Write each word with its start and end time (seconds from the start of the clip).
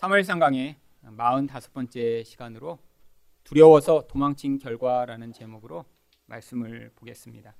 사무엘상 0.00 0.38
강의 0.38 0.76
45번째 1.04 2.24
시간으로 2.24 2.78
두려워서 3.44 4.06
도망친 4.06 4.58
결과라는 4.58 5.34
제목으로 5.34 5.84
말씀을 6.24 6.90
보겠습니다. 6.94 7.54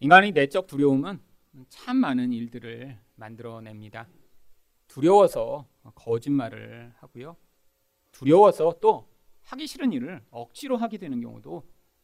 인간의 0.00 0.32
내적 0.32 0.66
두려움은 0.66 1.20
참 1.68 1.98
많은 1.98 2.32
일들을 2.32 2.98
만들어냅니다. 3.14 4.08
두려워서 4.88 5.68
거짓말을 5.94 6.92
하고요. 6.96 7.36
두려워서 8.10 8.80
또 8.80 9.08
하기 9.42 9.64
싫은 9.64 9.92
일을 9.92 10.24
억지로 10.32 10.76
하게 10.76 10.98
되는 10.98 11.20
경우도 11.20 11.62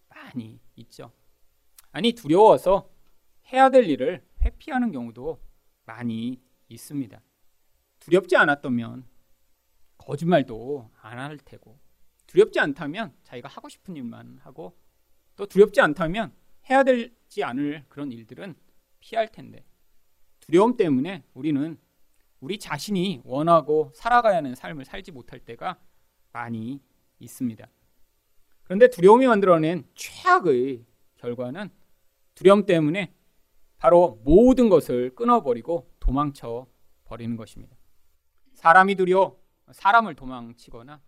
많이 0.09 0.61
있죠. 0.77 1.11
아니, 1.91 2.13
두려워서 2.13 2.89
해야 3.53 3.69
될 3.69 3.91
일을 3.91 4.25
회피하는 4.43 4.93
경우도 4.93 5.41
많이 5.87 6.41
있습니다. 6.69 7.21
두렵지 8.05 8.37
않았다면 8.37 9.07
거짓말도 9.97 10.91
안 11.01 11.19
할 11.19 11.39
테고, 11.39 11.79
두렵지 12.27 12.61
않다면 12.61 13.15
자기가 13.23 13.49
하고 13.49 13.71
싶은 13.71 13.97
일만 13.97 14.41
하고, 14.43 14.77
또 15.37 15.47
두렵지 15.47 15.81
않다면 15.81 16.35
해야 16.69 16.83
되지 16.83 17.43
않을 17.43 17.87
그런 17.89 18.13
일들은 18.13 18.57
피할 19.01 19.29
텐데, 19.29 19.65
두려움 20.41 20.77
때문에 20.77 21.25
우리는 21.33 21.79
우리 22.41 22.59
자신이 22.59 23.23
원하고 23.25 23.91
살아가야 23.95 24.37
하는 24.37 24.55
삶을 24.55 24.85
살지 24.85 25.11
못할 25.11 25.41
때가 25.41 25.79
많이 26.31 26.83
있습니다. 27.21 27.67
그런데 28.65 28.91
두려움이 28.91 29.27
만들어낸 29.27 29.89
최악의 29.95 30.85
결과는 31.17 31.71
두려움 32.35 32.67
때문에 32.67 33.15
바로 33.79 34.21
모든 34.25 34.69
것을 34.69 35.15
끊어버리고 35.15 35.91
도망쳐 36.01 36.67
버리는 37.05 37.35
것입니다. 37.37 37.75
사람이 38.65 38.95
두려워 38.95 39.39
사람을 39.73 40.15
도망치거나 40.15 40.99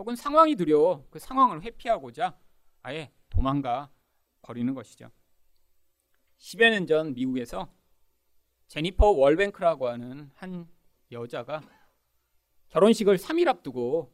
혹은 0.00 0.16
상황이 0.16 0.56
두려워 0.56 1.06
그 1.10 1.20
상황을 1.20 1.62
회피하고자 1.62 2.36
아예 2.82 3.12
도망가 3.30 3.88
버리는 4.42 4.74
것이죠. 4.74 5.08
10여 6.38 6.70
년 6.70 6.88
전 6.88 7.14
미국에서 7.14 7.72
제니퍼 8.66 9.10
월뱅크라고 9.12 9.86
하는 9.86 10.32
한 10.34 10.68
여자가 11.12 11.62
결혼식을 12.70 13.16
3일 13.16 13.46
앞두고 13.46 14.12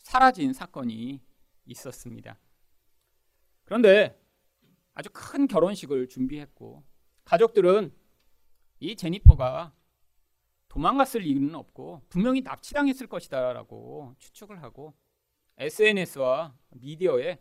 사라진 0.00 0.52
사건이 0.52 1.22
있었습니다. 1.64 2.38
그런데 3.64 4.20
아주 4.92 5.08
큰 5.10 5.46
결혼식을 5.46 6.10
준비했고 6.10 6.84
가족들은 7.24 7.96
이 8.80 8.94
제니퍼가 8.94 9.72
도망갔을 10.74 11.24
이유는 11.24 11.54
없고 11.54 12.02
분명히 12.08 12.40
납치당했을 12.40 13.06
것이다라고 13.06 14.16
추측을 14.18 14.60
하고 14.60 14.92
SNS와 15.56 16.52
미디어에 16.70 17.38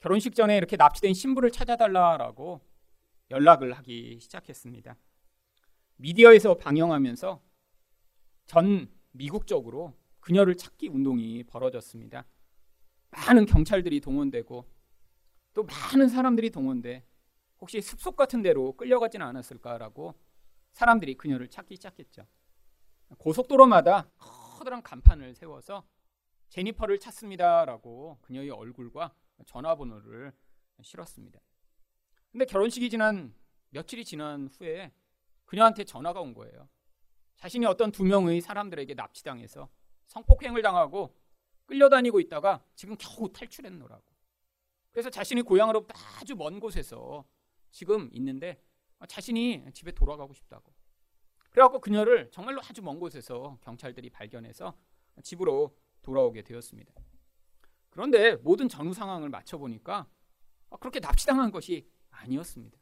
결혼식 0.00 0.34
전에 0.34 0.56
이렇게 0.56 0.76
납치된 0.76 1.14
신부를 1.14 1.52
찾아달라라고 1.52 2.60
연락을 3.30 3.74
하기 3.74 4.18
시작했습니다. 4.20 4.96
미디어에서 5.98 6.56
방영하면서 6.56 7.40
전 8.46 8.90
미국적으로 9.12 9.94
그녀를 10.18 10.56
찾기 10.56 10.88
운동이 10.88 11.44
벌어졌습니다. 11.44 12.26
많은 13.10 13.46
경찰들이 13.46 14.00
동원되고 14.00 14.68
또 15.54 15.62
많은 15.62 16.08
사람들이 16.08 16.50
동원돼 16.50 17.04
혹시 17.60 17.80
습속 17.80 18.16
같은 18.16 18.42
데로 18.42 18.72
끌려가지는 18.72 19.24
않았을까라고 19.24 20.25
사람들이 20.76 21.14
그녀를 21.14 21.48
찾기 21.48 21.76
시작했죠. 21.76 22.26
고속도로마다 23.16 24.10
커다란 24.18 24.82
간판을 24.82 25.34
세워서 25.34 25.82
제니퍼를 26.50 27.00
찾습니다라고 27.00 28.18
그녀의 28.20 28.50
얼굴과 28.50 29.14
전화번호를 29.46 30.34
실었습니다. 30.82 31.40
근데 32.30 32.44
결혼식이 32.44 32.90
지난 32.90 33.34
며칠이 33.70 34.04
지난 34.04 34.48
후에 34.48 34.92
그녀한테 35.46 35.84
전화가 35.84 36.20
온 36.20 36.34
거예요. 36.34 36.68
자신이 37.36 37.64
어떤 37.64 37.90
두 37.90 38.04
명의 38.04 38.42
사람들에게 38.42 38.92
납치당해서 38.92 39.70
성폭행을 40.08 40.60
당하고 40.60 41.16
끌려다니고 41.64 42.20
있다가 42.20 42.62
지금 42.74 42.96
겨우 42.98 43.32
탈출했노라고. 43.32 44.04
그래서 44.90 45.08
자신이 45.08 45.40
고향으로부터 45.40 45.94
아주 46.20 46.36
먼 46.36 46.60
곳에서 46.60 47.24
지금 47.70 48.10
있는데 48.12 48.62
자신이 49.06 49.64
집에 49.72 49.92
돌아가고 49.92 50.32
싶다고. 50.32 50.72
그래갖고 51.50 51.80
그녀를 51.80 52.30
정말로 52.30 52.60
아주 52.60 52.82
먼 52.82 52.98
곳에서 52.98 53.58
경찰들이 53.62 54.10
발견해서 54.10 54.76
집으로 55.22 55.76
돌아오게 56.02 56.42
되었습니다. 56.42 56.94
그런데 57.90 58.36
모든 58.36 58.68
전후 58.68 58.92
상황을 58.92 59.28
맞춰보니까 59.30 60.06
그렇게 60.80 61.00
납치당한 61.00 61.50
것이 61.50 61.88
아니었습니다. 62.10 62.78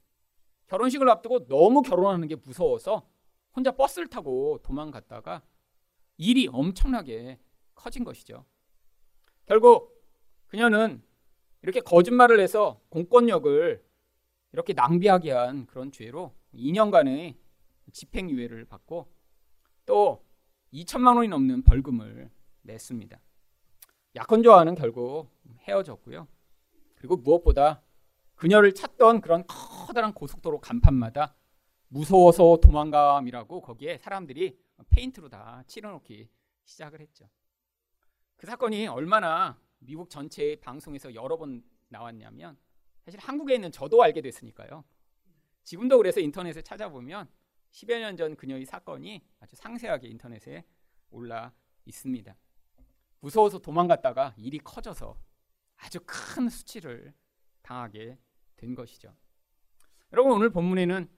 결혼식을 0.66 1.08
앞두고 1.08 1.46
너무 1.46 1.82
결혼하는 1.82 2.26
게 2.26 2.34
무서워서 2.36 3.08
혼자 3.54 3.70
버스를 3.70 4.08
타고 4.08 4.58
도망갔다가 4.62 5.42
일이 6.16 6.48
엄청나게 6.48 7.38
커진 7.74 8.02
것이죠. 8.02 8.44
결국 9.46 10.02
그녀는 10.46 11.02
이렇게 11.62 11.80
거짓말을 11.80 12.40
해서 12.40 12.80
공권력을 12.88 13.83
이렇게 14.54 14.72
낭비하게 14.72 15.32
한 15.32 15.66
그런 15.66 15.90
죄로 15.90 16.32
2년간의 16.54 17.34
집행유예를 17.90 18.66
받고 18.66 19.12
또 19.84 20.24
2천만 20.72 21.16
원이 21.16 21.26
넘는 21.26 21.62
벌금을 21.62 22.30
냈습니다. 22.62 23.18
약혼자와는 24.14 24.76
결국 24.76 25.28
헤어졌고요. 25.62 26.28
그리고 26.94 27.16
무엇보다 27.16 27.82
그녀를 28.36 28.74
찾던 28.74 29.22
그런 29.22 29.44
커다란 29.48 30.12
고속도로 30.12 30.60
간판마다 30.60 31.34
무서워서 31.88 32.58
도망감이라고 32.62 33.60
거기에 33.60 33.98
사람들이 33.98 34.56
페인트로 34.90 35.30
다 35.30 35.64
칠해놓기 35.66 36.28
시작을 36.62 37.00
했죠. 37.00 37.28
그 38.36 38.46
사건이 38.46 38.86
얼마나 38.86 39.58
미국 39.80 40.10
전체의 40.10 40.60
방송에서 40.60 41.12
여러 41.12 41.36
번 41.36 41.64
나왔냐면 41.88 42.56
사실 43.04 43.20
한국에 43.20 43.54
있는 43.54 43.70
저도 43.70 44.02
알게 44.02 44.20
됐으니까요. 44.22 44.84
지금도 45.62 45.96
그래서 45.98 46.20
인터넷에 46.20 46.62
찾아보면 46.62 47.28
10여 47.70 47.98
년 48.00 48.16
전 48.16 48.36
그녀의 48.36 48.64
사건이 48.66 49.24
아주 49.40 49.56
상세하게 49.56 50.08
인터넷에 50.08 50.64
올라 51.10 51.52
있습니다. 51.84 52.36
무서워서 53.20 53.58
도망갔다가 53.58 54.34
일이 54.36 54.58
커져서 54.58 55.18
아주 55.76 56.00
큰 56.06 56.48
수치를 56.48 57.14
당하게 57.62 58.18
된 58.56 58.74
것이죠. 58.74 59.14
여러분 60.12 60.32
오늘 60.32 60.50
본문에는 60.50 61.08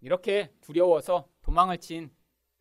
이렇게 0.00 0.52
두려워서 0.60 1.28
도망을 1.42 1.78
친 1.78 2.10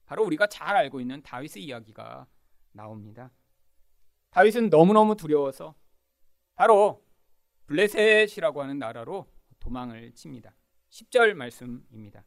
바로 0.05 0.23
우리가 0.25 0.47
잘 0.47 0.75
알고 0.75 0.99
있는 0.99 1.21
다윗의 1.23 1.63
이야기가 1.63 2.27
나옵니다. 2.73 3.31
다윗은 4.29 4.69
너무너무 4.69 5.15
두려워서 5.15 5.73
바로 6.55 7.03
블레셋이라고 7.71 8.61
하는 8.61 8.79
나라로 8.79 9.31
도망을 9.61 10.11
칩니다. 10.13 10.53
10절 10.89 11.33
말씀입니다. 11.35 12.25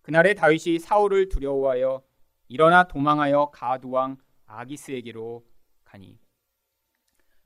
그날에 0.00 0.32
다윗이 0.32 0.78
사울을 0.78 1.28
두려워하여 1.28 2.02
일어나 2.48 2.88
도망하여 2.88 3.50
가드 3.50 3.86
왕 3.88 4.16
아기스에게로 4.46 5.46
가니 5.84 6.18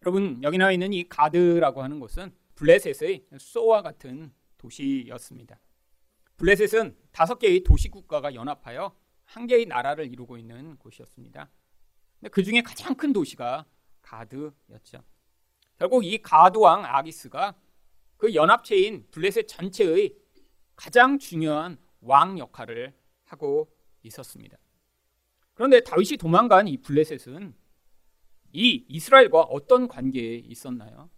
여러분 0.02 0.40
여기 0.44 0.58
나와 0.58 0.70
있는 0.70 0.92
이 0.92 1.08
가드라고 1.08 1.82
하는 1.82 1.98
곳은 1.98 2.32
블레셋의 2.54 3.26
소와 3.38 3.82
같은 3.82 4.32
도시였습니다. 4.56 5.58
블레셋은 6.36 6.96
다섯 7.10 7.40
개의 7.40 7.64
도시 7.64 7.88
국가가 7.88 8.32
연합하여 8.32 8.94
한 9.24 9.46
개의 9.48 9.66
나라를 9.66 10.06
이루고 10.06 10.38
있는 10.38 10.76
곳이었습니다. 10.76 11.50
그 12.30 12.44
중에 12.44 12.62
가장 12.62 12.94
큰 12.94 13.12
도시가 13.12 13.66
가드였죠. 14.02 15.02
결국 15.78 16.04
이 16.04 16.18
가드 16.18 16.58
왕 16.58 16.84
아기스가 16.84 17.54
그 18.16 18.34
연합체인 18.34 19.06
블레셋 19.10 19.48
전체의 19.48 20.14
가장 20.76 21.18
중요한 21.18 21.78
왕 22.00 22.38
역할을 22.38 22.94
하고 23.24 23.70
있었습니다. 24.02 24.56
그런데 25.54 25.80
다윗이 25.80 26.16
도망간 26.18 26.68
이 26.68 26.76
블레셋은 26.78 27.54
이 28.52 28.84
이스라엘과 28.88 29.42
어떤 29.42 29.88
관계에 29.88 30.36
있었나요? 30.36 31.10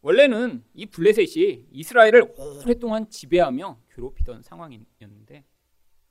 원래는 0.00 0.64
이 0.74 0.86
블레셋이 0.86 1.68
이스라엘을 1.70 2.34
오랫동안 2.36 3.08
지배하며 3.08 3.80
괴롭히던 3.90 4.42
상황이었는데 4.42 5.44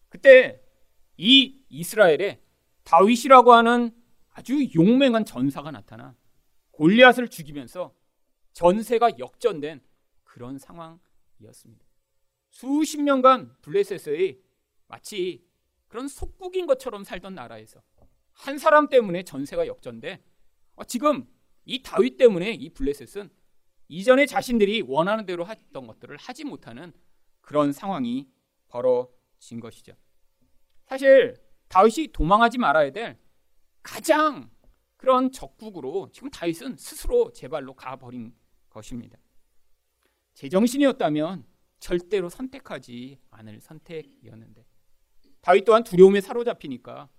그때 0.07 0.61
이 1.17 1.61
이스라엘에 1.69 2.41
다윗이라고 2.83 3.53
하는 3.53 3.91
아주 4.29 4.65
용맹한 4.73 5.25
전사가 5.25 5.71
나타나 5.71 6.15
골리앗을 6.81 7.27
죽이면서 7.27 7.93
전세가 8.53 9.19
역전된 9.19 9.81
그런 10.23 10.57
상황이었습니다. 10.57 11.85
수십 12.49 12.99
년간 12.99 13.55
블레셋의 13.61 14.39
마치 14.87 15.45
그런 15.87 16.07
속국인 16.07 16.65
것처럼 16.65 17.03
살던 17.03 17.35
나라에서 17.35 17.83
한 18.31 18.57
사람 18.57 18.89
때문에 18.89 19.21
전세가 19.21 19.67
역전돼 19.67 20.23
어, 20.73 20.83
지금 20.83 21.27
이 21.65 21.83
다윗 21.83 22.17
때문에 22.17 22.53
이 22.53 22.69
블레셋은 22.69 23.29
이전에 23.87 24.25
자신들이 24.25 24.81
원하는 24.81 25.27
대로 25.27 25.45
했던 25.45 25.85
것들을 25.85 26.17
하지 26.17 26.45
못하는 26.45 26.93
그런 27.41 27.73
상황이 27.73 28.27
벌어진 28.69 29.59
것이죠. 29.59 29.93
사실 30.85 31.35
다윗이 31.67 32.07
도망하지 32.11 32.57
말아야 32.57 32.89
될 32.91 33.19
가장 33.83 34.49
그런 35.01 35.31
적국으로 35.31 36.09
지금 36.11 36.29
다윗은 36.29 36.77
스스로 36.77 37.33
제 37.33 37.47
발로 37.47 37.73
가버린 37.73 38.35
것입니다. 38.69 39.17
제정신이었다면 40.35 41.43
절대로 41.79 42.29
선택하지 42.29 43.19
않을 43.31 43.61
선택이었는데 43.61 44.63
다윗 45.41 45.65
또한 45.65 45.83
두려움에 45.83 46.21
사로잡히니까 46.21 47.09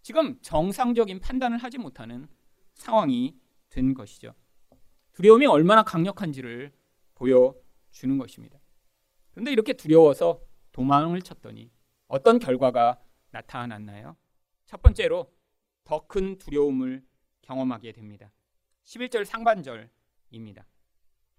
지금 0.00 0.40
정상적인 0.40 1.20
판단을 1.20 1.58
하지 1.58 1.76
못하는 1.76 2.26
상황이 2.72 3.36
된 3.68 3.92
것이죠. 3.92 4.32
두려움이 5.12 5.44
얼마나 5.44 5.82
강력한지를 5.82 6.72
보여주는 7.14 8.16
것입니다. 8.16 8.58
그런데 9.32 9.52
이렇게 9.52 9.74
두려워서 9.74 10.40
도망을 10.72 11.20
쳤더니 11.20 11.70
어떤 12.06 12.38
결과가 12.38 12.98
나타났나요? 13.32 14.16
첫 14.64 14.80
번째로 14.80 15.30
더 15.84 16.06
큰 16.06 16.38
두려움을 16.38 17.06
경험하게 17.48 17.92
됩니다. 17.92 18.30
11절 18.84 19.24
상반절입니다. 19.24 20.66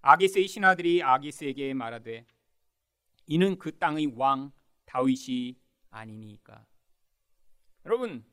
아기스의 0.02 0.48
신하들이 0.48 1.02
아기스에게 1.02 1.72
말하되 1.72 2.26
이는 3.26 3.56
그 3.58 3.78
땅의 3.78 4.14
왕 4.16 4.50
다윗이 4.86 5.56
아니니까. 5.90 6.66
여러분, 7.86 8.24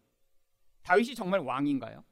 다윗이 0.82 1.14
정말 1.14 1.42
왕인가요? 1.42 2.04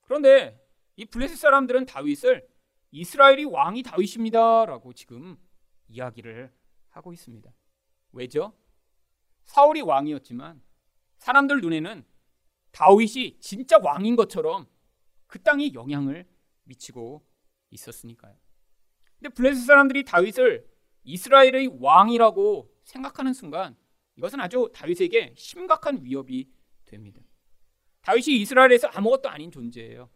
그런데 0.00 0.58
이 0.96 1.04
블레셋 1.04 1.36
사람들은 1.36 1.84
다윗을 1.84 2.48
이스라엘이 2.90 3.44
왕이 3.44 3.82
다윗입니다라고 3.82 4.94
지금 4.94 5.36
이야기를 5.88 6.50
하고 6.88 7.12
있습니다. 7.12 7.52
왜죠? 8.12 8.54
사울이 9.44 9.82
왕이었지만 9.82 10.62
사람들 11.18 11.60
눈에는 11.60 12.06
다윗이 12.70 13.38
진짜 13.40 13.78
왕인 13.82 14.16
것처럼 14.16 14.66
그 15.28 15.40
땅에 15.40 15.72
영향을 15.72 16.26
미치고 16.64 17.24
있었으니까요. 17.70 18.34
근데 19.18 19.32
블레셋 19.34 19.64
사람들이 19.64 20.04
다윗을 20.04 20.66
이스라엘의 21.04 21.78
왕이라고 21.80 22.74
생각하는 22.84 23.32
순간 23.32 23.76
이것은 24.16 24.40
아주 24.40 24.70
다윗에게 24.74 25.34
심각한 25.36 26.02
위협이 26.02 26.50
됩니다. 26.86 27.20
다윗이 28.00 28.40
이스라엘에서 28.40 28.88
아무것도 28.88 29.28
아닌 29.28 29.50
존재예요. 29.50 30.10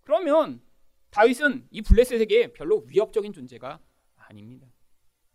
그러면 0.00 0.62
다윗은 1.10 1.68
이 1.70 1.82
블레셋에게 1.82 2.52
별로 2.52 2.84
위협적인 2.86 3.32
존재가 3.32 3.80
아닙니다. 4.16 4.66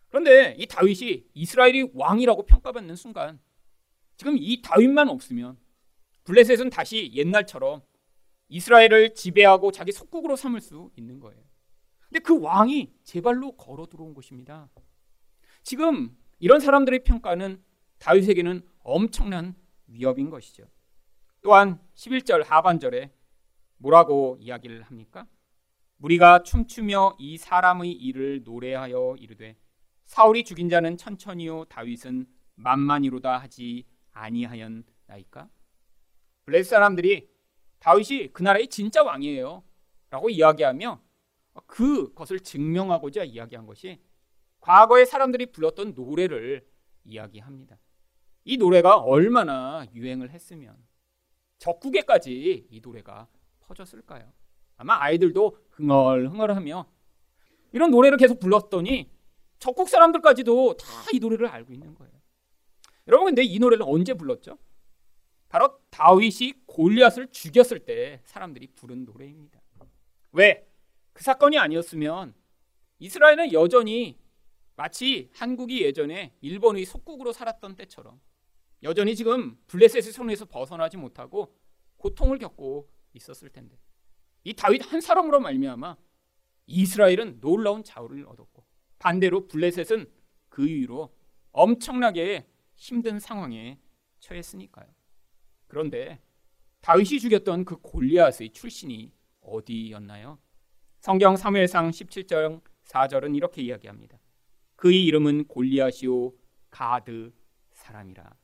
그런데 0.09 0.55
이 0.57 0.65
다윗이 0.65 1.27
이스라엘이 1.33 1.91
왕이라고 1.93 2.45
평가받는 2.45 2.95
순간 2.95 3.39
지금 4.17 4.35
이 4.37 4.61
다윗만 4.61 5.07
없으면 5.07 5.57
블레셋은 6.23 6.71
다시 6.71 7.11
옛날처럼 7.13 7.81
이스라엘을 8.49 9.13
지배하고 9.13 9.71
자기 9.71 9.91
속국으로 9.91 10.35
삼을 10.35 10.61
수 10.61 10.91
있는 10.95 11.19
거예요. 11.19 11.41
근데 12.07 12.19
그 12.19 12.39
왕이 12.39 12.91
제 13.03 13.21
발로 13.21 13.55
걸어 13.55 13.85
들어온 13.85 14.13
것입니다. 14.13 14.69
지금 15.63 16.15
이런 16.39 16.59
사람들의 16.59 17.03
평가는 17.03 17.61
다윗에게는 17.99 18.61
엄청난 18.79 19.55
위협인 19.87 20.29
것이죠. 20.29 20.67
또한 21.41 21.79
11절 21.95 22.43
하반절에 22.45 23.11
뭐라고 23.77 24.37
이야기를 24.39 24.81
합니까? 24.83 25.27
우리가 25.99 26.43
춤추며 26.43 27.17
이 27.19 27.37
사람의 27.37 27.91
일을 27.91 28.43
노래하여 28.43 29.15
이르되 29.19 29.57
사울이 30.05 30.43
죽인 30.43 30.69
자는 30.69 30.97
천천히요 30.97 31.65
다윗은 31.65 32.25
만만이로다 32.55 33.37
하지 33.37 33.85
아니하였나이까? 34.11 35.49
블레스 36.45 36.69
사람들이 36.71 37.29
다윗이 37.79 38.33
그 38.33 38.43
나라의 38.43 38.67
진짜 38.67 39.03
왕이에요. 39.03 39.63
라고 40.09 40.29
이야기하며 40.29 41.01
그것을 41.67 42.39
증명하고자 42.39 43.23
이야기한 43.25 43.65
것이 43.65 44.01
과거에 44.59 45.05
사람들이 45.05 45.47
불렀던 45.51 45.93
노래를 45.95 46.67
이야기합니다. 47.03 47.77
이 48.45 48.57
노래가 48.57 48.97
얼마나 48.97 49.85
유행을 49.93 50.31
했으면 50.31 50.75
적국에까지 51.59 52.67
이 52.69 52.81
노래가 52.81 53.27
퍼졌을까요? 53.59 54.31
아마 54.77 54.99
아이들도 55.01 55.57
흥얼흥얼하며 55.71 56.85
이런 57.73 57.91
노래를 57.91 58.17
계속 58.17 58.39
불렀더니 58.39 59.11
적국 59.59 59.89
사람들까지도 59.89 60.77
다 60.77 60.87
이 61.13 61.19
노래를 61.19 61.47
알고 61.47 61.73
있는 61.73 61.93
거예요. 61.95 62.13
여러분 63.07 63.27
근데 63.27 63.43
이 63.43 63.59
노래를 63.59 63.83
언제 63.87 64.13
불렀죠? 64.13 64.57
바로 65.49 65.79
다윗이 65.89 66.53
골리앗을 66.67 67.31
죽였을 67.31 67.79
때 67.79 68.21
사람들이 68.23 68.67
부른 68.75 69.05
노래입니다. 69.05 69.59
왜? 70.31 70.67
그 71.11 71.23
사건이 71.23 71.57
아니었으면 71.57 72.35
이스라엘은 72.99 73.51
여전히 73.51 74.19
마치 74.75 75.29
한국이 75.33 75.83
예전에 75.83 76.33
일본의 76.39 76.85
속국으로 76.85 77.33
살았던 77.33 77.75
때처럼 77.75 78.21
여전히 78.83 79.15
지금 79.15 79.57
블레셋의 79.67 80.13
손에서 80.13 80.45
벗어나지 80.45 80.95
못하고 80.95 81.57
고통을 81.97 82.37
겪고 82.37 82.89
있었을 83.13 83.49
텐데 83.49 83.77
이 84.43 84.53
다윗 84.53 84.93
한 84.93 85.01
사람으로 85.01 85.39
말미암아 85.39 85.97
이스라엘은 86.67 87.41
놀라운 87.41 87.83
자우를 87.83 88.25
얻었고 88.27 88.63
반대로 88.99 89.47
블레셋은 89.47 90.09
그 90.47 90.67
이후로 90.67 91.13
엄청나게 91.51 92.47
힘든 92.75 93.19
상황에 93.19 93.79
처했으니까요. 94.19 94.98
그런데 95.69 96.19
다윗이 96.81 97.19
죽였던 97.19 97.63
그 97.63 97.77
골리앗의 97.77 98.51
출신이 98.51 99.13
어디였나요? 99.39 100.37
성경 100.99 101.37
사무엘상 101.37 101.91
17장 101.91 102.61
4절은 102.83 103.35
이렇게 103.35 103.61
이야기합니다. 103.61 104.19
그의 104.75 105.05
이름은 105.05 105.45
골리앗이요 105.47 106.33
가드 106.71 107.31
사람이라. 107.71 108.35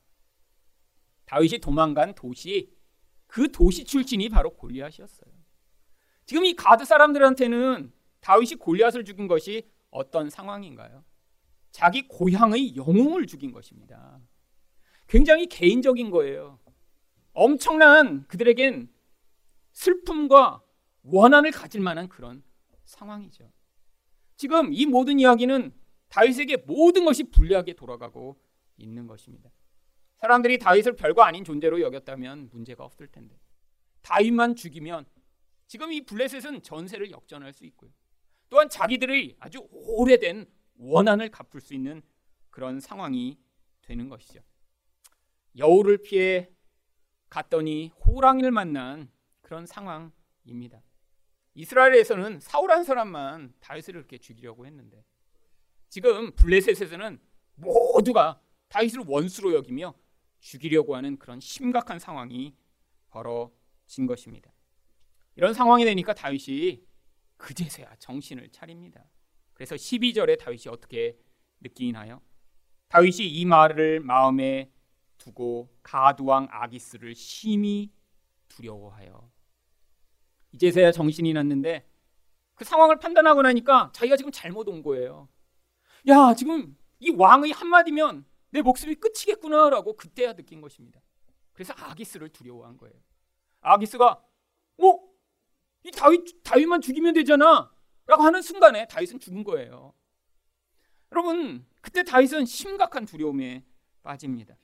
다윗이 1.26 1.58
도망간 1.58 2.14
도시 2.14 2.72
그 3.26 3.50
도시 3.50 3.84
출신이 3.84 4.28
바로 4.28 4.50
골리앗이었어요. 4.54 5.30
지금 6.24 6.44
이 6.44 6.54
가드 6.54 6.84
사람들한테는 6.84 7.92
다윗이 8.20 8.54
골리앗을 8.54 9.04
죽인 9.04 9.26
것이 9.26 9.68
어떤 9.90 10.30
상황인가요? 10.30 11.04
자기 11.72 12.06
고향의 12.06 12.76
영웅을 12.76 13.26
죽인 13.26 13.52
것입니다. 13.52 14.20
굉장히 15.08 15.46
개인적인 15.46 16.10
거예요. 16.10 16.58
엄청난 17.36 18.26
그들에겐 18.28 18.88
슬픔과 19.72 20.62
원한을 21.02 21.50
가질 21.50 21.82
만한 21.82 22.08
그런 22.08 22.42
상황이죠. 22.86 23.52
지금 24.36 24.72
이 24.72 24.86
모든 24.86 25.20
이야기는 25.20 25.72
다윗에게 26.08 26.56
모든 26.66 27.04
것이 27.04 27.24
불리하게 27.24 27.74
돌아가고 27.74 28.40
있는 28.78 29.06
것입니다. 29.06 29.50
사람들이 30.16 30.58
다윗을 30.58 30.96
별거 30.96 31.22
아닌 31.22 31.44
존재로 31.44 31.82
여겼다면 31.82 32.48
문제가 32.52 32.84
없을 32.84 33.06
텐데 33.06 33.38
다윗만 34.00 34.56
죽이면 34.56 35.04
지금 35.66 35.92
이 35.92 36.00
블레셋은 36.06 36.62
전세를 36.62 37.10
역전할 37.10 37.52
수 37.52 37.66
있고요. 37.66 37.90
또한 38.48 38.70
자기들의 38.70 39.36
아주 39.40 39.68
오래된 39.70 40.46
원한을 40.78 41.28
갚을 41.30 41.60
수 41.60 41.74
있는 41.74 42.00
그런 42.48 42.80
상황이 42.80 43.36
되는 43.82 44.08
것이죠. 44.08 44.40
여우를 45.58 45.98
피해 45.98 46.55
갔더니 47.28 47.88
호랑이를 48.06 48.50
만난 48.50 49.10
그런 49.42 49.66
상황입니다. 49.66 50.82
이스라엘에서는 51.54 52.40
사울 52.40 52.70
한 52.70 52.84
사람만 52.84 53.54
다윗을 53.60 53.96
이렇게 53.96 54.18
죽이려고 54.18 54.66
했는데 54.66 55.04
지금 55.88 56.32
블레셋에서는 56.32 57.18
모두가 57.54 58.40
다윗을 58.68 59.04
원수로 59.06 59.54
여기며 59.54 59.94
죽이려고 60.40 60.96
하는 60.96 61.18
그런 61.18 61.40
심각한 61.40 61.98
상황이 61.98 62.54
벌어진 63.08 64.06
것입니다. 64.06 64.52
이런 65.36 65.54
상황이 65.54 65.84
되니까 65.84 66.14
다윗이 66.14 66.84
그제서야 67.36 67.96
정신을 67.98 68.50
차립니다. 68.50 69.04
그래서 69.54 69.74
12절에 69.74 70.38
다윗이 70.38 70.64
어떻게 70.68 71.18
느끼나요? 71.60 72.20
다윗이 72.88 73.28
이 73.28 73.44
말을 73.44 74.00
마음에 74.00 74.70
두고 75.26 75.68
가두왕 75.82 76.48
아기스를 76.50 77.14
심히 77.14 77.92
두려워하여 78.48 79.30
이제서야 80.52 80.92
정신이 80.92 81.32
났는데 81.32 81.88
그 82.54 82.64
상황을 82.64 82.98
판단하고 82.98 83.42
나니까 83.42 83.90
자기가 83.92 84.16
지금 84.16 84.30
잘못 84.32 84.68
온 84.68 84.82
거예요. 84.82 85.28
야, 86.08 86.32
지금 86.34 86.76
이 87.00 87.10
왕의 87.10 87.52
한마디면 87.52 88.24
내 88.50 88.62
목숨이 88.62 88.94
끝이겠구나라고 88.94 89.96
그때야 89.96 90.34
느낀 90.34 90.60
것입니다. 90.60 91.00
그래서 91.52 91.74
아기스를 91.76 92.28
두려워한 92.30 92.76
거예요. 92.76 92.94
아기스가 93.60 94.22
어? 94.78 95.00
이 95.82 95.90
다윗 95.90 96.42
다윗만 96.44 96.80
죽이면 96.80 97.14
되잖아. 97.14 97.70
라고 98.06 98.22
하는 98.22 98.40
순간에 98.40 98.86
다윗은 98.86 99.18
죽은 99.18 99.42
거예요. 99.42 99.92
여러분, 101.10 101.66
그때 101.80 102.04
다윗은 102.04 102.46
심각한 102.46 103.04
두려움에 103.04 103.64
빠집니다. 104.02 104.56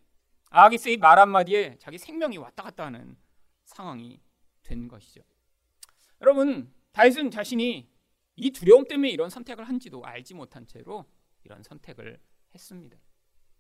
아기스의 0.53 0.99
말 0.99 1.19
한마디에 1.19 1.77
자기 1.79 1.97
생명이 1.97 2.37
왔다 2.37 2.63
갔다 2.63 2.85
하는 2.85 3.17
상황이 3.65 4.21
된 4.63 4.87
것이죠. 4.87 5.23
여러분, 6.21 6.73
다윗은 6.93 7.31
자신이 7.31 7.89
이 8.37 8.51
두려움 8.51 8.87
때문에 8.87 9.09
이런 9.11 9.31
선택을 9.31 9.65
한지도 9.65 10.05
알지 10.05 10.35
못한 10.35 10.67
채로 10.67 11.07
이런 11.45 11.63
선택을 11.63 12.21
했습니다. 12.55 12.99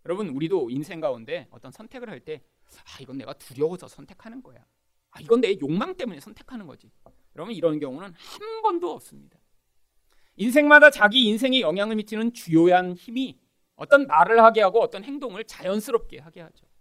여러분, 0.04 0.28
우리도 0.28 0.68
인생 0.68 1.00
가운데 1.00 1.48
어떤 1.50 1.72
선택을 1.72 2.10
할 2.10 2.20
때, 2.20 2.42
아, 2.84 3.00
이건 3.00 3.16
내가 3.16 3.32
두려워서 3.32 3.88
선택하는 3.88 4.42
거야. 4.42 4.64
아, 5.12 5.20
이건 5.20 5.40
내 5.40 5.58
욕망 5.60 5.96
때문에 5.96 6.20
선택하는 6.20 6.66
거지. 6.66 6.90
여러분, 7.36 7.54
이런 7.54 7.80
경우는 7.80 8.12
한 8.12 8.62
번도 8.62 8.90
없습니다. 8.92 9.38
인생마다 10.36 10.90
자기 10.90 11.24
인생에 11.24 11.60
영향을 11.60 11.96
미치는 11.96 12.34
주요한 12.34 12.92
힘이 12.94 13.38
어떤 13.76 14.06
말을 14.06 14.42
하게 14.42 14.60
하고 14.60 14.80
어떤 14.80 15.04
행동을 15.04 15.44
자연스럽게 15.44 16.18
하게 16.18 16.42
하죠. 16.42 16.71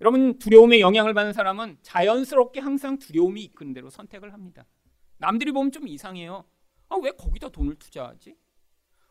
여러분 0.00 0.38
두려움에 0.38 0.80
영향을 0.80 1.12
받는 1.14 1.32
사람은 1.32 1.78
자연스럽게 1.82 2.60
항상 2.60 2.98
두려움이 2.98 3.42
이끄는 3.42 3.72
대로 3.72 3.90
선택을 3.90 4.32
합니다. 4.32 4.64
남들이 5.16 5.50
보면 5.50 5.72
좀 5.72 5.88
이상해요. 5.88 6.44
아, 6.88 6.96
왜 7.02 7.10
거기다 7.10 7.48
돈을 7.48 7.74
투자하지? 7.76 8.36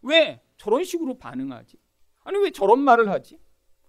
왜 0.03 0.41
저런 0.57 0.83
식으로 0.83 1.17
반응하지? 1.17 1.77
아니 2.23 2.37
왜 2.39 2.51
저런 2.51 2.79
말을 2.79 3.09
하지? 3.09 3.39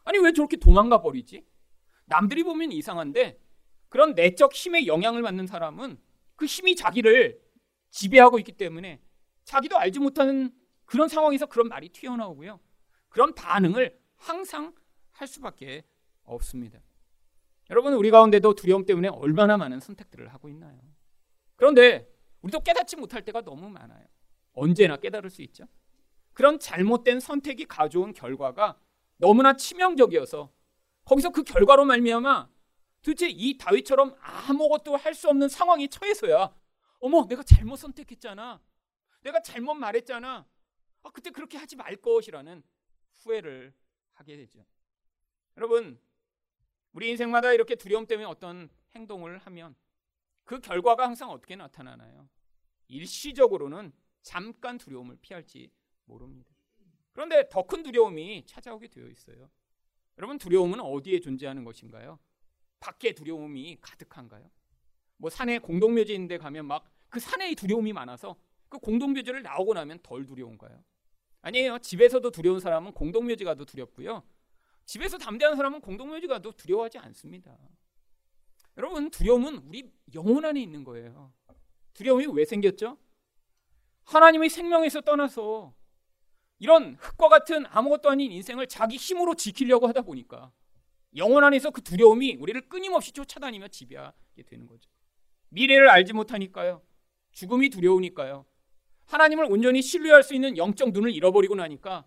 아니 0.04 0.18
왜 0.18 0.32
저렇게 0.32 0.56
도망가 0.56 1.00
버리지? 1.00 1.44
남들이 2.06 2.42
보면 2.42 2.72
이상한데 2.72 3.38
그런 3.88 4.14
내적 4.14 4.52
힘에 4.52 4.86
영향을 4.86 5.22
받는 5.22 5.46
사람은 5.46 5.98
그 6.36 6.46
힘이 6.46 6.74
자기를 6.76 7.40
지배하고 7.90 8.38
있기 8.40 8.52
때문에 8.52 9.00
자기도 9.44 9.78
알지 9.78 9.98
못하는 9.98 10.52
그런 10.84 11.08
상황에서 11.08 11.46
그런 11.46 11.68
말이 11.68 11.88
튀어나오고요. 11.88 12.60
그런 13.08 13.34
반응을 13.34 13.98
항상 14.16 14.74
할 15.12 15.26
수밖에 15.26 15.84
없습니다. 16.22 16.80
여러분 17.70 17.92
우리 17.94 18.10
가운데도 18.10 18.54
두려움 18.54 18.84
때문에 18.86 19.08
얼마나 19.08 19.56
많은 19.56 19.80
선택들을 19.80 20.28
하고 20.28 20.48
있나요? 20.48 20.80
그런데 21.56 22.08
우리도 22.42 22.60
깨닫지 22.60 22.96
못할 22.96 23.24
때가 23.24 23.42
너무 23.42 23.68
많아요. 23.68 24.06
언제나 24.52 24.96
깨달을 24.96 25.28
수 25.30 25.42
있죠. 25.42 25.64
그런 26.32 26.58
잘못된 26.58 27.20
선택이 27.20 27.66
가져온 27.66 28.12
결과가 28.12 28.78
너무나 29.16 29.54
치명적이어서 29.54 30.52
거기서 31.04 31.30
그 31.30 31.42
결과로 31.42 31.84
말미암아 31.84 32.48
도대체 33.02 33.28
이 33.28 33.58
다윗처럼 33.58 34.14
아무것도 34.20 34.96
할 34.96 35.14
수 35.14 35.28
없는 35.28 35.48
상황에 35.48 35.88
처해서야 35.88 36.54
어머 37.00 37.26
내가 37.26 37.42
잘못 37.42 37.76
선택했잖아 37.76 38.60
내가 39.22 39.42
잘못 39.42 39.74
말했잖아. 39.74 40.46
아, 41.02 41.10
그때 41.10 41.30
그렇게 41.30 41.58
하지 41.58 41.76
말 41.76 41.96
것이라는 41.96 42.62
후회를 43.20 43.74
하게 44.14 44.36
되죠. 44.36 44.64
여러분, 45.56 46.00
우리 46.92 47.10
인생마다 47.10 47.52
이렇게 47.52 47.74
두려움 47.74 48.06
때문에 48.06 48.26
어떤 48.26 48.68
행동을 48.94 49.38
하면 49.38 49.74
그 50.44 50.60
결과가 50.60 51.04
항상 51.04 51.30
어떻게 51.30 51.56
나타나나요? 51.56 52.28
일시적으로는 52.88 53.92
잠깐 54.22 54.78
두려움을 54.78 55.18
피할지 55.20 55.70
모릅니다. 56.06 56.50
그런데 57.12 57.48
더 57.48 57.62
큰 57.62 57.82
두려움이 57.82 58.44
찾아오게 58.46 58.88
되어 58.88 59.06
있어요. 59.08 59.50
여러분, 60.16 60.38
두려움은 60.38 60.80
어디에 60.80 61.20
존재하는 61.20 61.64
것인가요? 61.64 62.18
밖에 62.80 63.12
두려움이 63.12 63.78
가득한가요? 63.80 64.50
뭐 65.16 65.30
산에 65.30 65.58
공동묘지인데 65.58 66.38
가면 66.38 66.66
막 66.66 66.84
그 67.10 67.20
산에 67.20 67.54
두려움이 67.54 67.92
많아서 67.92 68.36
그 68.68 68.78
공동묘지를 68.78 69.42
나오고 69.42 69.74
나면 69.74 69.98
덜 70.02 70.26
두려운가요? 70.26 70.84
아니에요. 71.40 71.78
집에서도 71.78 72.30
두려운 72.30 72.60
사람은 72.60 72.92
공동묘지 72.92 73.44
가도 73.44 73.64
두렵고요. 73.64 74.22
집에서 74.88 75.18
담대한 75.18 75.54
사람은 75.54 75.80
공동묘지 75.82 76.26
가 76.26 76.38
도 76.38 76.50
두려워하지 76.52 76.98
않습니다. 76.98 77.56
여러분, 78.78 79.10
두려움은 79.10 79.58
우리 79.66 79.90
영혼 80.14 80.44
안에 80.44 80.60
있는 80.62 80.82
거예요. 80.82 81.32
두려움이 81.92 82.26
왜 82.32 82.44
생겼죠? 82.44 82.96
하나님의 84.04 84.48
생명에서 84.48 85.02
떠나서 85.02 85.74
이런 86.58 86.94
흙과 86.94 87.28
같은 87.28 87.66
아무것도 87.66 88.08
아닌 88.08 88.32
인생을 88.32 88.66
자기 88.66 88.96
힘으로 88.96 89.34
지키려고 89.34 89.86
하다 89.88 90.02
보니까 90.02 90.52
영혼 91.16 91.44
안에서 91.44 91.70
그 91.70 91.82
두려움이 91.82 92.36
우리를 92.36 92.68
끊임없이 92.68 93.12
쫓아다니며 93.12 93.68
지배하게 93.68 94.42
되는 94.46 94.66
거죠. 94.66 94.88
미래를 95.50 95.90
알지 95.90 96.14
못하니까요. 96.14 96.82
죽음이 97.32 97.68
두려우니까요. 97.68 98.46
하나님을 99.06 99.44
온전히 99.50 99.82
신뢰할 99.82 100.22
수 100.22 100.34
있는 100.34 100.56
영적 100.56 100.92
눈을 100.92 101.12
잃어버리고 101.12 101.56
나니까 101.56 102.06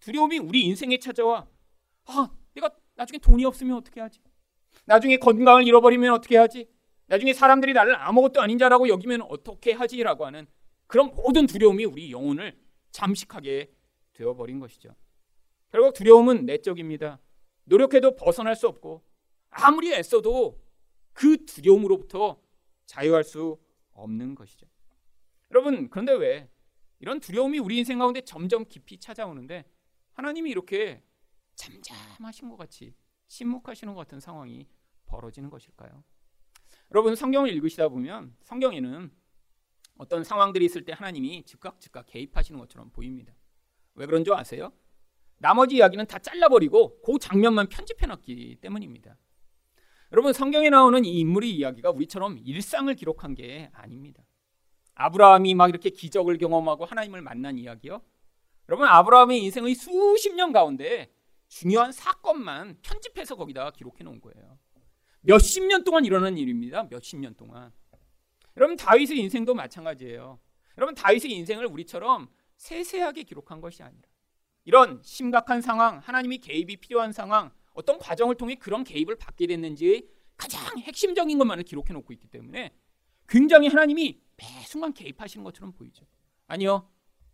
두려움이 0.00 0.38
우리 0.38 0.62
인생에 0.62 0.98
찾아와 0.98 1.46
아 2.06 2.30
내가 2.54 2.70
나중에 2.94 3.18
돈이 3.18 3.44
없으면 3.44 3.76
어떻게 3.76 4.00
하지? 4.00 4.20
나중에 4.84 5.16
건강을 5.16 5.66
잃어버리면 5.66 6.12
어떻게 6.12 6.36
하지? 6.36 6.68
나중에 7.06 7.32
사람들이 7.32 7.72
나를 7.72 7.96
아무것도 7.96 8.40
아닌 8.40 8.58
자라고 8.58 8.88
여기면 8.88 9.22
어떻게 9.22 9.72
하지라고 9.72 10.26
하는 10.26 10.46
그런 10.86 11.14
모든 11.14 11.46
두려움이 11.46 11.84
우리 11.84 12.10
영혼을 12.10 12.58
잠식하게 12.90 13.72
되어버린 14.12 14.60
것이죠. 14.60 14.94
결국 15.70 15.94
두려움은 15.94 16.46
내적입니다. 16.46 17.20
노력해도 17.64 18.16
벗어날 18.16 18.56
수 18.56 18.68
없고 18.68 19.02
아무리 19.50 19.92
애써도 19.92 20.60
그 21.12 21.44
두려움으로부터 21.44 22.40
자유할 22.86 23.24
수 23.24 23.58
없는 23.92 24.34
것이죠. 24.34 24.66
여러분, 25.50 25.88
그런데 25.90 26.12
왜 26.12 26.48
이런 26.98 27.20
두려움이 27.20 27.58
우리 27.58 27.78
인생 27.78 27.98
가운데 27.98 28.20
점점 28.20 28.64
깊이 28.66 28.98
찾아오는데 28.98 29.64
하나님이 30.12 30.50
이렇게 30.50 31.02
잠잠하신 31.56 32.48
것 32.48 32.56
같이 32.56 32.94
침묵하시는 33.26 33.92
것 33.92 34.00
같은 34.00 34.20
상황이 34.20 34.68
벌어지는 35.06 35.50
것일까요? 35.50 36.04
여러분 36.92 37.16
성경을 37.16 37.50
읽으시다 37.50 37.88
보면 37.88 38.36
성경에는 38.42 39.10
어떤 39.98 40.24
상황들이 40.24 40.64
있을 40.64 40.84
때 40.84 40.92
하나님이 40.92 41.44
즉각 41.44 41.80
즉각 41.80 42.06
개입하시는 42.06 42.58
것처럼 42.60 42.90
보입니다. 42.90 43.34
왜 43.94 44.06
그런 44.06 44.24
줄 44.24 44.34
아세요? 44.34 44.72
나머지 45.38 45.76
이야기는 45.76 46.06
다 46.06 46.18
잘라버리고 46.18 47.00
그 47.02 47.18
장면만 47.18 47.68
편집해놨기 47.68 48.58
때문입니다. 48.60 49.16
여러분 50.12 50.32
성경에 50.32 50.70
나오는 50.70 51.04
이 51.04 51.18
인물의 51.18 51.50
이야기가 51.50 51.90
우리처럼 51.90 52.38
일상을 52.38 52.94
기록한 52.94 53.34
게 53.34 53.70
아닙니다. 53.72 54.22
아브라함이 54.94 55.54
막 55.54 55.68
이렇게 55.68 55.90
기적을 55.90 56.38
경험하고 56.38 56.84
하나님을 56.84 57.22
만난 57.22 57.58
이야기요. 57.58 58.00
여러분 58.68 58.86
아브라함의 58.86 59.42
인생의 59.44 59.74
수십 59.74 60.34
년 60.34 60.52
가운데 60.52 61.12
중요한 61.48 61.92
사건만 61.92 62.78
편집해서 62.82 63.36
거기다 63.36 63.70
기록해 63.70 64.04
놓은 64.04 64.20
거예요. 64.20 64.58
몇십 65.20 65.64
년 65.64 65.84
동안 65.84 66.04
일어난 66.04 66.36
일입니다. 66.36 66.84
몇십 66.84 67.18
년 67.18 67.34
동안. 67.34 67.72
여러분 68.56 68.76
다윗의 68.76 69.18
인생도 69.18 69.54
마찬가지예요. 69.54 70.40
여러분 70.78 70.94
다윗의 70.94 71.32
인생을 71.32 71.66
우리처럼 71.66 72.28
세세하게 72.56 73.24
기록한 73.24 73.60
것이 73.60 73.82
아니라 73.82 74.08
이런 74.64 75.00
심각한 75.02 75.60
상황, 75.60 75.98
하나님이 75.98 76.38
개입이 76.38 76.76
필요한 76.78 77.12
상황, 77.12 77.52
어떤 77.74 77.98
과정을 77.98 78.36
통해 78.36 78.54
그런 78.56 78.84
개입을 78.84 79.16
받게 79.16 79.46
됐는지 79.46 80.08
가장 80.36 80.78
핵심적인 80.78 81.38
것만을 81.38 81.64
기록해 81.64 81.92
놓고 81.92 82.12
있기 82.14 82.28
때문에 82.28 82.74
굉장히 83.28 83.68
하나님이 83.68 84.20
매 84.36 84.44
순간 84.64 84.92
개입하시는 84.92 85.42
것처럼 85.44 85.72
보이죠. 85.72 86.06
아니요. 86.46 86.90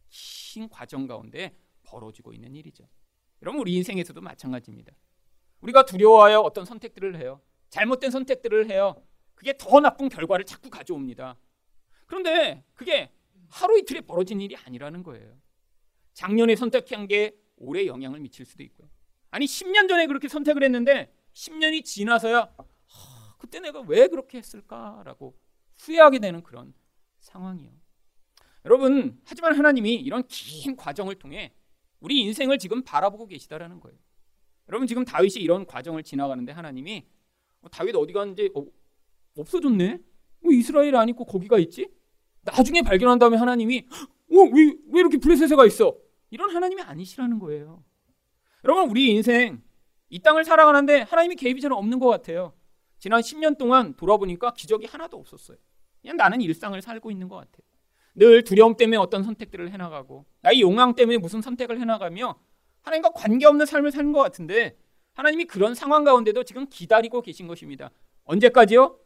긴 0.09 0.69
과정 0.69 1.07
가운데 1.07 1.57
벌어지고 1.83 2.33
있는 2.33 2.55
일이죠. 2.55 2.89
여러분 3.43 3.61
우리 3.61 3.75
인생에서도 3.75 4.21
마찬가지입니다. 4.21 4.93
우리가 5.61 5.85
두려워하여 5.85 6.41
어떤 6.41 6.65
선택들을 6.65 7.19
해요. 7.21 7.41
잘못된 7.71 8.11
선택들을 8.11 8.71
해요. 8.71 9.03
그게 9.35 9.57
더 9.59 9.81
나쁜 9.81 10.09
결과를 10.09 10.45
자꾸 10.45 10.71
가져옵니다. 10.71 11.37
그런데 12.07 12.65
그게 12.75 13.11
하루 13.49 13.79
이틀에 13.79 14.03
벌어진 14.03 14.41
일이 14.41 14.57
아니라는 14.57 15.03
거예요. 15.03 15.37
작년에 16.13 16.55
선택한 16.55 17.09
게 17.09 17.37
올해 17.57 17.87
영향을 17.87 18.21
미칠 18.21 18.47
수도 18.47 18.63
있고요. 18.63 18.89
아니 19.31 19.47
10년 19.47 19.89
전에 19.89 20.07
그렇게 20.07 20.29
선택을 20.29 20.63
했는데 20.63 21.13
10년이 21.35 21.85
지나서야 21.85 22.55
그때 23.39 23.59
내가 23.59 23.81
왜 23.81 24.07
그렇게 24.07 24.39
했을까라고 24.39 25.37
후회하게 25.79 26.21
되는 26.21 26.43
그런 26.43 26.75
상황이요. 27.19 27.71
여러분, 28.65 29.21
하지만 29.25 29.57
하나님이 29.57 29.95
이런 29.95 30.23
긴 30.29 30.77
과정을 30.77 31.17
통해 31.17 31.53
우리 32.03 32.21
인생을 32.21 32.59
지금 32.59 32.83
바라보고 32.83 33.27
계시다라는 33.27 33.81
거예요. 33.81 33.97
여러분 34.69 34.87
지금 34.87 35.05
다윗이 35.05 35.37
이런 35.37 35.65
과정을 35.65 36.03
지나가는데 36.03 36.53
하나님이 36.53 37.07
어, 37.63 37.69
다윗 37.71 37.95
어디 37.95 38.13
갔는지 38.13 38.51
어, 38.55 38.65
없어졌네. 39.39 39.99
왜뭐 40.43 40.53
이스라엘 40.53 40.95
안 40.97 41.09
있고 41.09 41.25
거기가 41.25 41.59
있지? 41.59 41.89
나중에 42.43 42.83
발견한 42.83 43.21
다음에 43.21 43.37
하나님이 43.37 43.87
어, 43.91 44.35
왜, 44.35 44.75
왜 44.91 45.01
이렇게 45.01 45.17
블레셋에가 45.17 45.65
있어? 45.67 45.97
이런 46.31 46.55
하나님이 46.55 46.83
아니시라는 46.83 47.39
거예요. 47.39 47.85
여러분 48.65 48.91
우리 48.91 49.11
인생 49.11 49.63
이 50.09 50.19
땅을 50.19 50.45
살아가는데 50.45 51.03
하나님이 51.03 51.37
개입이 51.37 51.61
저는 51.61 51.77
없는 51.77 52.01
것 52.01 52.09
같아요. 52.09 52.53
지난 52.99 53.21
10년 53.21 53.59
동안 53.59 53.95
돌아보니까 53.95 54.55
기적이 54.55 54.87
하나도 54.87 55.17
없었어요. 55.17 55.57
그냥 56.01 56.17
나는 56.17 56.41
일상을 56.41 56.81
살고 56.83 57.13
있는 57.13 57.29
것 57.29 57.37
같아요. 57.37 57.72
늘 58.15 58.45
두려움 58.45 58.77
때문에 58.77 58.97
어떤 58.97 59.23
선택들을 59.23 59.71
해나가고 59.71 60.27
나의 60.43 60.61
욕망 60.61 60.95
때문에 60.95 61.19
무슨 61.19 61.41
선택을 61.41 61.81
해나가며 61.81 62.39
하나님과 62.83 63.11
관계없는 63.13 63.67
삶을 63.67 63.91
사는 63.91 64.13
것 64.13 64.21
같은데 64.21 64.77
하나님이 65.15 65.45
그런 65.45 65.75
상황 65.75 66.05
가운데도 66.05 66.45
지금 66.45 66.67
기다리고 66.69 67.23
계신 67.23 67.47
것입니다. 67.47 67.91
언제까지요? 68.25 68.99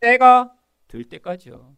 때가 0.00 0.54
될 0.88 1.04
때까지요. 1.04 1.76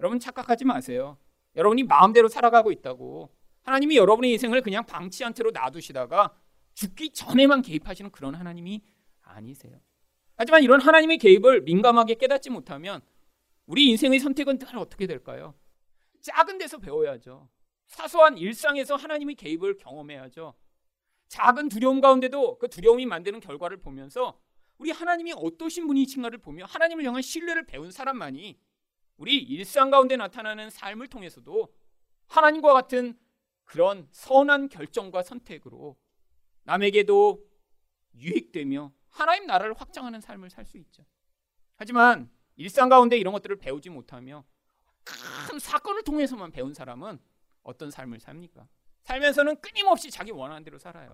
여러분 0.00 0.18
착각하지 0.18 0.64
마세요. 0.64 1.16
여러분이 1.56 1.84
마음대로 1.84 2.28
살아가고 2.28 2.72
있다고 2.72 3.30
하나님이 3.62 3.96
여러분의 3.96 4.32
인생을 4.32 4.62
그냥 4.62 4.84
방치 4.84 5.22
한 5.22 5.34
채로 5.34 5.50
놔두시다가 5.50 6.34
죽기 6.74 7.10
전에만 7.10 7.62
개입하시는 7.62 8.10
그런 8.10 8.34
하나님이 8.34 8.82
아니세요. 9.22 9.80
하지만 10.36 10.62
이런 10.62 10.80
하나님의 10.80 11.18
개입을 11.18 11.62
민감하게 11.62 12.14
깨닫지 12.14 12.50
못하면 12.50 13.00
우리 13.66 13.88
인생의 13.90 14.18
선택은 14.18 14.58
늘 14.58 14.76
어떻게 14.78 15.06
될까요? 15.06 15.54
작은 16.22 16.58
데서 16.58 16.78
배워야죠. 16.78 17.48
사소한 17.86 18.38
일상에서 18.38 18.96
하나님의 18.96 19.34
개입을 19.34 19.76
경험해야죠. 19.76 20.54
작은 21.28 21.68
두려움 21.68 22.00
가운데도 22.00 22.58
그 22.58 22.68
두려움이 22.68 23.06
만드는 23.06 23.40
결과를 23.40 23.78
보면서 23.78 24.40
우리 24.78 24.90
하나님이 24.90 25.34
어떠신 25.36 25.86
분이신가를 25.86 26.38
보며 26.38 26.64
하나님을 26.64 27.04
향한 27.04 27.22
신뢰를 27.22 27.66
배운 27.66 27.90
사람만이 27.90 28.58
우리 29.16 29.36
일상 29.36 29.90
가운데 29.90 30.16
나타나는 30.16 30.70
삶을 30.70 31.08
통해서도 31.08 31.72
하나님과 32.26 32.72
같은 32.72 33.18
그런 33.64 34.08
선한 34.10 34.68
결정과 34.68 35.22
선택으로 35.22 35.96
남에게도 36.64 37.44
유익되며 38.14 38.92
하나님 39.08 39.46
나라를 39.46 39.74
확장하는 39.74 40.20
삶을 40.20 40.50
살 40.50 40.64
수 40.64 40.78
있죠. 40.78 41.04
하지만 41.76 42.30
일상 42.56 42.88
가운데 42.88 43.16
이런 43.16 43.32
것들을 43.32 43.56
배우지 43.56 43.90
못하며 43.90 44.44
큰 45.04 45.58
사건을 45.58 46.02
통해서만 46.02 46.52
배운 46.52 46.74
사람은 46.74 47.18
어떤 47.62 47.90
삶을 47.90 48.20
삽니까? 48.20 48.66
살면서는 49.02 49.60
끊임없이 49.60 50.10
자기 50.10 50.30
원하는 50.30 50.64
대로 50.64 50.78
살아요. 50.78 51.12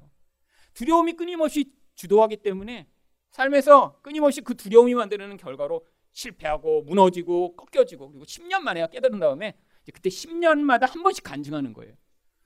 두려움이 0.75 1.15
끊임없이 1.15 1.73
주도하기 1.95 2.39
때문에 2.39 2.87
삶에서 3.31 4.01
끊임없이 4.03 4.41
그 4.41 4.55
두려움이 4.55 4.95
만드는 4.95 5.37
결과로 5.37 5.87
실패하고 6.13 6.83
무너지고 6.83 7.57
꺾여지고 7.57 8.11
그리고 8.11 8.25
10년 8.25 8.61
만에 8.61 8.87
깨달은 8.91 9.19
다음에 9.19 9.57
그때 9.93 10.11
10년마다 10.11 10.89
한 10.91 11.03
번씩 11.03 11.25
간증하는 11.25 11.73
거예요. 11.73 11.95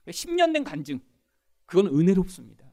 10년 0.07 0.53
된 0.53 0.63
간증. 0.63 0.99
그건 1.65 1.87
은혜롭습니다. 1.87 2.63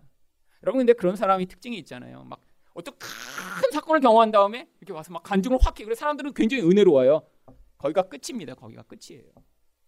여러분 0.62 0.80
근데 0.80 0.92
그런 0.92 1.16
사람이 1.16 1.46
특징이 1.46 1.78
있잖아요. 1.78 2.24
막 2.24 2.40
어떤 2.74 2.94
큰 2.98 3.70
사건을 3.72 4.00
경험한 4.00 4.30
다음에 4.30 4.68
이렇게 4.80 4.92
와서 4.92 5.12
막 5.12 5.22
간증을 5.22 5.58
확 5.60 5.78
해. 5.80 5.84
그래서 5.84 6.00
사람들은 6.00 6.34
굉장히 6.34 6.62
은혜로워요. 6.62 7.22
거기가 7.80 8.02
끝입니다. 8.02 8.54
거기가 8.54 8.82
끝이에요. 8.82 9.24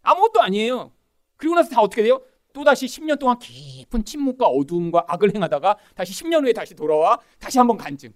아무것도 0.01 0.41
아니에요. 0.41 0.93
그리고 1.37 1.55
나서 1.55 1.71
다 1.71 1.81
어떻게 1.81 2.03
돼요? 2.03 2.23
또다시 2.53 2.87
10년 2.87 3.19
동안 3.19 3.39
깊은 3.39 4.05
침묵과 4.05 4.47
어두움과 4.47 5.05
악을 5.09 5.35
행하다가 5.35 5.79
다시 5.95 6.13
10년 6.25 6.45
후에 6.45 6.53
다시 6.53 6.75
돌아와 6.75 7.19
다시 7.39 7.59
한번 7.59 7.77
간증. 7.77 8.13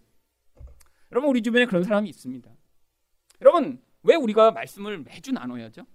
여러분 1.13 1.31
우리 1.31 1.43
주변에 1.43 1.67
그런 1.67 1.85
사람이 1.85 2.09
있습니다. 2.09 2.51
여러분 3.43 3.81
왜 4.03 4.15
우리가 4.15 4.51
말씀을 4.51 4.99
매주 4.99 5.33
나눠야죠? 5.33 5.87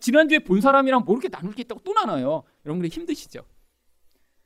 지난주에 0.00 0.40
본 0.40 0.60
사람이랑 0.60 1.04
뭐 1.04 1.14
이렇게 1.14 1.28
나눌 1.28 1.52
게 1.54 1.62
있다고 1.62 1.82
또 1.82 1.92
나눠요. 1.92 2.44
여러분 2.64 2.82
그 2.82 2.88
힘드시죠? 2.88 3.44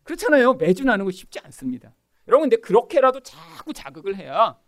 그렇잖아요. 0.03 0.55
매주 0.55 0.85
나누고 0.85 1.11
쉽지 1.11 1.39
않습니다. 1.41 1.95
여러분 2.29 2.49
근데 2.49 2.61
그렇게라도 2.61 3.21
자꾸 3.21 3.73
자극을 3.73 4.17
해야 4.17 4.59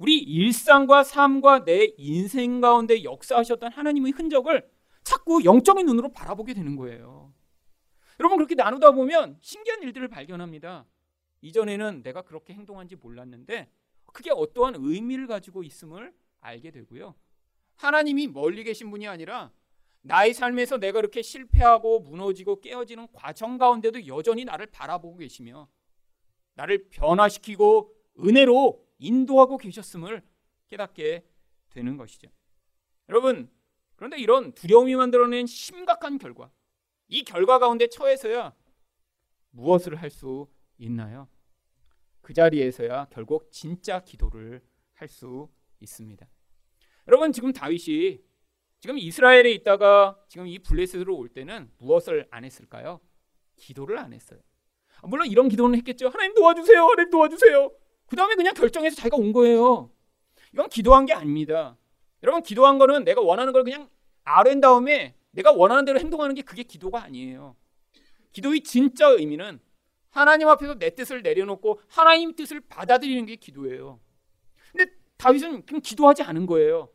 우리 0.00 0.16
일상과 0.16 1.04
삶과 1.04 1.66
내 1.66 1.92
인생 1.98 2.62
가운데 2.62 3.04
역사하셨던 3.04 3.70
하나님의 3.70 4.12
흔적을 4.12 4.66
자꾸 5.02 5.44
영적인 5.44 5.84
눈으로 5.84 6.10
바라보게 6.10 6.54
되는 6.54 6.74
거예요. 6.76 7.34
여러분 8.18 8.38
그렇게 8.38 8.54
나누다 8.54 8.92
보면 8.92 9.36
신기한 9.42 9.82
일들을 9.82 10.08
발견합니다. 10.08 10.86
이전에는 11.42 12.02
내가 12.02 12.22
그렇게 12.22 12.54
행동한지 12.54 12.96
몰랐는데 12.96 13.70
그게 14.06 14.30
어떠한 14.30 14.76
의미를 14.78 15.26
가지고 15.26 15.62
있음을 15.62 16.14
알게 16.40 16.70
되고요. 16.70 17.14
하나님이 17.76 18.28
멀리 18.28 18.64
계신 18.64 18.90
분이 18.90 19.06
아니라 19.06 19.52
나의 20.00 20.32
삶에서 20.32 20.78
내가 20.78 21.00
이렇게 21.00 21.20
실패하고 21.20 22.00
무너지고 22.00 22.62
깨어지는 22.62 23.08
과정 23.12 23.58
가운데도 23.58 24.06
여전히 24.06 24.46
나를 24.46 24.64
바라보고 24.64 25.18
계시며 25.18 25.68
나를 26.54 26.88
변화시키고 26.88 27.94
은혜로 28.18 28.89
인도하고 29.00 29.56
계셨음을 29.58 30.22
깨닫게 30.68 31.26
되는 31.70 31.96
것이죠. 31.96 32.28
여러분, 33.08 33.50
그런데 33.96 34.18
이런 34.18 34.52
두려움이 34.52 34.94
만들어낸 34.94 35.46
심각한 35.46 36.18
결과, 36.18 36.52
이 37.08 37.24
결과 37.24 37.58
가운데 37.58 37.88
처해서야 37.88 38.54
무엇을 39.50 39.96
할 39.96 40.10
수 40.10 40.46
있나요? 40.78 41.28
그 42.20 42.32
자리에서야 42.32 43.06
결국 43.10 43.50
진짜 43.50 44.00
기도를 44.00 44.62
할 44.94 45.08
수 45.08 45.48
있습니다. 45.80 46.28
여러분, 47.08 47.32
지금 47.32 47.52
다윗이 47.52 48.20
지금 48.80 48.96
이스라엘에 48.98 49.50
있다가 49.52 50.22
지금 50.28 50.46
이 50.46 50.58
블레셋으로 50.58 51.16
올 51.16 51.28
때는 51.28 51.70
무엇을 51.78 52.28
안 52.30 52.44
했을까요? 52.44 53.00
기도를 53.56 53.98
안 53.98 54.12
했어요. 54.12 54.40
물론 55.02 55.26
이런 55.26 55.48
기도는 55.48 55.76
했겠죠. 55.78 56.08
하나님 56.08 56.34
도와주세요. 56.34 56.82
하나님 56.82 57.10
도와주세요. 57.10 57.70
그 58.10 58.16
다음에 58.16 58.34
그냥 58.34 58.54
결정해서 58.54 58.96
자기가 58.96 59.16
온 59.16 59.32
거예요. 59.32 59.88
이건 60.52 60.68
기도한 60.68 61.06
게 61.06 61.12
아닙니다. 61.12 61.76
여러분 62.24 62.42
기도한 62.42 62.76
거는 62.76 63.04
내가 63.04 63.20
원하는 63.20 63.52
걸 63.52 63.62
그냥 63.62 63.88
아랜 64.24 64.60
다음에 64.60 65.14
내가 65.30 65.52
원하는 65.52 65.84
대로 65.84 66.00
행동하는 66.00 66.34
게 66.34 66.42
그게 66.42 66.64
기도가 66.64 67.04
아니에요. 67.04 67.54
기도의 68.32 68.62
진짜 68.62 69.08
의미는 69.08 69.60
하나님 70.10 70.48
앞에서 70.48 70.74
내 70.74 70.92
뜻을 70.92 71.22
내려놓고 71.22 71.80
하나님 71.86 72.34
뜻을 72.34 72.60
받아들이는 72.62 73.26
게 73.26 73.36
기도예요. 73.36 74.00
근데 74.72 74.92
다윗은 75.16 75.64
그냥 75.64 75.80
기도하지 75.80 76.24
않은 76.24 76.46
거예요. 76.46 76.88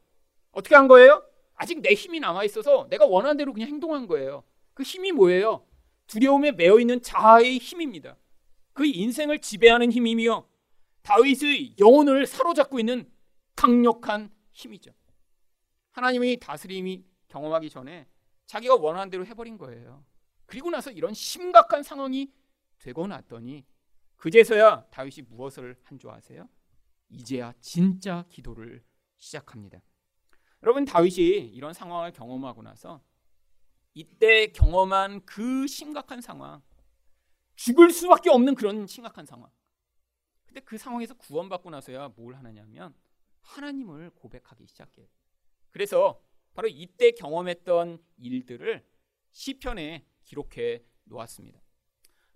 어떻게 0.52 0.76
한 0.76 0.90
거예요? 0.90 1.24
아직 1.56 1.80
내 1.82 1.94
힘이 1.94 2.20
남아 2.20 2.44
있어서 2.44 2.88
내가 2.90 3.06
원하는 3.06 3.38
대로 3.38 3.54
그냥 3.54 3.70
행동한 3.70 4.06
거예요. 4.06 4.44
그 4.74 4.84
힘이 4.84 5.14
뭐예요? 5.14 5.66
두려움에 6.08 6.52
매여 6.52 6.78
있는 6.78 7.02
자아의 7.02 7.58
힘입니다. 7.58 8.18
그 8.74 8.86
인생을 8.86 9.40
지배하는 9.40 9.94
힘이며 9.94 10.46
다윗의 11.06 11.76
영혼을 11.78 12.26
사로잡고 12.26 12.80
있는 12.80 13.08
강력한 13.56 14.32
힘이죠. 14.52 14.92
하나님의 15.92 16.38
다스림이 16.38 17.06
경험하기 17.28 17.70
전에 17.70 18.08
자기가 18.48 18.76
원하는 18.76 19.12
대로 19.12 19.24
해버린 19.24 19.58
거예요. 19.58 20.04
그리고 20.48 20.72
나서 20.72 20.90
이런 20.92 21.14
심각한 21.14 21.84
상황이 21.84 22.34
되고 22.80 23.06
났더니 23.06 23.66
그제서야 24.18 24.86
다윗이 24.90 25.28
무엇을 25.30 25.78
한 25.84 26.00
줄 26.00 26.10
아세요? 26.10 26.50
이제야 27.10 27.54
진짜 27.60 28.26
기도를 28.30 28.84
시작합니다. 29.18 29.80
여러분 30.64 30.86
다윗이 30.86 31.52
이런 31.54 31.74
상황을 31.74 32.14
경험하고 32.14 32.64
나서 32.64 33.04
이때 33.94 34.48
경험한 34.48 35.26
그 35.26 35.68
심각한 35.68 36.20
상황, 36.20 36.64
죽을 37.56 37.92
수밖에 37.92 38.32
없는 38.32 38.56
그런 38.56 38.88
심각한 38.88 39.26
상황. 39.26 39.52
근데 40.56 40.64
그 40.64 40.78
상황에서 40.78 41.14
구원받고 41.16 41.70
나서야 41.70 42.14
뭘 42.16 42.34
하느냐면 42.36 42.94
하나님을 43.42 44.12
고백하기 44.12 44.66
시작해요. 44.68 45.06
그래서 45.70 46.22
바로 46.54 46.70
이때 46.70 47.12
경험했던 47.12 48.02
일들을 48.16 48.86
시편에 49.34 50.06
기록해 50.24 50.82
놓았습니다. 51.04 51.62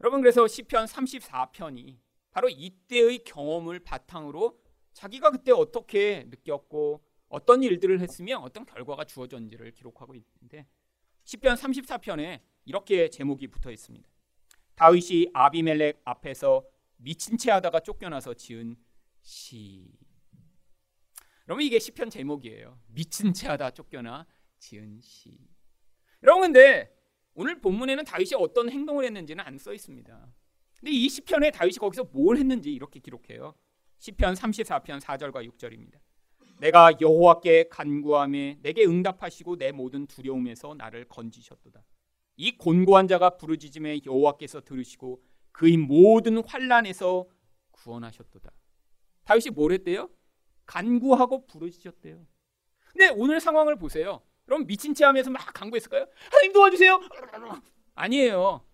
여러분 0.01 0.19
그래서 0.19 0.45
시편 0.49 0.85
34편이 0.85 1.97
바로 2.31 2.49
이때의 2.49 3.19
경험을 3.23 3.79
바탕으로 3.79 4.59
자기가 4.91 5.31
그때 5.31 5.53
어떻게 5.53 6.25
느꼈고 6.25 7.01
어떤 7.29 7.63
일들을 7.63 8.01
했으며 8.01 8.39
어떤 8.39 8.65
결과가 8.65 9.05
주어졌는지를 9.05 9.71
기록하고 9.71 10.13
있는데 10.15 10.67
시편 11.23 11.55
34편에 11.55 12.41
이렇게 12.65 13.09
제목이 13.09 13.47
붙어 13.47 13.71
있습니다. 13.71 14.09
다윗이 14.75 15.29
아비멜렉 15.33 16.01
앞에서 16.03 16.65
미친 17.01 17.37
채 17.37 17.51
하다가 17.51 17.79
쫓겨나서 17.79 18.33
지은 18.33 18.75
시. 19.21 19.89
여러분 21.47 21.65
이게 21.65 21.79
시편 21.79 22.09
제목이에요. 22.09 22.77
미친 22.87 23.33
채 23.33 23.47
하다 23.47 23.71
쫓겨나 23.71 24.27
지은 24.59 24.99
시. 25.01 25.37
여러분 26.23 26.43
근데 26.43 26.93
오늘 27.33 27.61
본문에는 27.61 28.03
다윗이 28.03 28.31
어떤 28.37 28.69
행동을 28.69 29.05
했는지는 29.05 29.43
안 29.43 29.57
써 29.57 29.73
있습니다. 29.73 30.33
근데 30.77 30.91
이 30.91 31.07
시편에 31.09 31.51
다윗이 31.51 31.77
거기서 31.77 32.05
뭘 32.05 32.37
했는지 32.37 32.71
이렇게 32.73 32.99
기록해요. 32.99 33.55
시편 33.97 34.33
34편 34.33 34.99
4절과 34.99 35.49
6절입니다. 35.49 35.99
내가 36.59 36.91
여호와께 36.99 37.69
간구함에 37.69 38.59
내게 38.61 38.85
응답하시고 38.85 39.57
내 39.57 39.71
모든 39.71 40.05
두려움에서 40.07 40.73
나를 40.75 41.05
건지셨도다. 41.05 41.83
이 42.35 42.57
곤고한 42.57 43.07
자가 43.07 43.37
부르짖음에 43.37 44.01
여호와께서 44.05 44.61
들으시고 44.61 45.21
그의 45.59 45.75
모든 45.75 46.41
환란에서 46.41 47.25
구원하셨도다. 47.71 48.49
다윗이 49.25 49.49
뭘 49.53 49.73
했대요? 49.73 50.09
간구하고 50.65 51.47
부르짖었대요. 51.47 52.25
근데 52.93 53.09
오늘 53.09 53.41
상황을 53.41 53.75
보세요. 53.75 54.21
그럼 54.45 54.65
미친 54.65 54.93
체 54.93 55.03
하면서 55.03 55.29
막 55.29 55.45
간구했을까요? 55.53 56.07
하나님 56.31 56.53
도와주세요. 56.53 57.01
아니에요. 57.93 58.65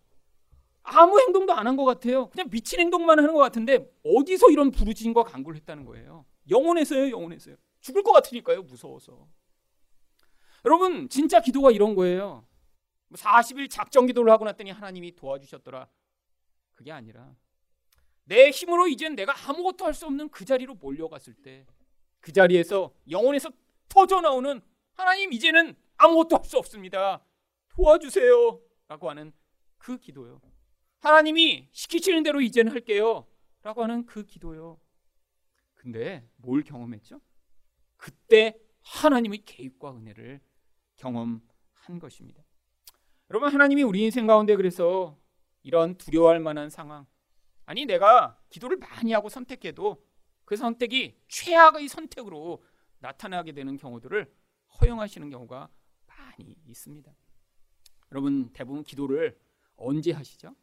아무 0.84 1.19
행동도 1.21 1.54
안 1.54 1.65
한 1.65 1.76
것 1.76 1.86
같아요. 1.86 2.30
그냥 2.30 2.52
미친 2.52 2.80
행동만 2.80 3.17
하는 3.17 3.34
것 3.34 3.39
같은데 3.39 3.91
어디서 4.04 4.52
이런 4.52 4.69
부르짖음과 4.69 5.24
간구를 5.24 5.58
했다는 5.62 5.86
거예요. 5.86 6.24
영혼에서요, 6.52 7.10
영혼에서요. 7.10 7.56
죽을 7.82 8.04
것 8.04 8.12
같으니까요, 8.12 8.62
무서워서. 8.62 9.28
여러분, 10.63 11.10
진짜 11.10 11.41
기도가 11.41 11.71
이런 11.71 11.95
거예요. 11.95 12.45
40일 13.12 13.56
뭐 13.58 13.67
작정 13.69 14.06
기도를 14.06 14.32
하고 14.32 14.45
났더니 14.45 14.69
하나님이 14.69 15.15
도와주셨더라. 15.15 15.88
그게 16.76 16.92
아니라 16.92 17.36
내 18.26 18.50
힘으로 18.52 18.88
이젠 18.88 19.16
내가 19.16 19.34
아무것도 19.50 19.86
할 19.86 19.94
수 19.94 20.06
없는 20.06 20.30
그 20.30 20.46
자리로 20.46 20.76
몰려갔을 20.76 21.34
때 21.36 21.66
그 22.26 22.32
자리에서 22.32 22.92
영혼에서 23.12 23.52
터져 23.88 24.20
나오는 24.20 24.60
하나님 24.94 25.32
이제는 25.32 25.76
아무것도 25.98 26.38
할 26.38 26.46
수 26.46 26.58
없습니다. 26.58 27.24
도와주세요. 27.70 28.60
라고 28.88 29.10
하는 29.12 29.32
그 29.78 30.00
기도요. 30.00 30.42
하나님이 31.02 31.70
시키시는 31.72 32.24
대로 32.24 32.42
이제는 32.42 32.72
할게요. 32.72 33.28
라고 33.62 33.84
하는 33.84 34.08
그 34.08 34.26
기도요. 34.26 34.82
근데 35.76 36.28
뭘 36.38 36.64
경험했죠? 36.64 37.22
그때 37.96 38.60
하나님의 38.82 39.44
개입과 39.46 39.96
은혜를 39.96 40.42
경험한 40.96 41.42
것입니다. 42.02 42.44
여러분 43.30 43.54
하나님이 43.54 43.84
우리 43.84 44.04
인생 44.04 44.26
가운데 44.26 44.56
그래서 44.56 45.16
이런 45.65 45.97
두려워할 45.97 46.39
만한 46.39 46.69
상황 46.69 47.08
아니 47.65 47.86
내가 47.86 48.39
기도를 48.49 48.78
많이 48.78 49.13
하고 49.13 49.30
선택해도 49.30 50.06
그 50.45 50.56
선택이 50.56 51.17
최악의 51.28 51.88
선택으로 51.88 52.63
나타나게 52.99 53.51
되는 53.51 53.75
경우들을 53.75 54.32
허용하시는 54.80 55.28
경우가 55.32 55.67
많이 56.06 56.56
있습니다. 56.67 57.12
여러분 58.12 58.51
대부분 58.54 58.84
기도를 58.84 59.39
언제 59.75 60.12
하시죠? 60.12 60.56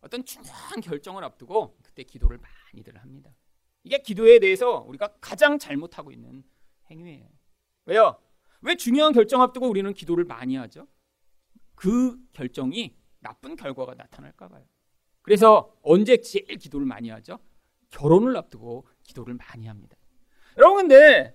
어떤 0.00 0.24
중요한 0.24 0.80
결정을 0.80 1.24
앞두고 1.24 1.76
그때 1.82 2.04
기도를 2.04 2.38
많이들 2.38 2.96
합니다. 2.98 3.34
이게 3.82 3.98
기도에 3.98 4.38
대해서 4.38 4.84
우리가 4.86 5.16
가장 5.20 5.58
잘못하고 5.58 6.12
있는 6.12 6.44
행위예요. 6.92 7.28
왜요? 7.86 8.20
왜 8.60 8.76
중요한 8.76 9.12
결정 9.12 9.42
앞두고 9.42 9.68
우리는 9.68 9.92
기도를 9.92 10.24
많이 10.24 10.54
하죠? 10.54 10.86
그 11.74 12.16
결정이 12.32 12.96
나쁜 13.24 13.56
결과가 13.56 13.94
나타날까 13.94 14.48
봐요. 14.48 14.62
그래서 15.22 15.74
언제 15.82 16.18
제일 16.18 16.58
기도를 16.58 16.86
많이 16.86 17.08
하죠? 17.08 17.38
결혼을 17.90 18.36
앞두고 18.36 18.86
기도를 19.02 19.34
많이 19.34 19.66
합니다. 19.66 19.96
여러분 20.58 20.82
근데 20.88 21.34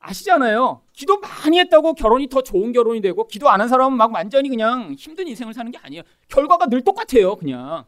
아시잖아요. 0.00 0.82
기도 0.92 1.20
많이 1.20 1.58
했다고 1.60 1.94
결혼이 1.94 2.28
더 2.28 2.42
좋은 2.42 2.72
결혼이 2.72 3.00
되고 3.00 3.26
기도 3.26 3.48
안 3.48 3.60
한 3.60 3.68
사람은 3.68 3.96
막 3.96 4.12
완전히 4.12 4.48
그냥 4.48 4.92
힘든 4.94 5.28
인생을 5.28 5.54
사는 5.54 5.70
게 5.70 5.78
아니에요. 5.78 6.02
결과가 6.28 6.66
늘 6.66 6.82
똑같아요. 6.82 7.36
그냥. 7.36 7.86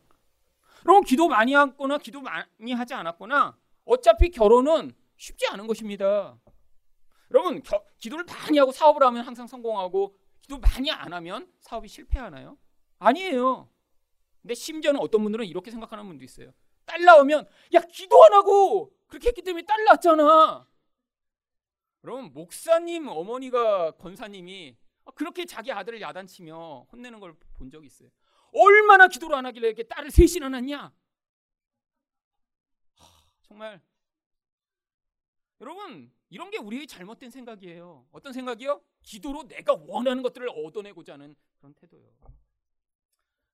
여러분 0.87 1.03
기도 1.05 1.27
많이 1.29 1.55
했거나 1.57 1.99
기도 1.99 2.21
많이 2.23 2.73
하지 2.73 2.95
않았거나 2.95 3.57
어차피 3.85 4.31
결혼은 4.31 4.93
쉽지 5.17 5.47
않은 5.49 5.67
것입니다. 5.67 6.39
여러분 7.33 7.61
겨, 7.62 7.83
기도를 7.99 8.25
많이 8.25 8.59
하고 8.59 8.71
사업을 8.71 9.03
하면 9.09 9.25
항상 9.25 9.49
성공하고 9.49 10.15
기도 10.41 10.59
많이 10.59 10.91
안 10.93 11.12
하면 11.12 11.49
사업이 11.61 11.89
실패하나요? 11.89 12.57
아니에요. 12.99 13.69
근데 14.43 14.55
심지어는 14.55 15.01
어떤 15.01 15.23
분들은 15.23 15.45
이렇게 15.47 15.71
생각하는 15.71 16.07
분도 16.07 16.25
있어요. 16.25 16.53
딸 16.85 17.03
나오면 17.05 17.47
야 17.75 17.81
기도 17.81 18.23
안 18.25 18.33
하고 18.35 18.93
그렇게 19.09 19.29
했기 19.29 19.43
때문에 19.43 19.65
딸 19.67 19.83
낳았잖아. 19.85 20.69
그럼 22.01 22.33
목사님 22.33 23.09
어머니가 23.09 23.93
권사님이 23.93 24.77
그렇게 25.15 25.45
자기 25.45 25.73
아들을 25.73 26.01
야단치며 26.01 26.87
혼내는 26.93 27.21
걸 27.21 27.37
본 27.55 27.71
적이 27.71 27.87
있어요. 27.87 28.11
얼마나 28.53 29.09
기도를 29.09 29.35
안 29.35 29.47
하길래 29.47 29.69
이렇게 29.69 29.83
딸을 29.83 30.11
셋이나 30.11 30.49
낳냐? 30.51 30.93
정말 33.43 33.81
여러분 35.61 36.13
이런 36.29 36.51
게 36.51 36.59
우리의 36.59 36.87
잘못된 36.87 37.31
생각이에요. 37.31 38.07
어떤 38.13 38.33
생각이요? 38.33 38.81
기도로 39.03 39.45
내가 39.45 39.75
원하는 39.87 40.23
것들을 40.23 40.49
얻어내고자 40.51 41.15
하는 41.15 41.35
그런 41.59 41.73
태도요. 41.75 42.03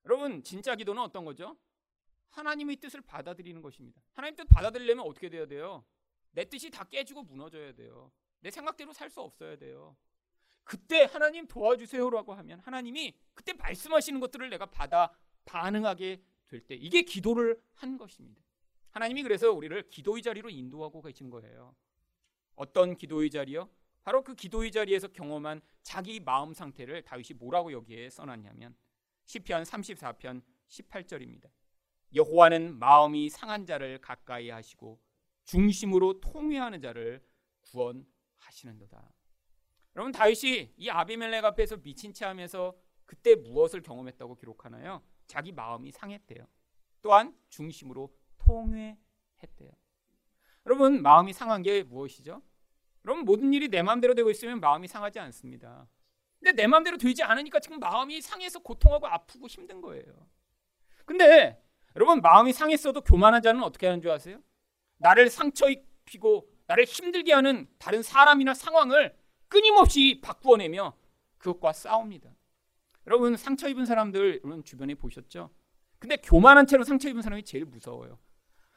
여러분 0.05 0.43
진짜 0.43 0.75
기도는 0.75 1.01
어떤 1.01 1.25
거죠? 1.25 1.57
하나님의 2.29 2.77
뜻을 2.77 3.01
받아들이는 3.01 3.61
것입니다. 3.61 4.01
하나님 4.13 4.35
뜻 4.35 4.45
받아들이려면 4.45 5.05
어떻게 5.05 5.29
돼야 5.29 5.45
돼요? 5.45 5.85
내 6.31 6.45
뜻이 6.45 6.69
다 6.69 6.83
깨지고 6.83 7.23
무너져야 7.23 7.73
돼요. 7.73 8.11
내 8.39 8.49
생각대로 8.49 8.91
살 8.91 9.09
수 9.09 9.21
없어야 9.21 9.55
돼요. 9.55 9.95
그때 10.63 11.03
하나님 11.03 11.45
도와주세요라고 11.47 12.33
하면 12.33 12.59
하나님이 12.59 13.13
그때 13.33 13.53
말씀하시는 13.53 14.19
것들을 14.19 14.49
내가 14.49 14.65
받아 14.65 15.11
반응하게 15.45 16.21
될 16.47 16.61
때 16.65 16.75
이게 16.75 17.01
기도를 17.01 17.61
한 17.73 17.97
것입니다. 17.97 18.41
하나님이 18.91 19.23
그래서 19.23 19.51
우리를 19.51 19.89
기도의 19.89 20.21
자리로 20.21 20.49
인도하고 20.49 21.01
계신 21.01 21.29
거예요. 21.29 21.75
어떤 22.55 22.95
기도의 22.95 23.29
자리요? 23.31 23.69
바로 24.03 24.23
그 24.23 24.35
기도의 24.35 24.71
자리에서 24.71 25.07
경험한 25.07 25.61
자기 25.81 26.19
마음 26.19 26.53
상태를 26.53 27.03
다윗이 27.03 27.37
뭐라고 27.37 27.71
여기에 27.71 28.09
써놨냐면 28.09 28.75
시편 29.25 29.63
34편 29.63 30.41
18절입니다. 30.67 31.49
여호와는 32.15 32.77
마음이 32.77 33.29
상한 33.29 33.65
자를 33.65 33.99
가까이 33.99 34.49
하시고 34.49 34.99
중심으로 35.45 36.19
통회하는 36.19 36.81
자를 36.81 37.23
구원하시는도다. 37.61 39.13
여러분 39.95 40.11
다윗이 40.11 40.73
이 40.77 40.89
아비멜렉 40.89 41.43
앞에서 41.45 41.77
미친 41.77 42.13
체하면서 42.13 42.75
그때 43.05 43.35
무엇을 43.35 43.81
경험했다고 43.81 44.35
기록하나요? 44.35 45.03
자기 45.27 45.51
마음이 45.51 45.91
상했대요. 45.91 46.47
또한 47.01 47.35
중심으로 47.49 48.15
통회했대요. 48.37 49.71
여러분 50.65 51.01
마음이 51.01 51.33
상한 51.33 51.61
게 51.61 51.83
무엇이죠? 51.83 52.41
여러분 53.05 53.25
모든 53.25 53.53
일이 53.53 53.67
내 53.67 53.81
마음대로 53.81 54.15
되고 54.15 54.29
있으면 54.29 54.59
마음이 54.59 54.87
상하지 54.87 55.19
않습니다. 55.19 55.87
근데 56.43 56.61
내 56.61 56.67
마음대로 56.67 56.97
되지 56.97 57.23
않으니까 57.23 57.61
지금 57.61 57.79
마음이 57.79 58.19
상해서 58.19 58.59
고통하고 58.59 59.07
아프고 59.07 59.47
힘든 59.47 59.79
거예요. 59.79 60.03
근데 61.05 61.57
여러분 61.95 62.19
마음이 62.19 62.51
상했어도 62.51 62.99
교만한 62.99 63.41
자는 63.41 63.63
어떻게 63.63 63.87
하는 63.87 64.01
줄 64.01 64.11
아세요? 64.11 64.41
나를 64.97 65.29
상처 65.29 65.69
입히고 65.69 66.49
나를 66.67 66.83
힘들게 66.83 67.31
하는 67.31 67.67
다른 67.77 68.03
사람이나 68.03 68.53
상황을 68.53 69.15
끊임없이 69.47 70.19
바꾸어내며 70.21 70.97
그것과 71.37 71.71
싸웁니다. 71.71 72.29
여러분 73.07 73.37
상처 73.37 73.69
입은 73.69 73.85
사람들 73.85 74.41
여러분 74.43 74.65
주변에 74.65 74.95
보셨죠? 74.95 75.49
근데 75.97 76.17
교만한 76.17 76.67
채로 76.67 76.83
상처 76.83 77.07
입은 77.07 77.21
사람이 77.21 77.43
제일 77.43 77.63
무서워요. 77.63 78.19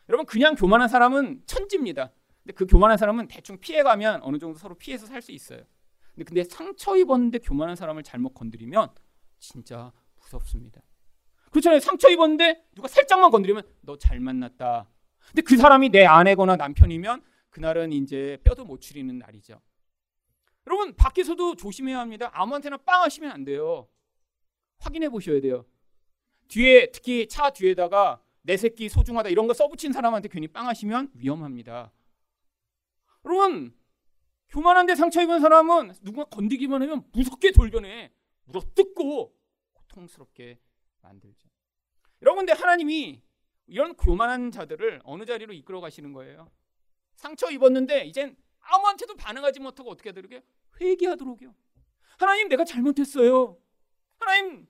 여러분 0.09 0.24
그냥 0.24 0.55
교만한 0.55 0.87
사람은 0.87 1.42
천지입니다. 1.46 2.12
근데 2.44 2.52
그 2.55 2.64
교만한 2.66 2.96
사람은 2.96 3.26
대충 3.26 3.59
피해가면 3.59 4.22
어느 4.22 4.38
정도 4.38 4.57
서로 4.57 4.76
피해서 4.76 5.05
살 5.07 5.20
수 5.20 5.33
있어요. 5.33 5.64
근데 6.16 6.24
근데 6.24 6.44
상처 6.44 6.96
입었는데 6.96 7.38
교만한 7.40 7.76
사람을 7.76 8.02
잘못 8.02 8.33
건드리면 8.33 8.88
진짜 9.38 9.92
무섭습니다. 10.16 10.81
그렇잖아요. 11.50 11.79
상처 11.81 12.09
입었는데 12.11 12.64
누가 12.74 12.88
살짝만 12.88 13.31
건드리면 13.31 13.62
너 13.83 13.96
잘 13.98 14.18
만났다. 14.18 14.88
근데 15.29 15.42
그 15.42 15.57
사람이 15.57 15.90
내 15.90 16.05
아내거나 16.07 16.57
남편이면 16.57 17.22
그날은 17.50 17.92
이제 17.92 18.38
뼈도 18.44 18.64
못 18.64 18.81
추리는 18.81 19.16
날이죠. 19.18 19.61
여러분 20.66 20.94
밖에서도 20.94 21.55
조심해야 21.57 21.98
합니다. 22.00 22.31
아무한테나 22.33 22.79
빵 22.79 23.02
하시면 23.02 23.31
안 23.31 23.44
돼요. 23.44 23.87
확인해 24.79 25.09
보셔야 25.09 25.40
돼요. 25.40 25.66
뒤에 26.48 26.90
특히 26.92 27.29
차 27.29 27.50
뒤에다가 27.50 28.22
내 28.42 28.57
새끼 28.57 28.88
소중하다 28.88 29.29
이런 29.29 29.46
거 29.46 29.55
써붙인 29.55 29.92
사람한테 29.92 30.29
괜히 30.29 30.48
빵 30.48 30.66
하시면 30.66 31.11
위험합니다. 31.14 31.92
여러분 33.24 33.74
교만한데 34.50 34.94
상처 34.94 35.22
입은 35.22 35.40
사람은 35.40 35.94
누가 36.02 36.24
건드기만 36.24 36.82
하면 36.82 37.04
무섭게 37.12 37.52
돌변해 37.52 38.12
물어뜯고 38.44 39.35
고통스럽게 39.72 40.61
만들죠. 41.02 41.48
여러분 42.22 42.46
근데 42.46 42.59
하나님이 42.59 43.22
이런 43.66 43.94
교만한 43.96 44.50
자들을 44.50 45.00
어느 45.04 45.24
자리로 45.24 45.52
이끌어 45.52 45.80
가시는 45.80 46.12
거예요? 46.12 46.50
상처 47.16 47.50
입었는데 47.50 48.04
이젠 48.04 48.37
아무한테도 48.61 49.16
반응하지 49.16 49.61
못하고 49.61 49.90
어떻게 49.90 50.11
하도록요? 50.11 50.40
회개하도록요. 50.80 51.54
하나님 52.18 52.48
내가 52.48 52.64
잘못했어요. 52.64 53.59
하나님 54.18 54.66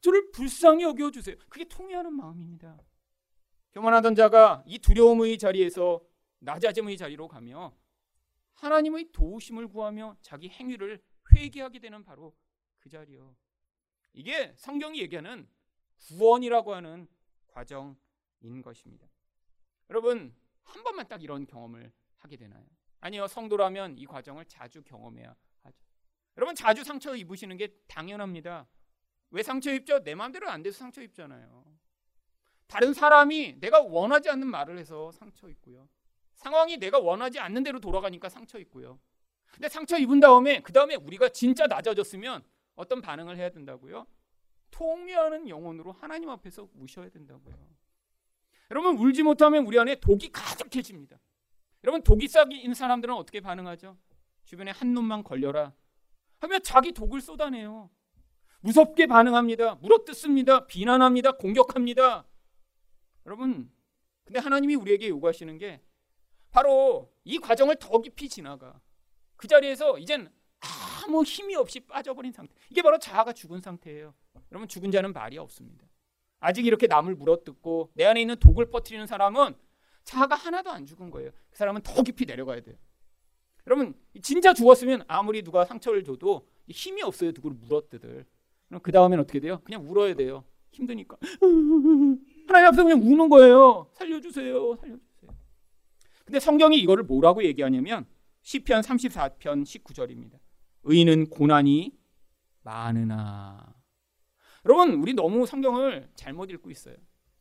저를 0.00 0.30
불쌍히 0.32 0.84
여겨 0.84 1.10
주세요. 1.10 1.36
그게 1.48 1.64
통회하는 1.64 2.12
마음입니다. 2.12 2.78
교만하던 3.72 4.14
자가 4.14 4.62
이 4.66 4.78
두려움의 4.78 5.38
자리에서 5.38 6.00
낮아짐의 6.40 6.96
자리로 6.96 7.26
가며 7.26 7.74
하나님의 8.64 9.12
도우심을 9.12 9.68
구하며 9.68 10.16
자기 10.22 10.48
행위를 10.48 11.02
회개하게 11.34 11.80
되는 11.80 12.02
바로 12.02 12.34
그 12.78 12.88
자리요. 12.88 13.36
이게 14.12 14.52
성경이 14.56 15.00
얘기하는 15.00 15.48
구원이라고 15.98 16.74
하는 16.74 17.06
과정입니다. 17.48 18.02
것입니다. 18.62 19.06
여러분 19.90 20.34
한 20.64 20.82
번만 20.82 21.06
딱 21.08 21.22
이런 21.22 21.46
경험을 21.46 21.92
하게 22.16 22.36
되나요? 22.36 22.64
아니요 23.00 23.26
성도라면 23.26 23.98
이 23.98 24.06
과정을 24.06 24.46
자주 24.46 24.82
경험해야 24.82 25.34
하죠. 25.62 25.84
여러분 26.36 26.54
자주 26.54 26.84
상처 26.84 27.14
입으시는 27.14 27.56
게 27.56 27.68
당연합니다. 27.86 28.66
왜 29.30 29.42
상처 29.42 29.72
입죠? 29.72 30.02
내 30.02 30.14
마음대로 30.14 30.48
안 30.48 30.62
돼서 30.62 30.78
상처 30.78 31.02
입잖아요. 31.02 31.64
다른 32.66 32.94
사람이 32.94 33.60
내가 33.60 33.80
원하지 33.80 34.30
않는 34.30 34.46
말을 34.46 34.78
해서 34.78 35.12
상처 35.12 35.48
입고요. 35.48 35.88
상황이 36.34 36.76
내가 36.76 36.98
원하지 36.98 37.38
않는 37.38 37.62
대로 37.62 37.80
돌아가니까 37.80 38.28
상처 38.28 38.58
입고요. 38.58 38.98
근데 39.52 39.68
상처 39.68 39.96
입은 39.96 40.20
다음에 40.20 40.60
그 40.60 40.72
다음에 40.72 40.96
우리가 40.96 41.28
진짜 41.28 41.66
낮아졌으면 41.66 42.42
어떤 42.74 43.00
반응을 43.00 43.36
해야 43.36 43.50
된다고요? 43.50 44.06
통회하는 44.70 45.48
영혼으로 45.48 45.92
하나님 45.92 46.28
앞에서 46.30 46.68
우셔야 46.74 47.08
된다고요. 47.08 47.54
여러분 48.70 48.96
울지 48.98 49.22
못하면 49.22 49.66
우리 49.66 49.78
안에 49.78 49.96
독이 49.96 50.32
가득해집니다. 50.32 51.18
여러분 51.84 52.02
독이 52.02 52.26
쌓인 52.26 52.74
사람들은 52.74 53.14
어떻게 53.14 53.40
반응하죠? 53.40 53.96
주변에 54.44 54.72
한 54.72 54.94
놈만 54.94 55.22
걸려라 55.22 55.72
하면 56.40 56.62
자기 56.62 56.92
독을 56.92 57.20
쏟아내요. 57.20 57.90
무섭게 58.60 59.06
반응합니다. 59.06 59.76
물어뜯습니다. 59.76 60.66
비난합니다. 60.66 61.32
공격합니다. 61.32 62.26
여러분, 63.26 63.70
근데 64.24 64.40
하나님이 64.40 64.74
우리에게 64.74 65.08
요구하시는 65.10 65.58
게 65.58 65.82
바로 66.54 67.10
이 67.24 67.38
과정을 67.40 67.74
더 67.80 68.00
깊이 68.00 68.28
지나가. 68.28 68.80
그 69.34 69.48
자리에서 69.48 69.98
이젠 69.98 70.30
아무 71.04 71.24
힘이 71.24 71.56
없이 71.56 71.80
빠져버린 71.80 72.30
상태. 72.30 72.54
이게 72.70 72.80
바로 72.80 72.96
자아가 72.96 73.32
죽은 73.32 73.60
상태예요. 73.60 74.14
여러분, 74.52 74.68
죽은 74.68 74.92
자는 74.92 75.12
말이 75.12 75.36
없습니다. 75.36 75.84
아직 76.38 76.64
이렇게 76.64 76.86
남을 76.86 77.16
물어뜯고 77.16 77.90
내 77.94 78.04
안에 78.04 78.20
있는 78.20 78.36
독을 78.36 78.70
퍼뜨리는 78.70 79.04
사람은 79.04 79.56
자아가 80.04 80.36
하나도 80.36 80.70
안 80.70 80.86
죽은 80.86 81.10
거예요. 81.10 81.32
그 81.50 81.58
사람은 81.58 81.82
더 81.82 82.04
깊이 82.04 82.24
내려가야 82.24 82.60
돼요. 82.60 82.76
여러분, 83.66 83.94
진짜 84.22 84.54
죽었으면 84.54 85.02
아무리 85.08 85.42
누가 85.42 85.64
상처를 85.64 86.04
줘도 86.04 86.46
힘이 86.68 87.02
없어요. 87.02 87.32
누구를 87.32 87.56
물어뜯을. 87.56 88.26
그럼 88.68 88.80
그 88.80 88.92
다음엔 88.92 89.18
어떻게 89.18 89.40
돼요? 89.40 89.60
그냥 89.64 89.90
울어야 89.90 90.14
돼요. 90.14 90.44
힘드니까. 90.70 91.16
하나님 92.46 92.68
앞에서 92.68 92.84
그냥 92.84 93.00
우는 93.02 93.28
거예요. 93.28 93.90
살려주세요. 93.94 94.76
살려주세요. 94.76 95.03
근데 96.24 96.40
성경이 96.40 96.78
이거를 96.78 97.04
뭐라고 97.04 97.44
얘기하냐면 97.44 98.06
시편 98.42 98.82
34편 98.82 99.64
19절입니다. 99.64 100.38
의인은 100.84 101.30
고난이 101.30 101.96
많으나. 102.62 103.74
여러분, 104.64 104.94
우리 104.94 105.12
너무 105.14 105.46
성경을 105.46 106.10
잘못 106.14 106.50
읽고 106.50 106.70
있어요. 106.70 106.96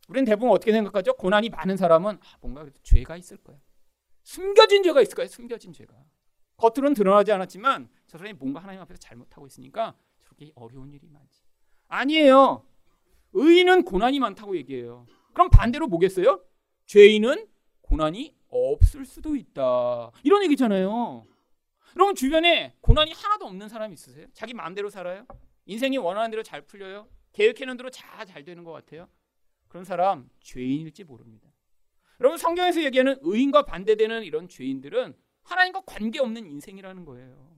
우리는 0.09 0.25
대부분 0.25 0.51
어떻게 0.51 0.71
생각하죠? 0.71 1.13
고난이 1.13 1.49
많은 1.49 1.77
사람은 1.77 2.15
아, 2.15 2.37
뭔가 2.41 2.65
죄가 2.83 3.15
있을 3.17 3.37
거야. 3.37 3.57
숨겨진 4.23 4.83
죄가 4.83 5.01
있을 5.01 5.15
거야. 5.15 5.27
숨겨진 5.27 5.71
죄가. 5.71 5.93
겉으로는 6.57 6.93
드러나지 6.93 7.31
않았지만 7.31 7.89
저 8.07 8.17
사람이 8.17 8.37
뭔가 8.37 8.61
하나님 8.61 8.81
앞에서 8.81 8.99
잘못하고 8.99 9.47
있으니까 9.47 9.95
저렇게 10.21 10.51
어려운 10.55 10.91
일이 10.93 11.07
많지. 11.09 11.41
아니에요. 11.87 12.65
의인은 13.33 13.83
고난이 13.83 14.19
많다고 14.19 14.55
얘기해요. 14.57 15.05
그럼 15.33 15.49
반대로 15.49 15.87
뭐겠어요? 15.87 16.43
죄인은 16.85 17.47
고난이 17.93 18.33
없을 18.49 19.05
수도 19.05 19.35
있다. 19.35 20.09
이런 20.23 20.43
얘기잖아요. 20.45 21.27
여러분 21.95 22.15
주변에 22.15 22.75
고난이 22.81 23.11
하나도 23.11 23.45
없는 23.45 23.69
사람 23.69 23.93
있으세요? 23.93 24.25
자기 24.33 24.55
마음대로 24.55 24.89
살아요? 24.89 25.27
인생이 25.67 25.99
원하는 25.99 26.31
대로 26.31 26.41
잘 26.41 26.63
풀려요? 26.63 27.07
계획해놓은 27.33 27.77
대로 27.77 27.91
다잘 27.91 28.45
되는 28.45 28.63
것 28.63 28.71
같아요? 28.71 29.07
그런 29.67 29.85
사람 29.85 30.27
죄인일지 30.39 31.03
모릅니다. 31.03 31.47
여러분 32.19 32.39
성경에서 32.39 32.83
얘기하는 32.83 33.17
의인과 33.21 33.65
반대되는 33.65 34.23
이런 34.23 34.47
죄인들은 34.47 35.15
하나님과 35.43 35.81
관계없는 35.85 36.47
인생이라는 36.47 37.05
거예요. 37.05 37.55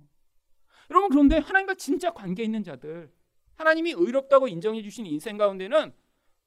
여러분 0.89 1.09
그런데 1.11 1.37
하나님과 1.37 1.75
진짜 1.75 2.11
관계 2.11 2.43
있는 2.43 2.61
자들 2.61 3.09
하나님이 3.53 3.91
의롭다고 3.91 4.49
인정해 4.49 4.81
주신 4.81 5.05
인생 5.05 5.37
가운데는 5.37 5.93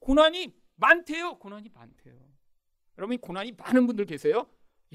고난이 0.00 0.52
많대요. 0.76 1.38
고난이 1.38 1.70
많대요. 1.72 2.37
여러분 2.98 3.16
고난이 3.18 3.52
많은 3.52 3.86
분들 3.86 4.04
계세요? 4.06 4.46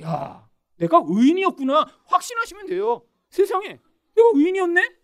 야, 0.02 0.50
내가 0.76 1.02
의인이었구나 1.08 2.04
확신하시면 2.06 2.68
돼요. 2.68 3.06
세상에 3.30 3.80
내가 4.16 4.30
의인이었네? 4.36 4.96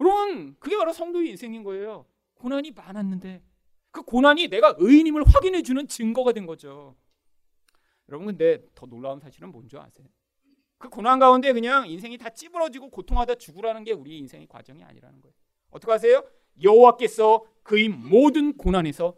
여러분 0.00 0.56
그게 0.58 0.76
바로 0.78 0.92
성도의 0.92 1.28
인생인 1.30 1.62
거예요. 1.62 2.06
고난이 2.34 2.70
많았는데 2.70 3.42
그 3.90 4.02
고난이 4.02 4.48
내가 4.48 4.74
의인임을 4.78 5.24
확인해 5.26 5.62
주는 5.62 5.86
증거가 5.86 6.32
된 6.32 6.46
거죠. 6.46 6.96
여러분 8.08 8.26
근데 8.26 8.64
더 8.74 8.86
놀라운 8.86 9.20
사실은 9.20 9.52
뭔지 9.52 9.76
아세요? 9.76 10.08
그 10.78 10.88
고난 10.88 11.18
가운데 11.18 11.52
그냥 11.52 11.86
인생이 11.86 12.16
다 12.16 12.30
찌부러지고 12.30 12.88
고통하다 12.88 13.34
죽으라는 13.34 13.84
게 13.84 13.92
우리 13.92 14.16
인생의 14.18 14.46
과정이 14.46 14.82
아니라는 14.82 15.20
거예요. 15.20 15.34
어떻게 15.70 15.92
하세요? 15.92 16.24
여호와께서 16.62 17.44
그의 17.62 17.90
모든 17.90 18.56
고난에서 18.56 19.14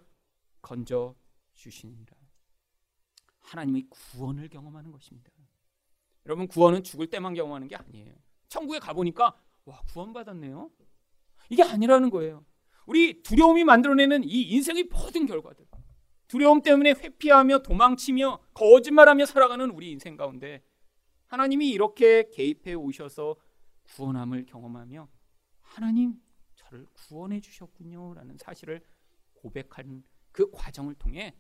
건져 0.61 1.15
주시니라. 1.62 2.16
하나님의 3.40 3.87
구원을 3.88 4.48
경험하는 4.48 4.90
것입니다. 4.92 5.31
여러분 6.27 6.46
구원은 6.46 6.83
죽을 6.83 7.09
때만 7.09 7.35
경험하는 7.35 7.68
게 7.68 7.77
아니에요. 7.77 8.14
천국에 8.48 8.79
가 8.79 8.92
보니까 8.92 9.37
와 9.64 9.81
구원받았네요. 9.92 10.70
이게 11.51 11.62
아니라는 11.62 12.11
거예요. 12.11 12.44
우리 12.87 13.22
두려움이 13.22 13.64
만들어내는 13.64 14.25
이 14.25 14.42
인생의 14.42 14.85
모든 14.85 15.27
결과들. 15.27 15.66
두려움 16.29 16.62
때문에 16.62 16.92
회피하며 16.92 17.59
도망치며 17.59 18.40
거짓말하며 18.55 19.27
살아가는 19.27 19.70
우리 19.70 19.90
인생 19.90 20.16
가운데 20.16 20.64
하나님이 21.27 21.68
이렇게 21.70 22.31
개입해 22.31 22.75
오셔서 22.75 23.37
구원함을 23.85 24.46
경험하며 24.46 25.09
하나님 25.61 26.14
저를 26.55 26.87
구원해 26.94 27.40
주셨군요라는 27.40 28.38
사실을 28.38 28.83
고백한 29.35 30.05
그 30.31 30.51
과정을 30.51 30.94
통해 30.94 31.35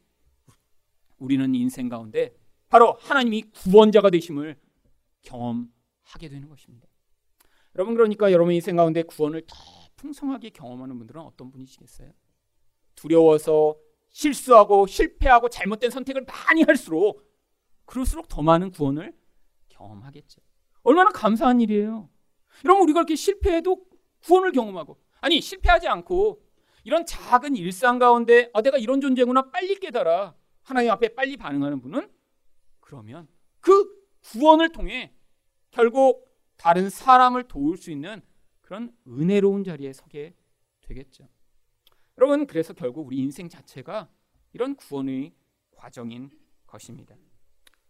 우리는 1.22 1.54
인생 1.54 1.88
가운데 1.88 2.34
바로 2.68 2.96
하나님이 2.98 3.42
구원자가 3.52 4.10
되심을 4.10 4.58
경험하게 5.22 6.28
되는 6.28 6.48
것입니다. 6.48 6.88
여러분 7.76 7.94
그러니까 7.94 8.32
여러분 8.32 8.52
인생 8.52 8.76
가운데 8.76 9.02
구원을 9.02 9.42
더 9.46 9.56
풍성하게 9.96 10.50
경험하는 10.50 10.98
분들은 10.98 11.20
어떤 11.20 11.50
분이시겠어요? 11.52 12.10
두려워서 12.96 13.76
실수하고 14.10 14.86
실패하고 14.86 15.48
잘못된 15.48 15.90
선택을 15.90 16.26
많이 16.26 16.64
할수록 16.64 17.22
그럴수록 17.84 18.26
더 18.28 18.42
많은 18.42 18.72
구원을 18.72 19.14
경험하겠죠. 19.68 20.40
얼마나 20.82 21.10
감사한 21.10 21.60
일이에요. 21.60 22.10
여러분 22.64 22.82
우리가 22.82 23.00
이렇게 23.00 23.14
실패해도 23.14 23.84
구원을 24.24 24.50
경험하고 24.52 24.98
아니 25.20 25.40
실패하지 25.40 25.86
않고 25.86 26.42
이런 26.84 27.06
작은 27.06 27.54
일상 27.54 28.00
가운데 28.00 28.50
아 28.52 28.60
내가 28.60 28.76
이런 28.76 29.00
존재구나 29.00 29.50
빨리 29.50 29.76
깨달아 29.76 30.34
하나님 30.62 30.90
앞에 30.90 31.14
빨리 31.14 31.36
반응하는 31.36 31.80
분은 31.80 32.10
그러면 32.80 33.28
그 33.60 34.06
구원을 34.20 34.70
통해 34.72 35.14
결국 35.70 36.30
다른 36.56 36.90
사람을 36.90 37.48
도울 37.48 37.76
수 37.76 37.90
있는 37.90 38.22
그런 38.60 38.94
은혜로운 39.06 39.64
자리에 39.64 39.92
서게 39.92 40.34
되겠죠. 40.82 41.28
여러분 42.18 42.46
그래서 42.46 42.72
결국 42.72 43.06
우리 43.06 43.18
인생 43.18 43.48
자체가 43.48 44.08
이런 44.52 44.76
구원의 44.76 45.34
과정인 45.72 46.30
것입니다. 46.66 47.16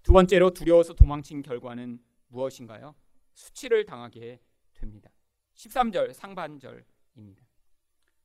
두 0.03 0.13
번째로 0.13 0.51
두려워서 0.51 0.95
도망친 0.95 1.43
결과는 1.43 2.03
무엇인가요? 2.29 2.95
수치를 3.35 3.85
당하게 3.85 4.41
됩니다. 4.73 5.11
13절 5.55 6.13
상반절입니다. 6.13 7.47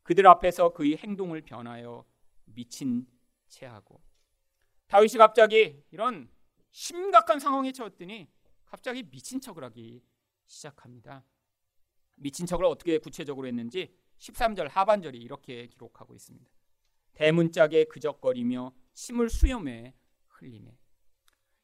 그들 0.04 0.26
앞에서 0.28 0.74
그의 0.74 0.98
행동을 0.98 1.42
변하여 1.42 2.06
미친 2.46 3.06
채하고 3.48 4.02
다윗이 4.88 5.18
갑자기 5.18 5.84
이런 5.92 6.30
심각한 6.72 7.40
상황에 7.40 7.72
처했더니 7.72 8.28
갑자기 8.66 9.04
미친 9.04 9.40
척을 9.40 9.64
하기 9.66 10.04
시작합니다. 10.46 11.24
미친 12.16 12.46
척을 12.46 12.66
어떻게 12.66 12.98
구체적으로 12.98 13.48
했는지 13.48 13.94
13절 14.18 14.70
하반절이 14.70 15.18
이렇게 15.18 15.68
기록하고 15.68 16.16
있습니다. 16.16 16.50
대문짝에 17.14 17.86
그적거리며 17.86 18.74
침을 18.94 19.30
수염에 19.30 19.94
흘리네. 20.28 20.78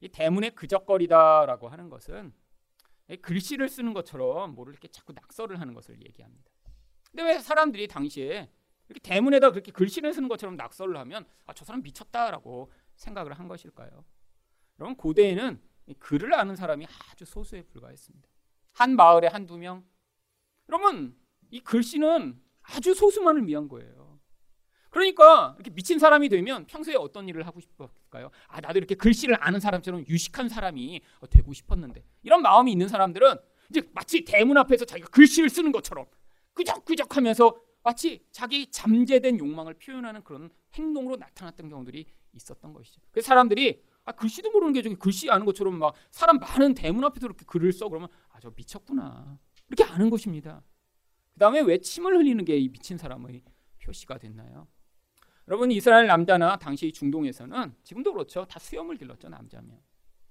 이 0.02 0.10
대문에 0.10 0.50
그적거리다라고 0.52 1.70
하는 1.70 1.90
것은 1.90 2.34
글씨를 3.22 3.70
쓰는 3.70 3.94
것처럼 3.94 4.56
뭐를 4.56 4.74
이렇게 4.74 4.88
자꾸 4.88 5.14
낙서를 5.14 5.60
하는 5.60 5.74
것을 5.74 6.02
얘기합니다. 6.04 6.52
근데 7.10 7.24
왜 7.24 7.40
사람들이 7.40 7.88
당시에 7.88 8.50
이렇게 8.90 9.00
대문에다 9.02 9.52
그렇게 9.52 9.72
글씨를 9.72 10.14
쓰는 10.14 10.28
것처럼 10.28 10.56
낙서를 10.56 10.98
하면 10.98 11.26
아, 11.46 11.54
저 11.54 11.64
사람 11.64 11.82
미쳤다라고 11.84 12.72
생각을 13.04 13.34
한 13.34 13.48
것일까요? 13.48 14.06
여러분 14.80 14.96
고대에는 14.96 15.62
글을 16.00 16.34
아는 16.34 16.56
사람이 16.56 16.88
아주 17.12 17.26
소수에 17.26 17.64
불과했습니다. 17.64 18.28
한 18.74 18.96
마을에 18.96 19.28
한두 19.28 19.58
명. 19.58 19.86
여러분 20.70 21.16
이 21.52 21.60
글씨는 21.60 22.42
아주 22.62 22.94
소수만을 22.94 23.46
위한 23.48 23.68
거예요. 23.68 24.20
그러니까 24.90 25.56
이렇게 25.58 25.72
미친 25.72 26.00
사람이 26.00 26.30
되면 26.30 26.66
평소에 26.68 26.96
어떤 26.96 27.28
일을 27.28 27.46
하고 27.48 27.60
싶을까요? 27.60 28.30
아 28.48 28.62
나도 28.62 28.78
이렇게 28.78 28.96
글씨를 28.96 29.38
아는 29.40 29.60
사람처럼 29.60 30.06
유식한 30.08 30.50
사람이 30.50 31.02
되고 31.32 31.52
싶었는데 31.52 32.06
이런 32.22 32.42
마음이 32.42 32.72
있는 32.72 32.88
사람들은 32.88 33.36
이제 33.70 33.82
마치 33.94 34.24
대문 34.24 34.58
앞에서 34.58 34.86
자기가 34.86 35.10
글씨를 35.10 35.50
쓰는 35.50 35.72
것처럼 35.72 36.06
끄적끄적하면서 36.54 37.60
마치 37.84 38.26
자기 38.32 38.70
잠재된 38.70 39.40
욕망을 39.40 39.74
표현하는 39.74 40.24
그런 40.24 40.50
행동으로 40.74 41.18
나타났던 41.18 41.70
경우들이 41.70 42.06
있었던 42.34 42.74
것이죠. 42.74 43.02
그래서 43.12 43.28
사람들이 43.28 43.82
아 44.06 44.12
글씨도 44.12 44.52
모르는 44.52 44.74
게 44.74 44.82
저기 44.82 44.96
글씨 44.96 45.30
아는 45.30 45.46
것처럼 45.46 45.78
막 45.80 45.94
사람 46.12 46.38
많은 46.40 46.74
대문 46.74 47.04
앞에서 47.06 47.28
이렇게 47.28 47.46
글을 47.46 47.72
써 47.72 47.88
그러면 47.90 48.10
아 48.30 48.40
저 48.42 48.52
미쳤구나 48.56 49.40
이렇게 49.70 49.84
아는 49.92 50.10
것입니다. 50.10 50.62
그 51.34 51.40
다음에 51.40 51.62
왜 51.62 51.78
침을 51.80 52.16
흘리는 52.18 52.44
게 52.46 52.58
이 52.58 52.68
미친 52.70 52.98
사람의 52.98 53.42
표시가 53.82 54.18
됐나요? 54.18 54.68
여러분 55.48 55.72
이스라엘 55.72 56.08
남자나 56.08 56.58
당시 56.58 56.92
중동에서는 56.92 57.76
지금도 57.84 58.14
그렇죠. 58.14 58.46
다 58.46 58.60
수염을 58.60 58.98
길렀죠 58.98 59.30
남자면. 59.30 59.80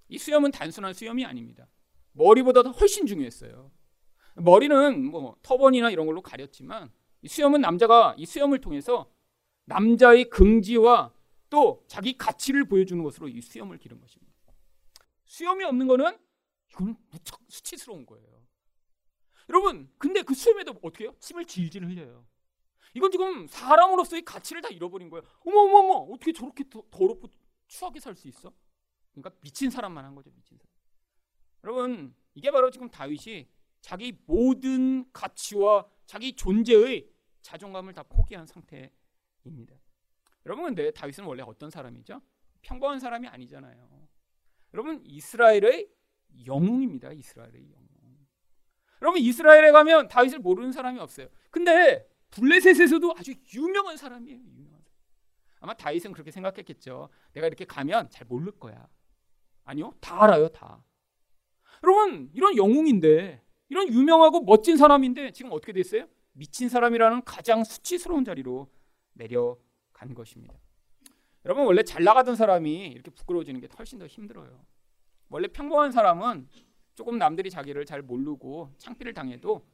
이 0.09 0.19
수염은 0.19 0.51
단순한 0.51 0.93
수염이 0.95 1.25
아닙니다. 1.25 1.67
머리보다 2.13 2.63
도 2.63 2.71
훨씬 2.73 3.07
중요했어요. 3.07 3.71
머리는 4.37 5.05
뭐 5.07 5.37
터번이나 5.43 5.91
이런 5.91 6.07
걸로 6.07 6.21
가렸지만 6.23 6.91
이 7.23 7.29
수염은 7.29 7.61
남자가 7.61 8.15
이 8.19 8.27
수염을 8.27 8.61
통해서 8.61 9.11
남자의 9.67 10.29
긍지와 10.29 11.13
또 11.53 11.85
자기 11.87 12.17
가치를 12.17 12.65
보여주는 12.65 13.03
것으로 13.05 13.29
이 13.29 13.43
수염을 13.43 13.77
기른 13.77 14.01
것입니다. 14.01 14.33
수염이 15.27 15.63
없는 15.65 15.87
거는 15.87 16.19
이건 16.71 16.97
무척 17.11 17.43
수치스러운 17.47 18.07
거예요. 18.07 18.27
여러분, 19.51 19.93
근데 19.99 20.23
그 20.23 20.33
수염에도 20.33 20.73
어떻게 20.83 21.05
해요? 21.05 21.15
침을 21.21 21.45
질질 21.45 21.85
흘려요. 21.85 22.27
이건 22.95 23.11
지금 23.11 23.47
사람으로서의 23.49 24.23
가치를 24.23 24.63
다 24.63 24.71
잃어버린 24.71 25.11
거예요. 25.11 25.23
어머 25.45 25.61
어머 25.61 25.79
어머 25.81 25.93
어떻게 26.15 26.33
저렇게 26.33 26.65
더, 26.71 26.83
더럽고 26.91 27.29
추하게 27.67 28.01
살 28.01 28.15
수 28.17 28.29
있어? 28.29 28.51
그러니까 29.11 29.39
미친 29.43 29.69
사람만 29.69 30.07
한 30.07 30.15
거죠 30.15 30.31
미친 30.31 30.57
사람. 30.57 30.73
여러분 31.65 32.15
이게 32.33 32.51
바로 32.51 32.71
지금 32.71 32.89
다윗이 32.89 33.47
자기 33.83 34.19
모든 34.25 35.05
가치와 35.13 35.87
자기 36.07 36.35
존재의 36.35 37.11
자존감을 37.43 37.93
다 37.93 38.05
포기한 38.05 38.47
상태입니다. 38.47 39.82
여러분 40.47 40.65
근데 40.67 40.91
다윗은 40.91 41.25
원래 41.25 41.43
어떤 41.43 41.71
사람이죠? 41.71 42.21
평범한 42.63 43.01
사람이 43.01 43.29
아니잖아요. 43.29 44.09
여러분 44.75 45.03
이스라엘의 45.05 45.89
영웅입니다. 46.47 47.13
이스라엘의 47.13 47.71
영웅. 47.71 47.93
여러분 49.03 49.21
이스라엘에 49.21 49.73
가면 49.73 50.09
다윗을 50.09 50.39
모르는 50.39 50.71
사람이 50.71 51.01
없어요. 51.01 51.29
근데 51.51 52.09
블레셋에서도 52.31 53.15
아주 53.19 53.35
유명한 53.53 53.97
사람이에요. 53.97 54.39
유명한 54.39 54.81
사람. 54.81 54.97
아마 55.61 55.75
다윗은 55.75 56.13
그렇게 56.13 56.31
생각했겠죠. 56.31 57.09
내가 57.33 57.49
이렇게 57.49 57.65
가면 57.65 58.11
잘 58.11 58.27
모를 58.27 58.53
거야. 58.53 58.89
아니요, 59.65 59.95
다 60.01 60.23
알아요, 60.23 60.49
다. 60.49 60.85
여러분 61.83 62.31
이런 62.33 62.57
영웅인데 62.57 63.43
이런 63.69 63.89
유명하고 63.89 64.43
멋진 64.43 64.77
사람인데 64.77 65.33
지금 65.33 65.51
어떻게 65.53 65.73
됐어요? 65.73 66.07
미친 66.33 66.69
사람이라는 66.69 67.25
가장 67.25 67.65
수치스러운 67.65 68.25
자리로 68.25 68.71
내려 69.15 69.59
간 70.03 70.15
것입니다. 70.15 70.59
여러분 71.45 71.65
원래 71.65 71.83
잘 71.85 72.03
나가던 72.03 72.35
사람이 72.35 72.89
이렇게 72.89 73.11
부끄러워지는 73.13 73.61
게 73.61 73.69
훨씬 73.79 73.99
더 73.99 74.07
힘들어요. 74.07 74.65
원래 75.29 75.47
평범한 75.47 75.93
사람은 75.93 76.49
조금 76.95 77.19
남들이 77.19 77.51
자기를 77.51 77.87
잘 77.87 78.03
모르고 78.03 78.75
창피를 78.79 79.15
당해도 79.15 79.65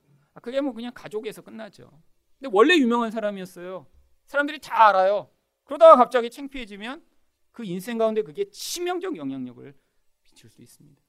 그게 0.43 0.61
뭐 0.61 0.73
그냥 0.73 0.93
가족에서 0.95 1.43
끝나죠. 1.43 1.91
근데 2.39 2.51
원래 2.53 2.77
유명한 2.77 3.11
사람이었어요. 3.11 3.87
사람들이 4.27 4.61
다 4.61 4.89
알아요. 4.89 5.31
그러다가 5.65 5.97
갑자기 5.97 6.31
창피해지면 6.31 7.05
그 7.51 7.65
인생 7.65 7.99
가운데 7.99 8.23
그게 8.23 8.49
치명적 8.51 9.17
영향력을 9.17 9.75
미칠 10.23 10.49
수 10.49 10.63
있습니다. 10.63 11.03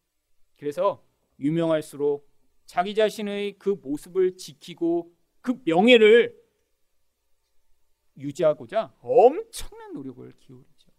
그래서 0.58 1.06
유명할수록 1.40 2.28
자기 2.66 2.96
자신의 2.96 3.60
그 3.60 3.78
모습을 3.82 4.38
지키고 4.38 5.14
그 5.42 5.62
명예를 5.66 6.36
유지하고자 8.20 8.94
엄청난 9.02 9.94
노력을 9.94 10.32
기울이죠. 10.40 10.92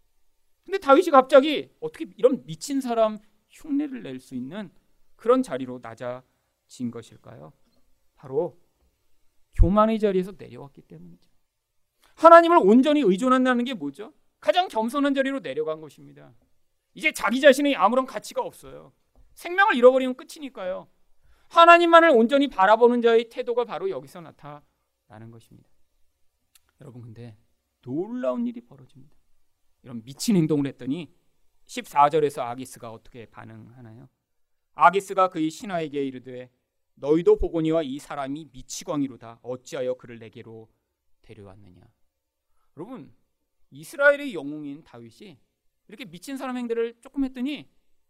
근데 0.65 0.77
다윗이 0.77 1.09
갑자기 1.11 1.69
어떻게 1.79 2.05
이런 2.17 2.43
미친 2.45 2.81
사람 2.81 3.19
흉내를 3.49 4.03
낼 4.03 4.19
수 4.19 4.35
있는 4.35 4.71
그런 5.15 5.43
자리로 5.43 5.79
낮아진 5.81 6.91
것일까요? 6.91 7.53
바로 8.15 8.59
교만의 9.55 9.99
자리에서 9.99 10.33
내려왔기 10.37 10.83
때문이죠. 10.83 11.29
하나님을 12.15 12.57
온전히 12.57 13.01
의존한다는 13.01 13.65
게 13.65 13.73
뭐죠? 13.73 14.13
가장 14.39 14.67
겸손한 14.67 15.13
자리로 15.13 15.39
내려간 15.39 15.81
것입니다. 15.81 16.33
이제 16.93 17.11
자기 17.11 17.41
자신의 17.41 17.75
아무런 17.75 18.05
가치가 18.05 18.41
없어요. 18.41 18.93
생명을 19.33 19.75
잃어버리면 19.75 20.15
끝이니까요. 20.15 20.87
하나님만을 21.49 22.09
온전히 22.11 22.47
바라보는 22.47 23.01
자의 23.01 23.29
태도가 23.29 23.65
바로 23.65 23.89
여기서 23.89 24.21
나타나는 24.21 25.31
것입니다. 25.31 25.70
여러분 26.81 27.01
근데 27.03 27.37
놀라운 27.81 28.45
일이 28.47 28.59
벌어집니다. 28.61 29.15
이런 29.83 30.03
미친 30.03 30.35
행동을 30.35 30.67
했더니 30.67 31.13
14절에서 31.65 32.41
아기스가 32.41 32.91
어떻게 32.91 33.25
반응하나요? 33.27 34.09
아기스가 34.73 35.29
그의 35.29 35.49
신하에게 35.49 36.03
이르되 36.05 36.51
너희도 36.95 37.37
보거니와 37.37 37.83
이 37.83 37.99
사람이 37.99 38.49
미치광이로다. 38.51 39.39
어찌하여 39.41 39.95
그를 39.95 40.19
내게로 40.19 40.69
데려왔느냐. 41.21 41.81
여러분 42.77 43.15
이스라엘의 43.69 44.33
영웅인 44.33 44.83
다윗이 44.83 45.39
이렇게 45.87 46.05
미친 46.05 46.37
사람 46.37 46.57
행들을 46.57 46.99
조금 47.01 47.23
했더니 47.23 47.69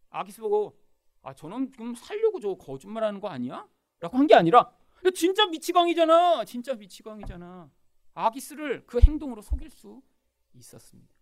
아기스 0.09 0.41
보고 0.41 0.79
아 1.21 1.33
저는 1.33 1.71
지금 1.71 1.93
살려고 1.95 2.39
저 2.39 2.55
거짓말하는 2.55 3.19
거 3.19 3.27
아니야? 3.27 3.67
라고 3.99 4.17
한 4.17 4.27
게 4.27 4.33
아니라 4.35 4.71
진짜 5.15 5.45
미치광이잖아. 5.47 6.45
진짜 6.45 6.73
미치광이잖아. 6.75 7.69
아기스를 8.13 8.85
그 8.85 8.99
행동으로 8.99 9.41
속일 9.41 9.69
수 9.69 10.01
있었습니다. 10.53 11.13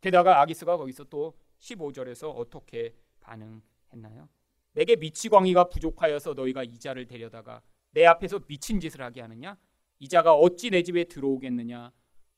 게다가 0.00 0.40
아기스가 0.40 0.76
거기서 0.76 1.04
또 1.04 1.36
15절에서 1.58 2.34
어떻게 2.34 2.94
반응했나요? 3.20 4.28
내게 4.72 4.96
미치광이가 4.96 5.68
부족하여서 5.68 6.34
너희가 6.34 6.62
이자를 6.62 7.06
데려다가 7.06 7.62
내 7.90 8.06
앞에서 8.06 8.40
미친 8.46 8.80
짓을 8.80 9.02
하게 9.02 9.20
하느냐? 9.22 9.58
이자가 9.98 10.34
어찌 10.34 10.70
내 10.70 10.82
집에 10.82 11.04
들어오겠느냐 11.04 11.92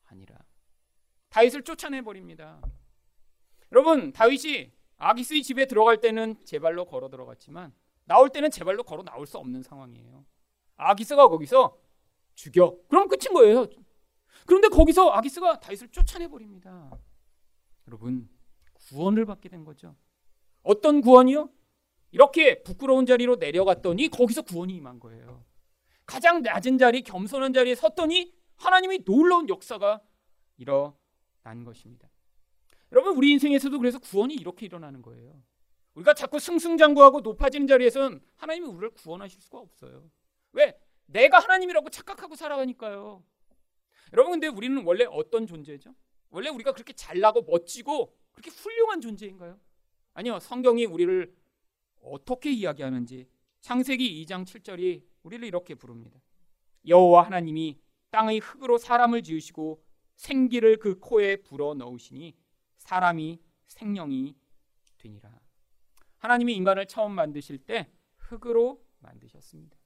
하니라. 0.05 0.39
다윗을 1.29 1.63
쫓아내 1.63 2.03
버립니다. 2.03 2.61
여러분, 3.73 4.13
다윗이 4.13 4.73
아기스의 4.97 5.43
집에 5.43 5.67
들어갈 5.67 6.01
때는 6.01 6.37
제 6.45 6.59
발로 6.59 6.85
걸어 6.85 7.09
들어갔지만 7.09 7.73
나올 8.05 8.31
때는 8.31 8.51
제 8.51 8.65
발로 8.65 8.83
걸어 8.83 9.03
나올 9.03 9.27
수 9.27 9.39
없는 9.39 9.63
상황이에요. 9.63 10.25
아기스가 10.77 11.29
거기서 11.29 11.79
죽여. 12.35 12.77
그럼 12.89 13.09
끝인 13.09 13.33
거예요. 13.35 13.67
그런데 14.51 14.67
거기서 14.67 15.11
아기스가 15.11 15.61
다윗을 15.61 15.91
쫓아내 15.91 16.27
버립니다. 16.27 16.91
여러분, 17.87 18.29
구원을 18.73 19.25
받게 19.25 19.49
된 19.49 19.65
거죠. 19.65 19.95
어떤 20.65 21.03
구원이요? 21.03 21.49
이렇게 22.11 22.61
부끄러운 22.65 23.07
자리로 23.07 23.37
내려갔더니 23.37 24.09
거기서 24.09 24.43
구원이 24.43 24.75
임한 24.75 24.99
거예요. 24.99 25.45
가장 26.05 26.43
낮은 26.43 26.79
자리, 26.79 27.03
겸손한 27.03 27.53
자리에 27.53 27.77
섰더니 27.77 28.35
하나님이 28.57 29.05
놀라운 29.05 29.49
역사가 29.49 30.01
일어난 30.57 31.63
것입니다. 31.65 32.11
여러분, 32.91 33.17
우리 33.17 33.31
인생에서도 33.31 33.79
그래서 33.79 34.01
구원이 34.01 34.35
이렇게 34.35 34.67
일어나는 34.67 35.01
거예요. 35.01 35.41
우리가 35.95 36.15
자꾸 36.15 36.41
승승장구하고 36.41 37.21
높아지는 37.21 37.69
자리에선 37.69 38.21
하나님이 38.35 38.67
우리를 38.67 38.91
구원하실 38.95 39.43
수가 39.43 39.59
없어요. 39.59 40.11
왜? 40.51 40.77
내가 41.07 41.39
하나님이라고 41.39 41.89
착각하고 41.91 42.35
살아가니까요. 42.35 43.23
여러분, 44.13 44.33
근데 44.33 44.49
우리는 44.49 44.83
원래 44.85 45.05
어떤 45.05 45.47
존재죠? 45.47 45.95
원래 46.31 46.49
우리가 46.49 46.73
그렇게 46.73 46.93
잘나고 46.93 47.43
멋지고 47.43 48.15
그렇게 48.33 48.51
훌륭한 48.51 49.01
존재인가요? 49.01 49.59
아니요. 50.15 50.39
성경이 50.39 50.87
우리를 50.87 51.35
어떻게 52.03 52.51
이야기하는지 52.51 53.29
창세기 53.61 54.25
2장 54.25 54.45
7절이 54.45 55.05
우리를 55.23 55.47
이렇게 55.47 55.75
부릅니다. 55.75 56.21
여호와 56.87 57.27
하나님이 57.27 57.79
땅의 58.11 58.39
흙으로 58.39 58.79
사람을 58.79 59.23
지으시고 59.23 59.83
생기를 60.17 60.79
그 60.79 60.99
코에 60.99 61.37
불어 61.37 61.75
넣으시니 61.75 62.35
사람이 62.77 63.41
생명이 63.67 64.37
되니라. 64.99 65.41
하나님이 66.19 66.55
인간을 66.55 66.87
처음 66.87 67.13
만드실 67.13 67.59
때 67.59 67.91
흙으로 68.17 68.83
만드셨습니다. 68.99 69.77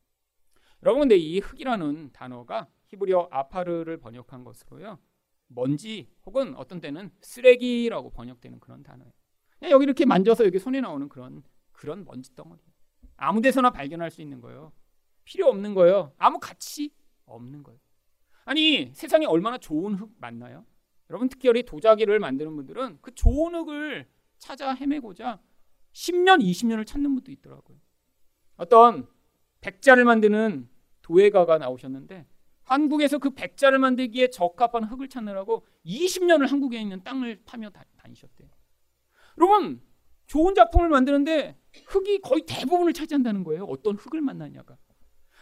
여러분 0.83 1.03
근데 1.03 1.17
이 1.17 1.39
흙이라는 1.39 2.13
단어가 2.13 2.69
히브리어 2.95 3.29
아파르를 3.31 3.99
번역한 3.99 4.45
것으로요. 4.45 4.99
먼지 5.49 6.09
혹은 6.25 6.55
어떤 6.57 6.81
때는 6.81 7.11
쓰레기라고 7.21 8.11
번역되는 8.11 8.61
그런 8.61 8.83
단어예요. 8.83 9.13
여기 9.71 9.85
이렇게 9.85 10.05
만져서 10.05 10.45
여기 10.45 10.59
손에 10.59 10.81
나오는 10.81 11.09
그런 11.09 11.43
그런 11.73 12.05
먼지 12.05 12.35
덩어리. 12.35 12.61
아무 13.17 13.41
데서나 13.41 13.71
발견할 13.71 14.11
수 14.11 14.21
있는 14.21 14.41
거예요. 14.41 14.73
필요 15.25 15.47
없는 15.49 15.75
거예요. 15.75 16.13
아무 16.19 16.39
가치 16.41 16.93
없는 17.27 17.63
거예요. 17.63 17.79
아니 18.45 18.93
세상에 18.95 19.27
얼마나 19.27 19.59
좋은 19.59 19.95
흙 19.95 20.13
많나요? 20.19 20.67
여러분 21.11 21.29
특별히 21.29 21.63
도자기를 21.63 22.19
만드는 22.19 22.55
분들은 22.57 22.99
그 23.01 23.15
좋은 23.15 23.55
흙을 23.55 24.09
찾아 24.39 24.75
헤매고자 24.75 25.41
10년, 25.93 26.43
20년을 26.43 26.87
찾는 26.87 27.15
분도 27.15 27.31
있더라고요. 27.33 27.79
어떤 28.57 29.09
백자를 29.61 30.05
만드는 30.05 30.69
도예가가 31.03 31.59
나오셨는데 31.59 32.27
한국에서 32.65 33.19
그 33.19 33.31
백자를 33.31 33.79
만들기에 33.79 34.31
적합한 34.31 34.85
흙을 34.85 35.09
찾느라고 35.09 35.67
20년을 35.85 36.49
한국에 36.49 36.81
있는 36.81 37.03
땅을 37.03 37.43
파며 37.45 37.71
다 37.71 37.85
니셨대요. 38.09 38.49
여러분 39.39 39.81
좋은 40.27 40.55
작품을 40.55 40.89
만드는데 40.89 41.59
흙이 41.87 42.21
거의 42.21 42.45
대부분을 42.47 42.93
차지한다는 42.93 43.45
거예요. 43.45 43.65
어떤 43.65 43.97
흙을 43.97 44.21
만나냐가. 44.21 44.77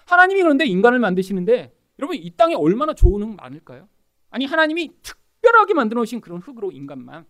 하나님이 0.06 0.42
그런데 0.42 0.66
인간을 0.66 0.98
만드시는데 0.98 1.74
여러분 1.98 2.16
이 2.16 2.30
땅에 2.36 2.54
얼마나 2.54 2.94
좋은 2.94 3.22
흙 3.22 3.36
많을까요? 3.36 3.88
아니 4.30 4.44
하나님이 4.44 4.90
특별하게 5.02 5.74
만들어 5.74 6.00
놓으신 6.00 6.20
그런 6.20 6.40
흙으로 6.40 6.72
인간만 6.72 7.26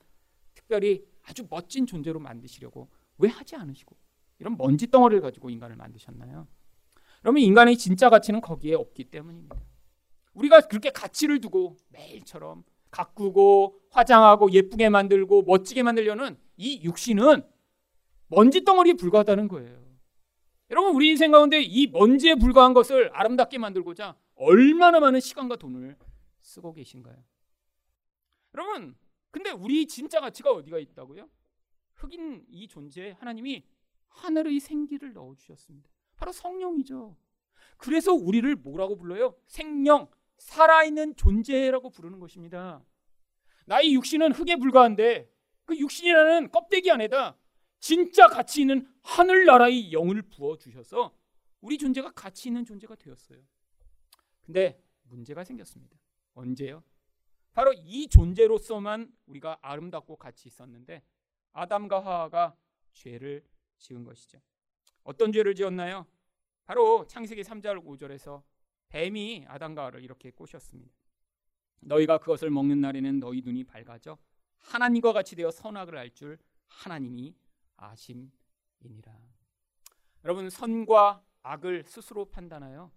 특별히 0.54 1.04
아주 1.22 1.46
멋진 1.50 1.86
존재로 1.86 2.20
만드시려고 2.20 2.88
왜 3.18 3.28
하지 3.28 3.56
않으시고 3.56 3.96
이런 4.38 4.56
먼지 4.56 4.90
덩어리를 4.90 5.20
가지고 5.20 5.50
인간을 5.50 5.76
만드셨나요? 5.76 6.46
그러면 7.20 7.42
인간의 7.42 7.76
진짜 7.76 8.10
가치는 8.10 8.40
거기에 8.40 8.74
없기 8.74 9.04
때문입니다. 9.04 9.56
우리가 10.34 10.62
그렇게 10.62 10.90
가치를 10.90 11.40
두고 11.40 11.76
매일처럼 11.88 12.64
가꾸고 12.90 13.80
화장하고 13.90 14.50
예쁘게 14.50 14.88
만들고 14.88 15.42
멋지게 15.42 15.82
만들려는 15.82 16.36
이 16.56 16.82
육신은 16.82 17.42
먼지 18.28 18.64
덩어리에 18.64 18.94
불과하다는 18.94 19.48
거예요. 19.48 19.82
여러분 20.70 20.94
우리 20.94 21.10
인생 21.10 21.30
가운데 21.30 21.60
이 21.60 21.86
먼지에 21.86 22.34
불과한 22.34 22.72
것을 22.72 23.10
아름답게 23.14 23.58
만들고자 23.58 24.16
얼마나 24.34 25.00
많은 25.00 25.20
시간과 25.20 25.56
돈을 25.56 25.96
쓰고 26.40 26.72
계신가요? 26.72 27.16
여러분 28.54 28.96
근데 29.30 29.50
우리 29.50 29.86
진짜 29.86 30.20
가치가 30.20 30.50
어디가 30.50 30.78
있다고요? 30.78 31.28
흑인 31.94 32.44
이 32.48 32.68
존재에 32.68 33.12
하나님이 33.12 33.64
하늘의 34.08 34.60
생기를 34.60 35.12
넣어 35.12 35.34
주셨습니다. 35.34 35.90
바로 36.16 36.32
성령이죠. 36.32 37.16
그래서 37.76 38.12
우리를 38.12 38.54
뭐라고 38.56 38.96
불러요? 38.96 39.34
생명, 39.46 40.08
살아있는 40.42 41.16
존재라고 41.16 41.90
부르는 41.90 42.18
것입니다. 42.18 42.84
나의 43.66 43.94
육신은 43.94 44.32
흙에 44.32 44.56
불과한데 44.56 45.30
그 45.64 45.76
육신이라는 45.78 46.50
껍데기 46.50 46.90
안에다 46.90 47.36
진짜 47.78 48.26
가치 48.26 48.62
있는 48.62 48.86
하늘나라의 49.02 49.92
영을 49.92 50.22
부어 50.22 50.56
주셔서 50.58 51.16
우리 51.60 51.78
존재가 51.78 52.12
가치 52.12 52.48
있는 52.48 52.64
존재가 52.64 52.96
되었어요. 52.96 53.38
근데 54.44 54.82
문제가 55.04 55.44
생겼습니다. 55.44 55.96
언제요? 56.34 56.82
바로 57.52 57.72
이 57.72 58.08
존재로서만 58.08 59.12
우리가 59.26 59.58
아름답고 59.62 60.16
가치 60.16 60.48
있었는데 60.48 61.02
아담과 61.52 62.04
하와가 62.04 62.56
죄를 62.92 63.44
지은 63.78 64.04
것이죠. 64.04 64.40
어떤 65.04 65.32
죄를 65.32 65.54
지었나요? 65.54 66.06
바로 66.64 67.06
창세기 67.06 67.42
3절 67.42 67.84
5절에서 67.84 68.42
뱀이 68.92 69.46
아담과 69.48 69.82
하와를 69.82 70.02
이렇게 70.04 70.30
꼬셨습니다. 70.30 70.92
너희가 71.80 72.18
그것을 72.18 72.50
먹는 72.50 72.80
날에는 72.80 73.20
너희 73.20 73.40
눈이 73.42 73.64
밝아져 73.64 74.18
하나님과 74.58 75.12
같이 75.14 75.34
되어 75.34 75.50
선악을 75.50 75.96
알 75.96 76.10
줄 76.12 76.38
하나님이 76.68 77.34
아심이니라. 77.76 79.18
여러분 80.24 80.50
선과 80.50 81.24
악을 81.42 81.84
스스로 81.84 82.26
판단하여 82.26 82.92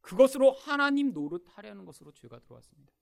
그것으로 0.00 0.52
하나님 0.52 1.12
노릇하려는 1.12 1.84
것으로 1.84 2.12
죄가 2.12 2.40
들어왔습니다. 2.40 2.92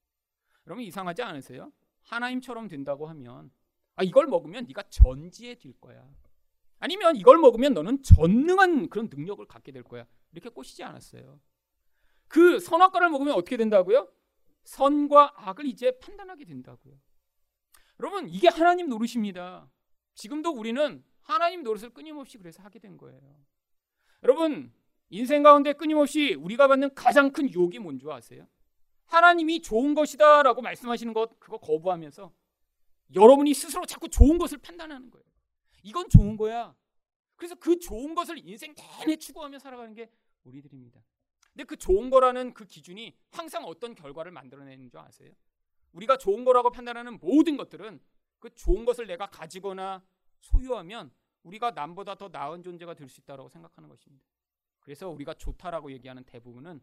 여러분 0.66 0.84
이상하지 0.84 1.22
않으세요? 1.22 1.72
하나님처럼 2.02 2.68
된다고 2.68 3.06
하면 3.06 3.50
아 3.94 4.02
이걸 4.02 4.26
먹으면 4.26 4.66
네가 4.66 4.82
전지에 4.90 5.54
될 5.54 5.72
거야. 5.80 6.06
아니면 6.78 7.16
이걸 7.16 7.38
먹으면 7.38 7.72
너는 7.72 8.02
전능한 8.02 8.88
그런 8.88 9.08
능력을 9.10 9.44
갖게 9.46 9.72
될 9.72 9.82
거야. 9.84 10.06
이렇게 10.32 10.50
꼬시지 10.50 10.82
않았어요. 10.82 11.40
그 12.28 12.58
선악과를 12.58 13.10
먹으면 13.10 13.34
어떻게 13.34 13.56
된다고요? 13.56 14.08
선과 14.64 15.32
악을 15.36 15.66
이제 15.66 15.98
판단하게 15.98 16.44
된다고요. 16.44 16.94
여러분, 18.00 18.28
이게 18.28 18.48
하나님 18.48 18.88
노릇입니다. 18.88 19.70
지금도 20.14 20.50
우리는 20.50 21.04
하나님 21.20 21.62
노릇을 21.62 21.90
끊임없이 21.90 22.38
그래서 22.38 22.62
하게 22.62 22.78
된 22.78 22.96
거예요. 22.96 23.20
여러분, 24.22 24.72
인생 25.08 25.42
가운데 25.42 25.72
끊임없이 25.72 26.34
우리가 26.34 26.68
받는 26.68 26.94
가장 26.94 27.30
큰 27.30 27.50
유혹이 27.50 27.78
뭔지 27.78 28.06
아세요? 28.10 28.46
하나님이 29.06 29.62
좋은 29.62 29.94
것이다라고 29.94 30.62
말씀하시는 30.62 31.12
것 31.12 31.38
그거 31.38 31.58
거부하면서 31.58 32.32
여러분이 33.14 33.54
스스로 33.54 33.86
자꾸 33.86 34.08
좋은 34.08 34.36
것을 34.36 34.58
판단하는 34.58 35.10
거예요. 35.10 35.24
이건 35.84 36.08
좋은 36.08 36.36
거야. 36.36 36.74
그래서 37.36 37.54
그 37.54 37.78
좋은 37.78 38.14
것을 38.14 38.38
인생 38.38 38.74
내내 38.74 39.16
추구하며 39.16 39.58
살아가는 39.60 39.94
게 39.94 40.10
우리들입니다. 40.42 41.00
근데 41.56 41.64
그 41.64 41.76
좋은 41.78 42.10
거라는 42.10 42.52
그 42.52 42.66
기준이 42.66 43.16
항상 43.30 43.64
어떤 43.64 43.94
결과를 43.94 44.30
만들어내는 44.30 44.90
줄 44.90 45.00
아세요? 45.00 45.32
우리가 45.92 46.18
좋은 46.18 46.44
거라고 46.44 46.70
판단하는 46.70 47.18
모든 47.18 47.56
것들은 47.56 47.98
그 48.38 48.54
좋은 48.54 48.84
것을 48.84 49.06
내가 49.06 49.30
가지거나 49.30 50.04
소유하면 50.40 51.10
우리가 51.44 51.70
남보다 51.70 52.14
더 52.16 52.28
나은 52.28 52.62
존재가 52.62 52.92
될 52.92 53.08
수 53.08 53.22
있다고 53.22 53.48
생각하는 53.48 53.88
것입니다. 53.88 54.22
그래서 54.80 55.08
우리가 55.08 55.32
좋다라고 55.32 55.90
얘기하는 55.92 56.24
대부분은 56.24 56.82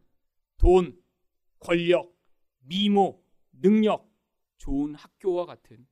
돈, 0.57 0.99
권력, 1.59 2.11
미모, 2.61 3.23
능력, 3.51 4.09
좋은 4.57 4.95
학교와 4.95 5.45
같은 5.45 5.85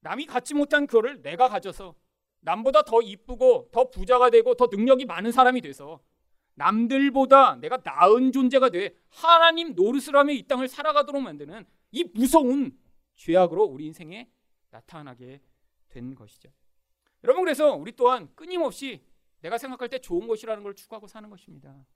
남이 0.00 0.24
갖지 0.24 0.54
못한 0.54 0.86
그거를 0.86 1.20
내가 1.20 1.50
가져서 1.50 1.94
남보다 2.40 2.82
더 2.84 3.02
이쁘고 3.02 3.68
더 3.70 3.90
부자가 3.90 4.30
되고 4.30 4.54
더 4.54 4.68
능력이 4.72 5.04
많은 5.04 5.30
사람이 5.30 5.60
돼서 5.60 6.00
남들보다 6.58 7.56
내가 7.56 7.78
나은 7.82 8.32
존재가 8.32 8.70
돼 8.70 8.94
하나님 9.08 9.74
노릇을 9.74 10.16
하며 10.16 10.32
이 10.32 10.42
땅을 10.42 10.68
살아가도록 10.68 11.22
만드는 11.22 11.64
이 11.92 12.04
무서운 12.12 12.76
죄악으로 13.14 13.64
우리 13.64 13.86
인생에 13.86 14.28
나타나게 14.70 15.40
된 15.88 16.14
것이죠. 16.14 16.50
여러분 17.24 17.44
그래서 17.44 17.74
우리 17.74 17.92
또한 17.92 18.28
끊임없이 18.34 19.02
내가 19.40 19.56
생각할 19.56 19.88
때 19.88 19.98
좋은 19.98 20.26
것이라는 20.26 20.62
걸 20.62 20.74
추구하고 20.74 21.06
사는 21.06 21.30
것입니다. 21.30 21.86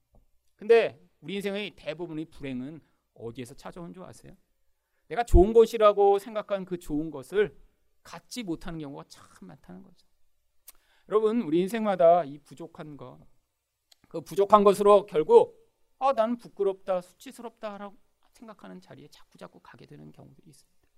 근데 0.57 1.01
우리 1.21 1.35
인생의 1.35 1.73
대부분의 1.75 2.27
불행은 2.27 2.81
어디에서 3.15 3.55
찾아온 3.55 3.93
줄 3.93 4.05
아세요? 4.05 4.37
내가 5.09 5.25
좋은 5.25 5.53
것이라고 5.53 6.19
생각한 6.21 6.65
그 6.65 6.79
좋은 6.79 7.11
것을 7.11 7.57
갖지 8.03 8.45
못하는 8.45 8.79
경우가 8.79 9.05
참 9.09 9.27
많다는 9.41 9.83
거죠. 9.83 10.07
여러분, 11.09 11.43
우리 11.43 11.61
인생마다 11.61 12.25
이 12.25 12.39
부족한 12.39 12.97
것, 12.97 13.19
그 14.13 14.21
부족한 14.21 14.63
것으로 14.63 15.07
결국 15.07 15.59
아, 15.99 16.13
나는 16.13 16.37
부끄럽다, 16.37 17.01
수치스럽다라고 17.01 17.97
생각하는 18.33 18.79
자리에 18.79 19.09
자꾸 19.09 19.39
자꾸 19.39 19.59
가게 19.63 19.87
되는 19.87 20.13
경우들이 20.13 20.51
있습니다. 20.51 20.89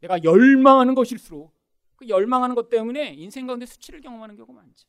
내가 0.00 0.22
열망하는 0.22 0.94
것일수록 0.94 1.52
그 1.96 2.08
열망하는 2.08 2.54
것 2.54 2.68
때문에 2.68 3.14
인생 3.14 3.48
가운데 3.48 3.66
수치를 3.66 4.00
경험하는 4.00 4.36
경우가 4.36 4.52
많죠. 4.52 4.88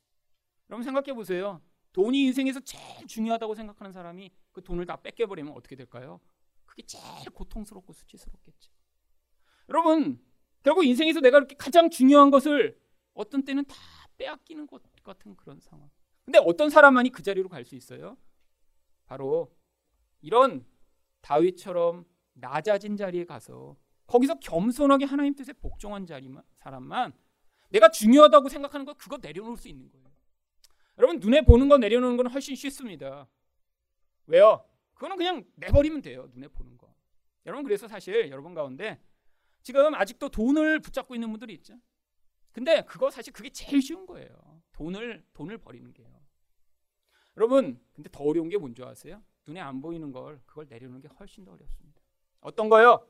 여러분 0.70 0.84
생각해 0.84 1.12
보세요. 1.12 1.60
돈이 1.92 2.22
인생에서 2.26 2.60
제일 2.60 3.04
중요하다고 3.08 3.56
생각하는 3.56 3.90
사람이 3.90 4.30
그 4.52 4.62
돈을 4.62 4.86
다 4.86 4.94
뺏겨버리면 5.02 5.54
어떻게 5.54 5.74
될까요? 5.74 6.20
그게 6.64 6.84
제일 6.86 7.30
고통스럽고 7.30 7.92
수치스럽겠죠. 7.92 8.70
여러분, 9.70 10.24
결국 10.62 10.84
인생에서 10.84 11.20
내가 11.20 11.38
이렇게 11.38 11.56
가장 11.56 11.90
중요한 11.90 12.30
것을 12.30 12.80
어떤 13.12 13.44
때는 13.44 13.64
다 13.64 13.74
빼앗기는 14.18 14.68
것 14.68 14.82
같은 15.02 15.34
그런 15.34 15.58
상황. 15.58 15.90
근데 16.24 16.38
어떤 16.38 16.70
사람만이 16.70 17.10
그 17.10 17.22
자리로 17.22 17.48
갈 17.48 17.64
수 17.64 17.74
있어요? 17.74 18.16
바로 19.06 19.54
이런 20.20 20.66
다윗처럼 21.20 22.06
낮아진 22.34 22.96
자리에 22.96 23.24
가서 23.24 23.76
거기서 24.06 24.38
겸손하게 24.40 25.04
하나님 25.04 25.34
뜻에 25.34 25.52
복종한 25.52 26.06
자리만 26.06 26.42
사람만 26.56 27.12
내가 27.70 27.90
중요하다고 27.90 28.48
생각하는 28.48 28.86
거 28.86 28.94
그거 28.94 29.18
내려놓을 29.20 29.56
수 29.56 29.68
있는 29.68 29.90
거예요. 29.90 30.04
여러분 30.98 31.18
눈에 31.18 31.42
보는 31.42 31.68
거 31.68 31.78
내려놓는 31.78 32.16
건 32.16 32.26
훨씬 32.28 32.54
쉽습니다. 32.54 33.26
왜요? 34.26 34.64
그거는 34.94 35.16
그냥 35.16 35.44
내버리면 35.56 36.02
돼요. 36.02 36.28
눈에 36.32 36.48
보는 36.48 36.78
거. 36.78 36.94
여러분 37.46 37.64
그래서 37.64 37.88
사실 37.88 38.30
여러분 38.30 38.54
가운데 38.54 39.00
지금 39.62 39.94
아직도 39.94 40.28
돈을 40.28 40.80
붙잡고 40.80 41.14
있는 41.14 41.30
분들이 41.30 41.54
있죠. 41.54 41.74
근데 42.52 42.82
그거 42.84 43.10
사실 43.10 43.32
그게 43.32 43.50
제일 43.50 43.82
쉬운 43.82 44.06
거예요. 44.06 44.62
돈을 44.72 45.24
돈을 45.32 45.58
버리는 45.58 45.92
게요. 45.92 46.13
여러분 47.36 47.80
근데 47.92 48.08
더 48.10 48.24
어려운 48.24 48.48
게 48.48 48.56
뭔지 48.56 48.82
아세요? 48.82 49.22
눈에 49.46 49.60
안 49.60 49.80
보이는 49.80 50.10
걸 50.12 50.40
그걸 50.46 50.66
내려놓는 50.68 51.00
게 51.00 51.08
훨씬 51.18 51.44
더 51.44 51.52
어렵습니다. 51.52 52.00
어떤 52.40 52.68
거요? 52.68 53.06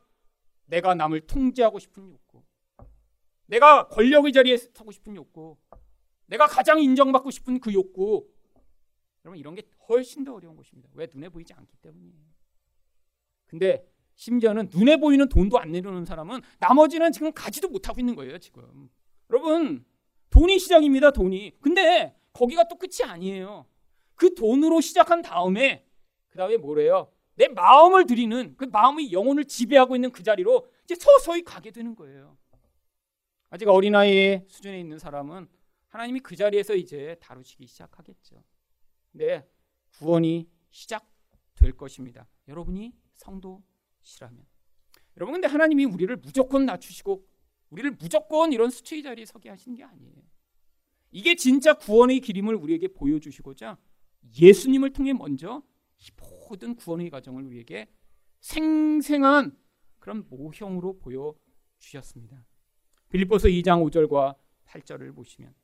내가 0.67 0.95
남을 0.95 1.23
통제하고 1.27 1.79
싶은 1.79 2.11
욕구. 2.11 2.43
내가 3.47 3.89
권력의 3.89 4.33
자리에 4.33 4.57
서고 4.57 4.91
싶은 4.91 5.17
욕구. 5.17 5.57
내가 6.27 6.47
가장 6.47 6.81
인정받고 6.81 7.31
싶은 7.31 7.61
그 7.61 7.73
욕구. 7.73 8.29
여러분 9.25 9.39
이런 9.39 9.55
게 9.55 9.63
훨씬 9.89 10.25
더 10.25 10.35
어려운 10.35 10.57
것입니다. 10.57 10.89
왜 10.95 11.07
눈에 11.13 11.29
보이지 11.29 11.53
않기 11.53 11.77
때문이에요. 11.79 12.25
근데 13.47 13.87
심지어는 14.17 14.71
눈에 14.73 14.97
보이는 14.97 15.29
돈도 15.29 15.59
안 15.59 15.73
내려놓는 15.73 16.05
사람은 16.05 16.41
나머지는 16.59 17.13
지금 17.13 17.33
가지도 17.33 17.69
못하고 17.69 18.01
있는 18.01 18.15
거예요, 18.15 18.39
지금. 18.39 18.89
여러분, 19.31 19.85
돈이 20.31 20.59
시작입니다, 20.59 21.11
돈이. 21.11 21.59
근데 21.61 22.17
거기가 22.33 22.69
또 22.69 22.77
끝이 22.77 23.03
아니에요. 23.05 23.67
그 24.15 24.35
돈으로 24.35 24.81
시작한 24.81 25.23
다음에, 25.23 25.87
그 26.29 26.39
다음에 26.39 26.57
뭐래요? 26.57 27.11
내 27.35 27.49
마음을 27.49 28.07
드리는, 28.07 28.55
그 28.57 28.65
마음이 28.65 29.13
영혼을 29.13 29.45
지배하고 29.45 29.97
있는 29.97 30.11
그 30.11 30.23
자리로 30.23 30.67
이제 30.85 30.95
서서히 30.95 31.43
가게 31.43 31.71
되는 31.71 31.95
거예요. 31.95 32.37
아직 33.51 33.69
어린아이의 33.69 34.47
수준에 34.49 34.81
있는 34.81 34.99
사람은 34.99 35.49
하나님이 35.89 36.21
그 36.21 36.35
자리에서 36.35 36.75
이제 36.75 37.17
다루시기 37.21 37.67
시작하겠죠. 37.67 38.43
네, 39.13 39.47
구원이 39.99 40.49
시작될 40.71 41.77
것입니다. 41.77 42.29
여러분이 42.49 42.93
성도시라면. 43.15 44.45
여러분 45.17 45.35
근데 45.35 45.47
하나님이 45.47 45.85
우리를 45.85 46.17
무조건 46.17 46.67
낮추시고 46.67 47.25
우리를 47.71 47.93
무조건 47.93 48.53
이런 48.53 48.71
수치의 48.71 49.03
자리에 49.03 49.25
서게 49.25 49.51
하시는 49.51 49.77
게 49.77 49.85
아니에요. 49.85 50.15
이게 51.13 51.37
진짜 51.37 51.75
구원의 51.75 52.21
길임을 52.21 52.57
우리에게 52.57 52.89
보여주시고자 52.89 53.79
예수님을 54.39 54.93
통해 54.93 55.13
먼저 55.13 55.63
이 55.99 56.11
모든 56.49 56.75
구원의 56.75 57.11
과정을 57.11 57.45
우리에게 57.45 57.89
생생한 58.41 59.57
그런 59.99 60.27
모형으로 60.29 60.99
보여 60.99 61.35
주셨습니다. 61.79 62.45
빌립보서 63.09 63.49
2장 63.49 63.89
5절과 63.89 64.37
8절을 64.67 65.15
보시면 65.15 65.55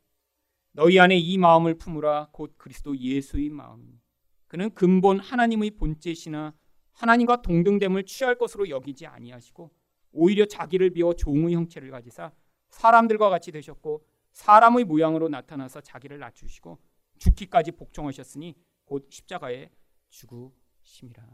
너희 0.73 0.99
안에 1.01 1.17
이 1.19 1.37
마음을 1.37 1.75
품으라 1.75 2.29
곧 2.33 2.55
그리스도 2.57 2.97
예수의 2.97 3.51
마음이니 3.51 4.01
그는 4.47 4.73
근본 4.75 5.21
하나님의 5.21 5.73
본체시나 5.73 6.55
하나님과 6.93 7.43
동등됨을 7.43 8.05
취할 8.05 8.37
것으로 8.37 8.69
여기지 8.69 9.07
아니하시고 9.07 9.71
오히려 10.13 10.45
자기를 10.45 10.91
비워 10.91 11.15
종의 11.15 11.55
형체를 11.55 11.91
가지사 11.91 12.33
사람들과 12.69 13.31
같이 13.31 13.53
되셨고 13.53 14.05
사람의 14.33 14.85
모양으로 14.85 15.29
나타나서 15.29 15.81
자기를 15.81 16.19
낮추시고 16.19 16.79
죽기까지 17.21 17.73
복종하셨으니 17.73 18.57
곧 18.85 19.07
십자가에 19.09 19.71
죽으심이라. 20.09 21.25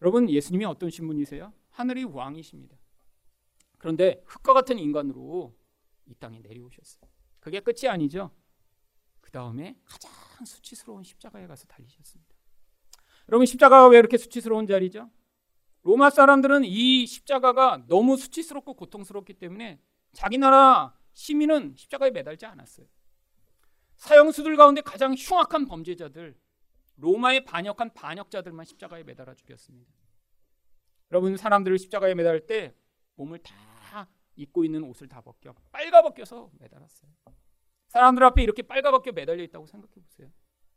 여러분 0.00 0.30
예수님이 0.30 0.64
어떤 0.64 0.88
신분이세요? 0.88 1.52
하늘의 1.70 2.04
왕이십니다. 2.04 2.76
그런데 3.78 4.22
흙과 4.26 4.54
같은 4.54 4.78
인간으로 4.78 5.54
이 6.06 6.14
땅에 6.14 6.40
내려오셨어요. 6.40 7.02
그게 7.40 7.60
끝이 7.60 7.88
아니죠. 7.88 8.30
그 9.20 9.30
다음에 9.30 9.76
가장 9.84 10.10
수치스러운 10.46 11.02
십자가에 11.02 11.46
가서 11.46 11.66
달리셨습니다. 11.66 12.34
여러분 13.28 13.46
십자가가 13.46 13.88
왜 13.88 13.98
이렇게 13.98 14.16
수치스러운 14.16 14.66
자리죠? 14.66 15.10
로마 15.82 16.10
사람들은 16.10 16.64
이 16.64 17.06
십자가가 17.06 17.84
너무 17.88 18.16
수치스럽고 18.16 18.74
고통스럽기 18.74 19.34
때문에 19.34 19.80
자기 20.12 20.38
나라 20.38 20.96
시민은 21.12 21.74
십자가에 21.76 22.10
매달지 22.10 22.46
않았어요. 22.46 22.86
사형수들 23.96 24.56
가운데 24.56 24.80
가장 24.80 25.14
흉악한 25.14 25.66
범죄자들, 25.66 26.38
로마에 26.96 27.44
반역한 27.44 27.92
반역자들만 27.94 28.64
십자가에 28.66 29.02
매달아 29.02 29.34
죽였습니다. 29.34 29.92
여러분 31.10 31.36
사람들을 31.36 31.78
십자가에 31.78 32.14
매달 32.14 32.46
때 32.46 32.74
몸을 33.16 33.38
다 33.38 34.08
입고 34.36 34.64
있는 34.64 34.82
옷을 34.84 35.08
다 35.08 35.20
벗겨 35.20 35.54
빨가 35.70 36.02
벗겨서 36.02 36.50
매달았어요. 36.58 37.10
사람들 37.88 38.22
앞에 38.24 38.42
이렇게 38.42 38.62
빨가 38.62 38.90
벗겨 38.90 39.12
매달려 39.12 39.42
있다고 39.44 39.66
생각해 39.66 39.94
보세요. 39.94 40.32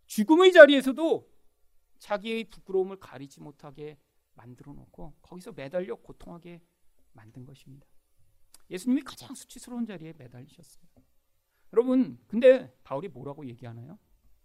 죽음의 0.05 0.53
자리에서도 0.53 1.27
자기의 1.99 2.45
부끄러움을 2.45 2.97
가리지 2.97 3.41
못하게 3.41 3.97
만들어 4.33 4.73
놓고 4.73 5.15
거기서 5.21 5.53
매달려 5.53 5.95
고통하게 5.95 6.61
만든 7.13 7.45
것입니다. 7.45 7.87
예수님이 8.69 9.01
가장 9.01 9.33
수치스러운 9.33 9.85
자리에 9.85 10.13
매달리셨어요. 10.17 10.85
여러분, 11.73 12.17
근데 12.27 12.73
바울이 12.83 13.07
뭐라고 13.09 13.45
얘기하나요? 13.47 13.97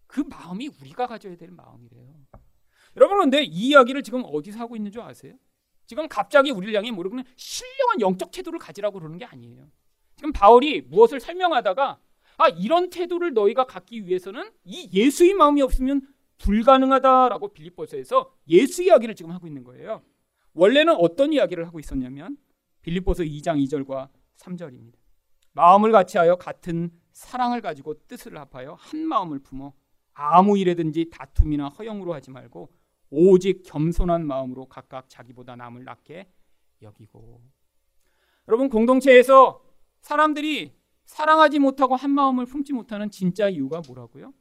그 0.06 0.20
마음이 0.20 0.68
우리가 0.80 1.06
가져야 1.06 1.36
될 1.36 1.50
마음이래요. 1.50 2.14
여러분, 2.96 3.16
그런데 3.16 3.42
이 3.42 3.68
이야기를 3.68 4.02
지금 4.02 4.22
어디서 4.24 4.58
하고 4.58 4.76
있는 4.76 4.90
줄 4.90 5.00
아세요? 5.02 5.34
지금 5.86 6.08
갑자기 6.08 6.50
우리를 6.50 6.74
향해 6.74 6.90
모르는 6.90 7.24
신령한 7.36 8.00
영적 8.00 8.30
태도를 8.30 8.58
가지라고 8.58 8.98
그러는 8.98 9.18
게 9.18 9.24
아니에요. 9.24 9.70
지금 10.16 10.32
바울이 10.32 10.82
무엇을 10.82 11.20
설명하다가 11.20 12.00
아, 12.38 12.48
이런 12.48 12.90
태도를 12.90 13.34
너희가 13.34 13.64
갖기 13.66 14.06
위해서는 14.06 14.50
이 14.64 14.88
예수의 14.92 15.34
마음이 15.34 15.62
없으면 15.62 16.02
불가능하다라고 16.38 17.52
빌립보서에서 17.52 18.34
예수 18.48 18.82
이야기를 18.82 19.14
지금 19.14 19.32
하고 19.32 19.46
있는 19.46 19.64
거예요. 19.64 20.02
원래는 20.54 20.94
어떤 20.96 21.32
이야기를 21.32 21.66
하고 21.66 21.78
있었냐면 21.78 22.36
빌립보서 22.82 23.22
2장 23.22 23.62
2절과 23.64 24.08
3절입니다. 24.38 24.94
마음을 25.52 25.92
같이하여 25.92 26.36
같은 26.36 26.90
사랑을 27.12 27.60
가지고 27.60 27.94
뜻을 28.06 28.36
합하여 28.36 28.74
한 28.78 29.06
마음을 29.06 29.38
품어 29.38 29.72
아무 30.14 30.58
일에든지 30.58 31.10
다툼이나 31.10 31.68
허영으로 31.68 32.14
하지 32.14 32.30
말고 32.30 32.72
오직 33.10 33.62
겸손한 33.64 34.26
마음으로 34.26 34.66
각각 34.66 35.08
자기보다 35.08 35.56
남을 35.56 35.84
낫게 35.84 36.30
여기고 36.80 37.42
여러분 38.48 38.68
공동체에서 38.68 39.62
사람들이 40.00 40.74
사랑하지 41.04 41.58
못하고 41.58 41.94
한 41.94 42.10
마음을 42.10 42.46
품지 42.46 42.72
못하는 42.72 43.10
진짜 43.10 43.48
이유가 43.48 43.82
뭐라고요? 43.86 44.32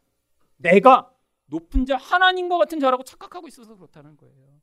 내가 0.58 1.14
높은 1.48 1.86
자 1.86 1.98
하나님과 1.98 2.58
같은 2.58 2.80
자라고 2.80 3.04
착각하고 3.04 3.48
있어서 3.48 3.76
그렇다는 3.76 4.16
거예요. 4.18 4.62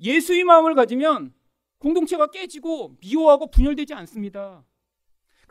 예수의 0.00 0.44
마음을 0.44 0.74
가지면 0.74 1.32
공동체가 1.78 2.28
깨지고 2.28 2.96
미워하고 3.00 3.50
분열되지 3.50 3.94
않습니다. 3.94 4.64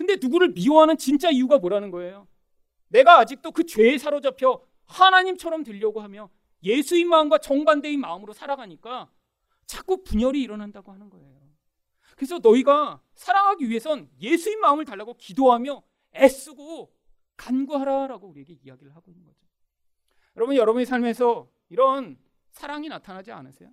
근데 0.02 0.18
누구를 0.20 0.50
미워하는 0.50 0.98
진짜 0.98 1.30
이유가 1.30 1.60
뭐라는 1.60 1.92
거예요? 1.92 2.28
내가 2.88 3.20
아직도 3.20 3.52
그 3.52 3.68
죄에 3.68 4.00
사로잡혀 4.00 4.60
하나님처럼 4.86 5.64
되려고 5.64 6.02
하며 6.02 6.32
예수의 6.64 7.06
마음과 7.06 7.38
정반대의 7.38 7.98
마음으로 7.98 8.34
살아가니까 8.34 9.12
자꾸 9.68 10.04
분열이 10.04 10.42
일어난다고 10.42 10.92
하는 10.92 11.08
거예요. 11.12 11.40
그래서 12.16 12.40
너희가 12.40 13.00
사랑하기 13.14 13.70
위해선 13.70 14.10
예수의 14.20 14.56
마음을 14.56 14.86
달라고 14.86 15.14
기도하며 15.14 15.84
애쓰고 16.16 16.92
간구하라라고 17.38 18.28
우리에게 18.28 18.58
이야기를 18.64 18.96
하고 18.96 19.12
있는 19.12 19.24
거죠. 19.24 19.38
여러분 20.36 20.56
여러분의 20.56 20.88
삶에서 20.88 21.48
이런 21.70 22.18
사랑이 22.50 22.90
나타나지 22.90 23.32
않으세요? 23.32 23.70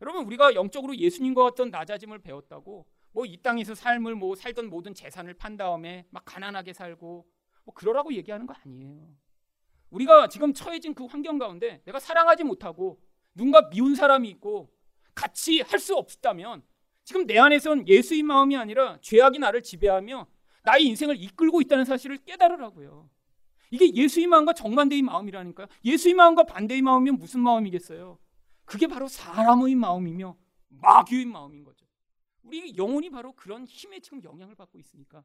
여러분 0.00 0.24
우리가 0.24 0.54
영적으로 0.54 0.96
예수님과 0.96 1.42
같은 1.42 1.70
낮아짐을 1.70 2.20
배웠다고 2.20 2.86
뭐 3.12 3.24
이 3.26 3.36
땅에서 3.42 3.74
삶을 3.74 4.14
뭐 4.14 4.34
살던 4.34 4.70
모든 4.70 4.94
재산을 4.94 5.34
판 5.34 5.56
다음에 5.56 6.06
막 6.10 6.24
가난하게 6.24 6.72
살고 6.72 7.26
뭐 7.64 7.74
그러라고 7.74 8.12
얘기하는 8.14 8.46
거 8.46 8.54
아니에요. 8.64 9.08
우리가 9.90 10.28
지금 10.28 10.52
처해진 10.54 10.94
그 10.94 11.04
환경 11.06 11.38
가운데 11.38 11.82
내가 11.84 11.98
사랑하지 11.98 12.44
못하고 12.44 13.00
누군가 13.34 13.68
미운 13.70 13.94
사람이 13.94 14.28
있고 14.30 14.70
같이 15.14 15.60
할 15.60 15.78
수 15.80 15.96
없다면 15.96 16.62
지금 17.04 17.26
내 17.26 17.38
안에선 17.38 17.88
예수의 17.88 18.22
마음이 18.22 18.56
아니라 18.56 18.98
죄악이 19.00 19.38
나를 19.40 19.62
지배하며 19.62 20.26
나의 20.62 20.84
인생을 20.86 21.16
이끌고 21.20 21.60
있다는 21.62 21.84
사실을 21.84 22.18
깨달으라고요. 22.18 23.10
이게 23.72 23.92
예수의 23.94 24.26
마음과 24.28 24.52
정반대의 24.52 25.02
마음이라니까요. 25.02 25.66
예수의 25.84 26.14
마음과 26.14 26.44
반대의 26.44 26.82
마음이면 26.82 27.18
무슨 27.18 27.40
마음이겠어요? 27.40 28.18
그게 28.64 28.86
바로 28.86 29.08
사람의 29.08 29.74
마음이며 29.74 30.36
마귀의 30.68 31.24
마음인 31.26 31.64
거죠. 31.64 31.79
우리 32.50 32.76
영혼이 32.76 33.10
바로 33.10 33.32
그런 33.32 33.64
힘에 33.64 34.00
지금 34.00 34.20
영향을 34.24 34.56
받고 34.56 34.76
있으니까 34.80 35.24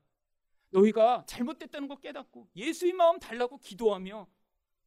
너희가 0.70 1.26
잘못됐다는 1.26 1.88
거 1.88 1.96
깨닫고 1.96 2.50
예수의 2.56 2.94
마음 2.94 3.18
달라고 3.20 3.58
기도하며 3.58 4.28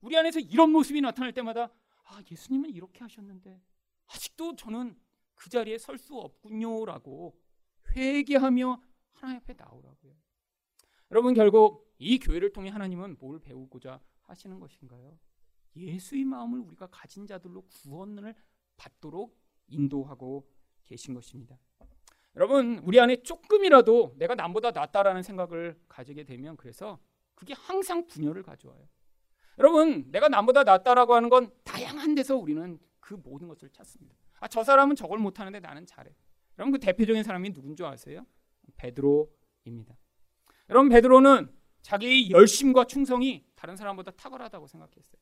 우리 0.02 0.16
안에서 0.16 0.38
이런 0.38 0.70
모습이 0.70 1.00
나타날 1.00 1.32
때마다 1.32 1.72
아 2.04 2.22
예수님은 2.30 2.70
이렇게 2.70 3.00
하셨는데 3.00 3.60
아직도 4.06 4.54
저는 4.54 4.96
그 5.34 5.50
자리에 5.50 5.78
설 5.78 5.98
수 5.98 6.14
없군요라고 6.16 7.36
회개하며 7.96 8.82
하나님 9.14 9.40
앞에 9.40 9.54
나오라고요. 9.54 10.14
여러분 11.10 11.34
결국 11.34 11.92
이 11.98 12.20
교회를 12.20 12.52
통해 12.52 12.70
하나님은 12.70 13.16
뭘 13.18 13.40
배우고자 13.40 14.00
하시는 14.22 14.60
것인가요? 14.60 15.18
예수의 15.74 16.24
마음을 16.24 16.60
우리가 16.60 16.86
가진 16.86 17.26
자들로 17.26 17.62
구원을 17.62 18.36
받도록 18.76 19.36
인도하고 19.66 20.48
계신 20.84 21.14
것입니다. 21.14 21.58
여러분, 22.38 22.78
우리 22.84 23.00
안에 23.00 23.16
조금이라도 23.24 24.14
내가 24.16 24.36
남보다 24.36 24.70
낫다라는 24.70 25.24
생각을 25.24 25.76
가지게 25.88 26.22
되면 26.22 26.56
그래서 26.56 27.00
그게 27.34 27.52
항상 27.52 28.06
분열을 28.06 28.44
가져와요. 28.44 28.80
여러분, 29.58 30.08
내가 30.12 30.28
남보다 30.28 30.62
낫다라고 30.62 31.16
하는 31.16 31.30
건 31.30 31.50
다양한 31.64 32.14
데서 32.14 32.36
우리는 32.36 32.78
그 33.00 33.14
모든 33.14 33.48
것을 33.48 33.70
찾습니다. 33.70 34.16
아, 34.38 34.46
저 34.46 34.62
사람은 34.62 34.94
저걸 34.94 35.18
못하는데 35.18 35.58
나는 35.58 35.84
잘해. 35.84 36.14
여러분, 36.58 36.70
그 36.70 36.78
대표적인 36.78 37.24
사람이 37.24 37.52
누군 37.52 37.74
줄 37.74 37.86
아세요? 37.86 38.24
베드로입니다. 38.76 39.96
여러분, 40.70 40.90
베드로는 40.90 41.52
자기의 41.82 42.30
열심과 42.30 42.84
충성이 42.84 43.44
다른 43.56 43.74
사람보다 43.74 44.12
탁월하다고 44.12 44.68
생각했어요. 44.68 45.20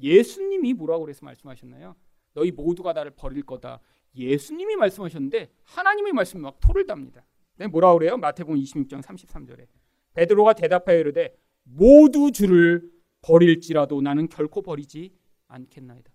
예수님이 0.00 0.72
뭐라고 0.72 1.04
그래서 1.04 1.22
말씀하셨나요? 1.22 1.96
너희 2.32 2.50
모두가 2.50 2.94
나를 2.94 3.10
버릴 3.10 3.42
거다. 3.42 3.80
예수님이 4.14 4.76
말씀하셨는데 4.76 5.50
하나님의 5.64 6.12
말씀이 6.12 6.42
막 6.42 6.58
토를 6.60 6.86
답니다. 6.86 7.24
네, 7.56 7.66
뭐라 7.66 7.92
그래요? 7.94 8.16
마태복음 8.16 8.58
26장 8.60 9.02
33절에 9.02 9.66
베드로가 10.14 10.54
대답하여 10.54 10.98
이르되 10.98 11.34
모두 11.62 12.32
주를 12.32 12.90
버릴지라도 13.22 14.00
나는 14.00 14.28
결코 14.28 14.62
버리지 14.62 15.12
않겠나이다. 15.48 16.10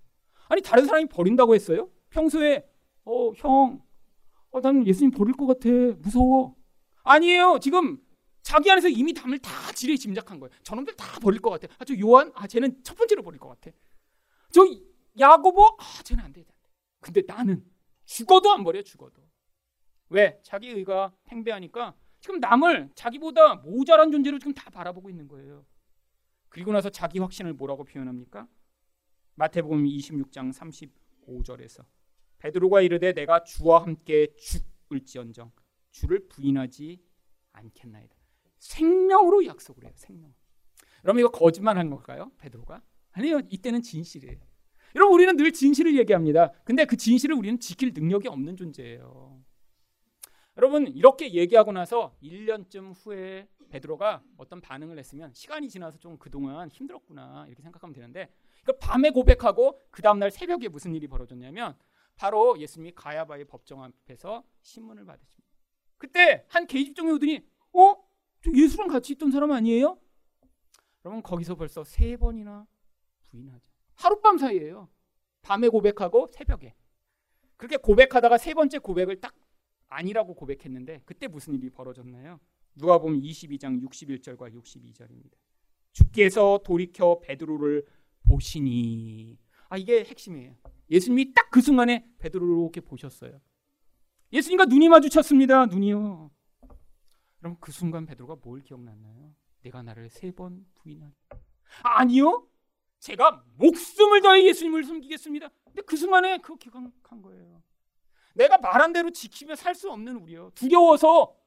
아니 0.49 0.61
다른 0.61 0.85
사람이 0.85 1.07
버린다고 1.07 1.55
했어요? 1.55 1.89
평소에 2.09 2.67
어 3.05 3.31
형, 3.35 3.81
어, 4.51 4.59
나는 4.59 4.85
예수님 4.87 5.11
버릴 5.11 5.33
것 5.35 5.45
같아 5.45 5.69
무서워. 5.99 6.55
아니에요. 7.03 7.59
지금 7.61 7.99
자기 8.41 8.69
안에서 8.71 8.89
이미 8.89 9.13
담을 9.13 9.39
다 9.39 9.51
지레 9.73 9.97
짐작한 9.97 10.39
거예요. 10.39 10.51
저놈들 10.63 10.95
다 10.95 11.19
버릴 11.19 11.41
것 11.41 11.49
같아. 11.49 11.73
아, 11.79 11.85
저 11.85 11.97
요한, 11.99 12.31
아, 12.35 12.47
쟤는 12.47 12.83
첫 12.83 12.95
번째로 12.95 13.23
버릴 13.23 13.39
것 13.39 13.49
같아. 13.49 13.75
저 14.51 14.61
야고보, 15.19 15.63
아, 15.79 16.03
쟤는 16.03 16.23
안 16.23 16.31
돼. 16.31 16.45
근데 16.99 17.23
나는 17.25 17.65
죽어도 18.05 18.51
안 18.51 18.63
버려, 18.63 18.81
죽어도. 18.81 19.21
왜? 20.09 20.39
자기 20.43 20.69
의가 20.69 21.13
팽배하니까 21.25 21.95
지금 22.19 22.39
남을 22.39 22.91
자기보다 22.95 23.55
모자란 23.55 24.11
존재로 24.11 24.39
지금 24.39 24.53
다 24.53 24.69
바라보고 24.69 25.09
있는 25.09 25.27
거예요. 25.27 25.65
그리고 26.49 26.71
나서 26.71 26.89
자기 26.89 27.19
확신을 27.19 27.53
뭐라고 27.53 27.83
표현합니까? 27.83 28.47
마태복음 29.35 29.83
26장 29.85 30.53
35절에서 30.53 31.85
베드로가 32.37 32.81
이르되 32.81 33.13
내가 33.13 33.43
주와 33.43 33.83
함께 33.83 34.33
죽을지언정 34.35 35.51
주를 35.91 36.27
부인하지 36.27 37.03
않겠나이다. 37.51 38.15
생명으로 38.59 39.45
약속을 39.45 39.83
해요. 39.85 39.93
생명. 39.95 40.33
여러분 41.03 41.19
이거 41.19 41.29
거짓말한 41.29 41.89
걸까요? 41.89 42.31
베드로가? 42.37 42.81
아니요. 43.11 43.41
이때는 43.49 43.81
진실이에요. 43.81 44.39
여러분 44.95 45.15
우리는 45.15 45.35
늘 45.35 45.51
진실을 45.51 45.97
얘기합니다. 45.97 46.51
근데 46.63 46.85
그 46.85 46.95
진실을 46.95 47.35
우리는 47.35 47.59
지킬 47.59 47.91
능력이 47.93 48.29
없는 48.29 48.55
존재예요. 48.55 49.43
여러분 50.57 50.87
이렇게 50.87 51.33
얘기하고 51.33 51.73
나서 51.73 52.15
1년쯤 52.23 52.93
후에 52.95 53.49
베드로가 53.69 54.23
어떤 54.37 54.61
반응을 54.61 54.97
했으면 54.97 55.33
시간이 55.33 55.67
지나서 55.69 55.97
좀 55.97 56.17
그동안 56.17 56.69
힘들었구나 56.69 57.45
이렇게 57.47 57.61
생각하면 57.61 57.93
되는데 57.93 58.29
그 58.63 58.77
밤에 58.77 59.09
고백하고 59.09 59.81
그 59.91 60.01
다음날 60.01 60.31
새벽에 60.31 60.69
무슨 60.69 60.95
일이 60.95 61.07
벌어졌냐면 61.07 61.75
바로 62.15 62.57
예수님이 62.57 62.93
가야바의 62.95 63.45
법정 63.45 63.83
앞에서 63.83 64.45
신문을 64.61 65.05
받으십니다. 65.05 65.45
그때 65.97 66.45
한 66.47 66.67
계집종이 66.67 67.11
오더니 67.11 67.45
어? 67.73 67.95
저 68.41 68.51
예수랑 68.53 68.87
같이 68.87 69.13
있던 69.13 69.31
사람 69.31 69.51
아니에요? 69.51 69.99
여러분 71.03 71.21
거기서 71.21 71.55
벌써 71.55 71.83
세 71.83 72.15
번이나 72.15 72.65
부인하죠. 73.29 73.74
하룻밤 73.95 74.37
사이에요. 74.37 74.89
밤에 75.41 75.67
고백하고 75.69 76.27
새벽에. 76.31 76.75
그렇게 77.57 77.77
고백하다가 77.77 78.37
세 78.37 78.53
번째 78.53 78.79
고백을 78.79 79.21
딱 79.21 79.33
아니라고 79.87 80.33
고백했는데 80.35 81.01
그때 81.05 81.27
무슨 81.27 81.53
일이 81.55 81.69
벌어졌나요? 81.69 82.39
누가 82.75 82.97
보면 82.97 83.21
22장 83.21 83.81
61절과 83.87 84.53
62절입니다. 84.53 85.31
주께서 85.93 86.59
돌이켜 86.65 87.19
베드로를 87.21 87.85
보시니 88.27 89.37
아 89.69 89.77
이게 89.77 90.03
핵심이에요. 90.03 90.55
예수님이 90.91 91.33
딱 91.33 91.45
그 91.55 91.61
순간에 91.61 92.05
베드로를 92.17 92.53
이렇게 92.63 92.81
보셨어요. 92.81 93.39
예수님과 94.33 94.65
눈이 94.65 94.89
마주쳤습니다. 94.89 95.67
눈이요. 95.67 96.29
그럼 97.39 97.55
그 97.61 97.71
순간 97.71 98.05
베드로가 98.05 98.35
뭘 98.43 98.59
기억났나요? 98.59 99.33
내가 99.61 99.81
나를 99.81 100.09
세 100.09 100.31
번 100.33 100.65
부인하리. 100.75 101.13
아니요. 101.83 102.45
제가 102.99 103.43
목숨을 103.57 104.21
다해 104.21 104.45
예수님을 104.45 104.83
숨기겠습니다. 104.83 105.49
근데 105.65 105.81
그 105.83 105.95
순간에 105.95 106.37
그 106.39 106.55
기억한 106.57 107.21
거예요. 107.21 107.61
내가 108.33 108.57
말한 108.57 108.93
대로 108.93 109.09
지키며 109.11 109.55
살 109.55 109.75
수 109.75 109.91
없는 109.91 110.15
우리요. 110.17 110.51
두려워서 110.55 111.37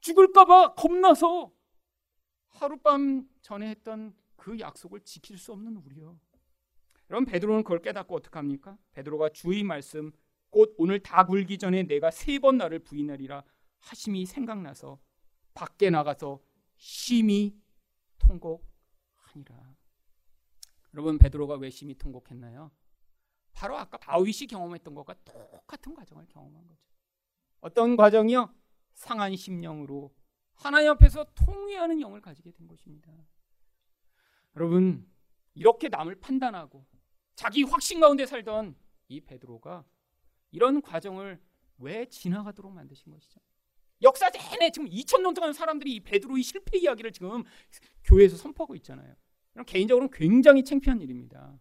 죽을까봐 0.00 0.74
겁나서 0.74 1.52
하룻밤 2.48 3.28
전에 3.42 3.68
했던 3.70 4.14
그 4.36 4.58
약속을 4.58 5.00
지킬 5.00 5.36
수 5.38 5.52
없는 5.52 5.76
우리요. 5.76 6.18
여러분 7.10 7.26
베드로는 7.26 7.62
그걸 7.64 7.82
깨닫고 7.82 8.14
어떻게 8.14 8.38
합니까? 8.38 8.78
베드로가 8.92 9.30
주의 9.30 9.62
말씀 9.62 10.12
곧 10.50 10.74
오늘 10.78 11.00
다 11.00 11.26
굴기 11.26 11.58
전에 11.58 11.82
내가 11.84 12.10
세 12.10 12.38
번 12.38 12.56
나를 12.56 12.78
부인하리라 12.80 13.44
하심이 13.80 14.26
생각나서 14.26 14.98
밖에 15.54 15.90
나가서 15.90 16.40
심히 16.76 17.54
통곡하니라. 18.18 19.74
여러분 20.94 21.18
베드로가 21.18 21.54
왜 21.56 21.70
심히 21.70 21.94
통곡했나요? 21.94 22.70
바로 23.52 23.76
아까 23.76 23.98
다윗이 23.98 24.46
경험했던 24.48 24.94
것과 24.94 25.14
똑같은 25.24 25.94
과정을 25.94 26.26
경험한 26.28 26.66
거죠. 26.66 26.82
어떤 27.60 27.96
과정이요? 27.96 28.54
상한 28.94 29.34
심령으로 29.36 30.14
하나님 30.54 30.90
앞에서 30.90 31.24
통회하는 31.34 32.00
영을 32.00 32.20
가지게 32.20 32.52
된 32.52 32.66
것입니다. 32.66 33.12
여러분 34.56 35.08
이렇게 35.54 35.88
남을 35.88 36.20
판단하고 36.20 36.86
자기 37.34 37.62
확신 37.62 38.00
가운데 38.00 38.26
살던 38.26 38.76
이 39.08 39.20
베드로가 39.20 39.84
이런 40.50 40.82
과정을 40.82 41.40
왜 41.78 42.06
지나가도록 42.06 42.72
만드신 42.72 43.10
것이죠? 43.12 43.40
역사 44.02 44.30
내내 44.30 44.70
지금 44.70 44.88
2천 44.88 45.22
년 45.22 45.34
동안 45.34 45.52
사람들이 45.52 45.94
이 45.94 46.00
베드로의 46.00 46.42
실패 46.42 46.78
이야기를 46.78 47.12
지금 47.12 47.44
교회에서 48.04 48.36
선포하고 48.36 48.74
있잖아요. 48.76 49.14
개인적으로는 49.66 50.10
굉장히 50.12 50.64
창피한 50.64 51.00
일입니다. 51.00 51.58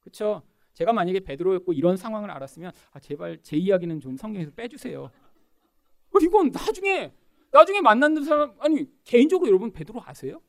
그렇죠? 0.00 0.42
제가 0.74 0.92
만약에 0.92 1.20
베드로였고 1.20 1.72
이런 1.72 1.96
상황을 1.96 2.30
알았으면 2.30 2.72
아 2.92 3.00
제발 3.00 3.38
제 3.42 3.56
이야기는 3.56 4.00
좀 4.00 4.16
성경에서 4.16 4.52
빼주세요. 4.52 5.02
어, 5.02 6.18
이건 6.22 6.50
나중에 6.50 7.12
나중에 7.50 7.80
만났는 7.80 8.24
사람 8.24 8.54
아니 8.60 8.86
개인적으로 9.04 9.48
여러분 9.48 9.72
베드로 9.72 10.00
아세요? 10.04 10.40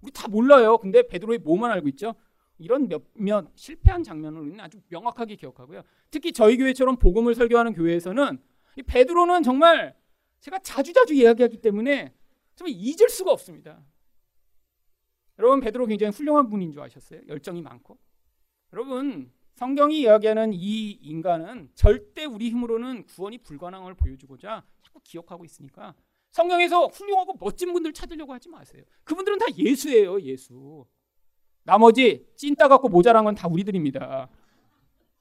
우리 0.00 0.10
다 0.12 0.28
몰라요. 0.28 0.78
근데 0.78 1.06
베드로의 1.06 1.38
뭐만 1.40 1.70
알고 1.70 1.88
있죠? 1.90 2.14
이런 2.58 2.88
몇몇 2.88 3.50
실패한 3.54 4.02
장면을 4.02 4.40
우리는 4.40 4.60
아주 4.60 4.80
명확하게 4.88 5.36
기억하고요. 5.36 5.82
특히 6.10 6.32
저희 6.32 6.56
교회처럼 6.56 6.96
복음을 6.96 7.34
설교하는 7.34 7.72
교회에서는 7.72 8.38
이 8.76 8.82
베드로는 8.82 9.42
정말 9.42 9.94
제가 10.40 10.58
자주자주 10.60 11.14
이야기하기 11.14 11.58
때문에 11.58 12.14
정말 12.56 12.74
잊을 12.76 13.08
수가 13.08 13.30
없습니다. 13.32 13.84
여러분 15.38 15.60
베드로 15.60 15.86
굉장히 15.86 16.12
훌륭한 16.12 16.48
분인 16.48 16.72
줄 16.72 16.82
아셨어요? 16.82 17.20
열정이 17.28 17.62
많고. 17.62 17.96
여러분 18.72 19.32
성경이 19.54 20.00
이야기하는 20.00 20.52
이 20.52 20.90
인간은 20.90 21.70
절대 21.74 22.24
우리 22.24 22.50
힘으로는 22.50 23.04
구원이 23.06 23.38
불가능함을 23.38 23.94
보여주고자 23.94 24.64
자꾸 24.82 25.00
기억하고 25.02 25.44
있으니까 25.44 25.94
성경에서 26.30 26.86
훌륭하고 26.88 27.34
멋진 27.40 27.72
분들 27.72 27.92
찾으려고 27.92 28.32
하지 28.32 28.48
마세요. 28.48 28.82
그분들은 29.04 29.38
다 29.38 29.46
예수예요, 29.56 30.20
예수. 30.22 30.84
나머지 31.64 32.26
찐따 32.36 32.68
갖고 32.68 32.88
모자란 32.88 33.24
건 33.24 33.34
다 33.34 33.48
우리들입니다. 33.48 34.28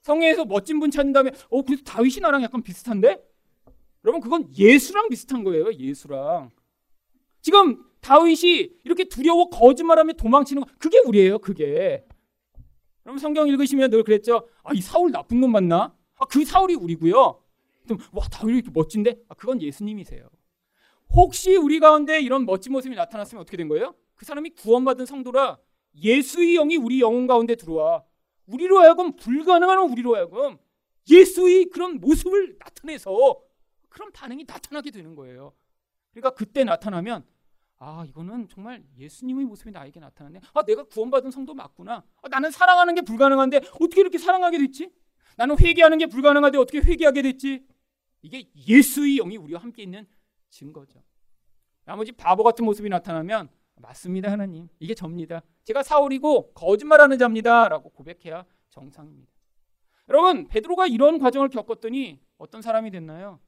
성경에서 0.01 0.45
멋진 0.45 0.80
분 0.80 0.89
찾는 0.91 1.13
다음에 1.13 1.32
어 1.49 1.61
그래서 1.63 1.84
다윗이 1.84 2.20
나랑 2.22 2.41
약간 2.43 2.61
비슷한데? 2.61 3.22
여러분 4.05 4.22
그건 4.22 4.47
예수랑 4.57 5.09
비슷한 5.09 5.43
거예요. 5.43 5.74
예수랑. 5.74 6.51
지금 7.48 7.82
다윗이 8.02 8.72
이렇게 8.84 9.06
두려워 9.06 9.50
거짓말하며 9.50 10.14
도망치는 10.14 10.64
거 10.64 10.70
그게 10.78 11.00
우리예요. 11.00 11.39
그게. 11.39 12.04
여러분 13.06 13.20
성경 13.20 13.48
읽으시면 13.48 13.89
늘 13.89 14.04
그랬죠. 14.04 14.50
아 14.66 14.74
이 14.74 14.82
사울 14.82 15.12
나쁜 15.14 15.39
놈 15.39 15.54
맞나? 15.54 15.95
아 16.18 16.26
그 16.26 16.43
사울이 16.43 16.76
우리고요. 16.76 17.41
와 18.12 18.28
다윗이 18.30 18.58
이렇게 18.58 18.72
멋진데? 18.74 19.22
아 19.30 19.36
그건 19.36 19.62
예수님이세요. 19.62 20.28
혹시 21.16 21.56
우리 21.56 21.80
가운데 21.80 22.20
이런 22.20 22.45
멋진 22.45 22.74
모습이 22.74 22.93
나타났으면 22.95 23.43
어떻게 23.43 23.56
된 23.56 23.70
거예요? 23.70 23.95
그 24.16 24.26
사람이 24.26 24.50
구원받은 24.50 25.06
성도라 25.06 25.58
예수의 25.95 26.56
영이 26.56 26.76
우리 26.76 27.00
영혼 27.00 27.28
가운데 27.28 27.56
들어와 27.56 28.04
우리로 28.45 28.80
하여금 28.80 29.16
불가능한 29.16 29.89
우리로 29.89 30.18
하여금 30.18 30.58
예수의 31.10 31.68
그런 31.68 32.02
모습을 32.02 32.58
나타내서 32.60 33.39
그런 33.88 34.12
반응이 34.12 34.43
나타나게 34.45 34.91
되는 34.91 35.16
거예요. 35.16 35.54
그러니까 36.12 36.32
그때 36.32 36.66
나타나면 36.66 37.24
아 37.80 38.06
이거는 38.08 38.48
정말 38.50 38.84
예수님의 38.98 39.46
모습이 39.46 39.72
나에게 39.72 40.00
나타났네. 40.00 40.42
아 40.54 40.64
내가 40.64 40.84
구원받은 40.84 41.32
성도 41.32 41.54
맞구나. 41.54 42.04
아, 42.22 42.28
나는 42.30 42.50
사랑하는 42.50 42.96
게 42.96 43.02
불가능한데 43.02 43.58
어떻게 43.80 44.02
이렇게 44.02 44.18
사랑하게 44.18 44.58
됐지? 44.58 44.92
나는 45.36 45.60
회개하는 45.60 46.00
게 46.00 46.08
불가능한데 46.08 46.58
어떻게 46.58 46.80
회개하게 46.80 47.22
됐지? 47.22 47.66
이게 48.24 48.50
예수의 48.68 49.18
영이 49.18 49.38
우리와 49.38 49.62
함께 49.62 49.84
있는 49.84 50.08
증거죠. 50.50 51.04
나머지 51.86 52.12
바보 52.12 52.44
같은 52.44 52.66
모습이 52.66 52.90
나타나면 52.90 53.50
맞습니다 53.76 54.32
하나님 54.32 54.68
이게 54.80 54.96
접니다. 54.96 55.44
제가 55.64 55.84
사울이고 55.84 56.54
거짓말하는 56.54 57.20
자입니다라고 57.20 57.90
고백해야 57.90 58.46
정상입니다. 58.72 59.32
여러분 60.10 60.48
베드로가 60.48 60.88
이런 60.88 61.20
과정을 61.20 61.50
겪었더니 61.50 62.20
어떤 62.40 62.64
사람이 62.64 62.90
됐나요? 62.90 63.40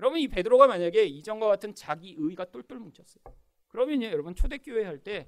여러분 0.00 0.18
이 0.18 0.26
베드로가 0.26 0.66
만약에 0.66 1.04
이전과 1.04 1.46
같은 1.46 1.74
자기 1.74 2.16
의가 2.18 2.46
똘똘 2.46 2.78
뭉쳤어요. 2.78 3.22
그러면요 3.70 4.06
여러분 4.08 4.34
초대교회 4.34 4.84
할 4.84 4.98
때 5.02 5.26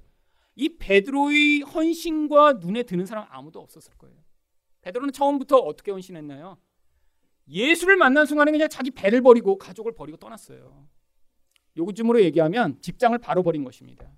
이 0.55 0.77
베드로의 0.77 1.61
헌신과 1.61 2.53
눈에 2.53 2.83
드는 2.83 3.05
사람 3.07 3.25
아무도 3.29 3.59
없었을 3.59 3.95
거예요. 3.97 4.15
베드로는 4.81 5.11
처음부터 5.11 5.57
어떻게 5.57 5.91
헌신했나요? 5.91 6.57
예수를 7.47 7.97
만난 7.97 8.25
순간에 8.25 8.51
그냥 8.51 8.69
자기 8.69 8.91
배를 8.91 9.21
버리고 9.21 9.57
가족을 9.57 9.93
버리고 9.93 10.17
떠났어요. 10.17 10.87
요즘으로 11.75 12.21
얘기하면 12.21 12.79
직장을 12.81 13.17
바로 13.17 13.41
버린 13.41 13.63
것입니다. 13.63 14.11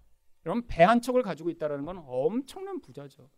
여러분 0.46 0.68
배 0.68 0.84
한 0.84 1.02
척을 1.02 1.24
가지고 1.24 1.50
있다는 1.50 1.86
건 1.86 2.04
엄청난 2.06 2.82
부자죠. 2.82 3.30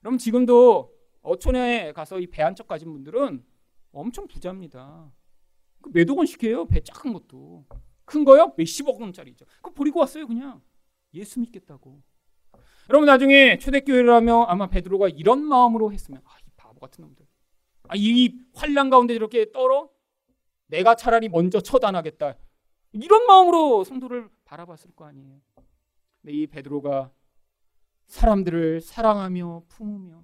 그럼 0.00 0.16
지금도 0.18 0.90
어촌에 1.20 1.92
가서 1.92 2.18
이 2.18 2.26
배 2.28 2.42
한 2.42 2.54
척 2.54 2.66
가진 2.66 2.90
분들은 2.92 3.44
엄청 3.92 4.26
부자입니다. 4.26 5.12
그 5.82 6.04
원씩 6.16 6.42
해요. 6.44 6.64
배 6.64 6.80
작은 6.80 7.12
것도. 7.12 7.66
큰 8.12 8.26
거요? 8.26 8.52
몇십억 8.58 9.00
원짜리죠. 9.00 9.46
그거 9.62 9.72
버리고 9.72 10.00
왔어요, 10.00 10.26
그냥. 10.26 10.60
예수 11.14 11.40
믿겠다고. 11.40 12.02
여러분 12.90 13.06
나중에 13.06 13.56
초대교회를 13.56 14.12
하며 14.12 14.42
아마 14.42 14.66
베드로가 14.66 15.08
이런 15.08 15.42
마음으로 15.42 15.92
했으면 15.92 16.20
아, 16.26 16.36
이 16.46 16.50
바보 16.54 16.78
같은 16.78 17.04
놈들. 17.04 17.26
아, 17.88 17.94
이 17.96 18.38
환란 18.54 18.90
가운데 18.90 19.14
이렇게 19.14 19.50
떨어 19.50 19.88
내가 20.66 20.94
차라리 20.94 21.30
먼저 21.30 21.60
처단하겠다. 21.60 22.34
이런 22.92 23.26
마음으로 23.26 23.84
성도를 23.84 24.28
바라봤을 24.44 24.94
거 24.94 25.06
아니에요. 25.06 25.40
근데 26.20 26.36
이 26.36 26.46
베드로가 26.46 27.10
사람들을 28.08 28.82
사랑하며 28.82 29.64
품으며 29.68 30.22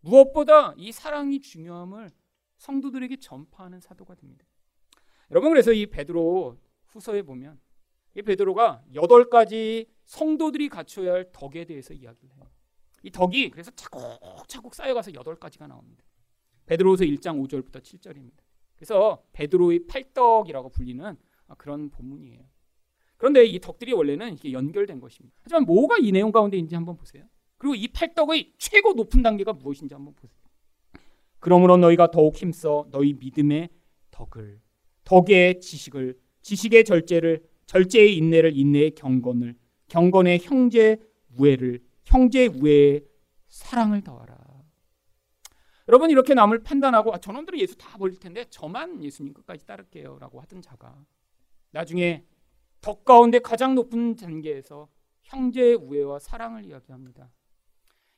무엇보다 0.00 0.74
이 0.76 0.92
사랑이 0.92 1.40
중요함을 1.40 2.10
성도들에게 2.58 3.16
전파하는 3.16 3.80
사도가 3.80 4.14
됩니다. 4.16 4.44
여러분 5.30 5.50
그래서 5.50 5.72
이 5.72 5.86
베드로 5.86 6.58
후서에 6.90 7.22
보면 7.22 7.60
이 8.16 8.22
베드로가 8.22 8.84
여덟 8.94 9.30
가지 9.30 9.86
성도들이 10.04 10.68
갖춰야 10.68 11.12
할 11.12 11.30
덕에 11.32 11.64
대해서 11.64 11.94
이야기를 11.94 12.34
해요. 12.34 12.50
이 13.02 13.10
덕이 13.10 13.50
그래서 13.50 13.70
차곡차곡 13.70 14.74
쌓여가서 14.74 15.14
여덟 15.14 15.36
가지가 15.36 15.66
나옵니다. 15.66 16.04
베드로후서 16.66 17.04
1장 17.04 17.42
5절부터 17.46 17.82
7절입니다. 17.82 18.40
그래서 18.76 19.22
베드로의 19.32 19.86
팔덕이라고 19.86 20.70
불리는 20.70 21.16
그런 21.58 21.90
본문이에요. 21.90 22.42
그런데 23.16 23.44
이 23.44 23.60
덕들이 23.60 23.92
원래는 23.92 24.34
이게 24.34 24.52
연결된 24.52 25.00
것입니다. 25.00 25.36
하지만 25.42 25.64
뭐가 25.64 25.98
이 25.98 26.10
내용 26.12 26.32
가운데 26.32 26.56
있는지 26.56 26.74
한번 26.74 26.96
보세요. 26.96 27.24
그리고 27.58 27.74
이 27.74 27.88
팔덕의 27.88 28.54
최고 28.56 28.94
높은 28.94 29.22
단계가 29.22 29.52
무엇인지 29.52 29.94
한번 29.94 30.14
보세요. 30.14 30.40
그러므로 31.38 31.76
너희가 31.76 32.10
더욱 32.10 32.36
힘써 32.36 32.86
너희 32.90 33.14
믿음의 33.14 33.68
덕을 34.10 34.60
덕의 35.04 35.60
지식을 35.60 36.18
지식의 36.50 36.84
절제를 36.84 37.44
절제의 37.66 38.16
인내를 38.16 38.56
인내의 38.56 38.96
경건을 38.96 39.54
경건의 39.86 40.40
형제 40.40 40.96
우애를 41.38 41.80
형제 42.04 42.46
우애의 42.48 43.04
사랑을 43.46 44.02
더하라. 44.02 44.36
여러분 45.86 46.10
이렇게 46.10 46.34
남을 46.34 46.64
판단하고 46.64 47.14
아, 47.14 47.18
저놈들은 47.18 47.58
예수 47.60 47.76
다 47.76 47.96
버릴 47.98 48.18
텐데 48.18 48.44
저만 48.50 49.02
예수님 49.02 49.32
끝까지 49.32 49.64
따를게요라고 49.64 50.40
하던 50.40 50.60
자가 50.60 51.04
나중에 51.70 52.24
덕 52.80 53.04
가운데 53.04 53.38
가장 53.38 53.76
높은 53.76 54.16
단계에서 54.16 54.88
형제의 55.22 55.76
우애와 55.76 56.18
사랑을 56.18 56.64
이야기합니다. 56.64 57.30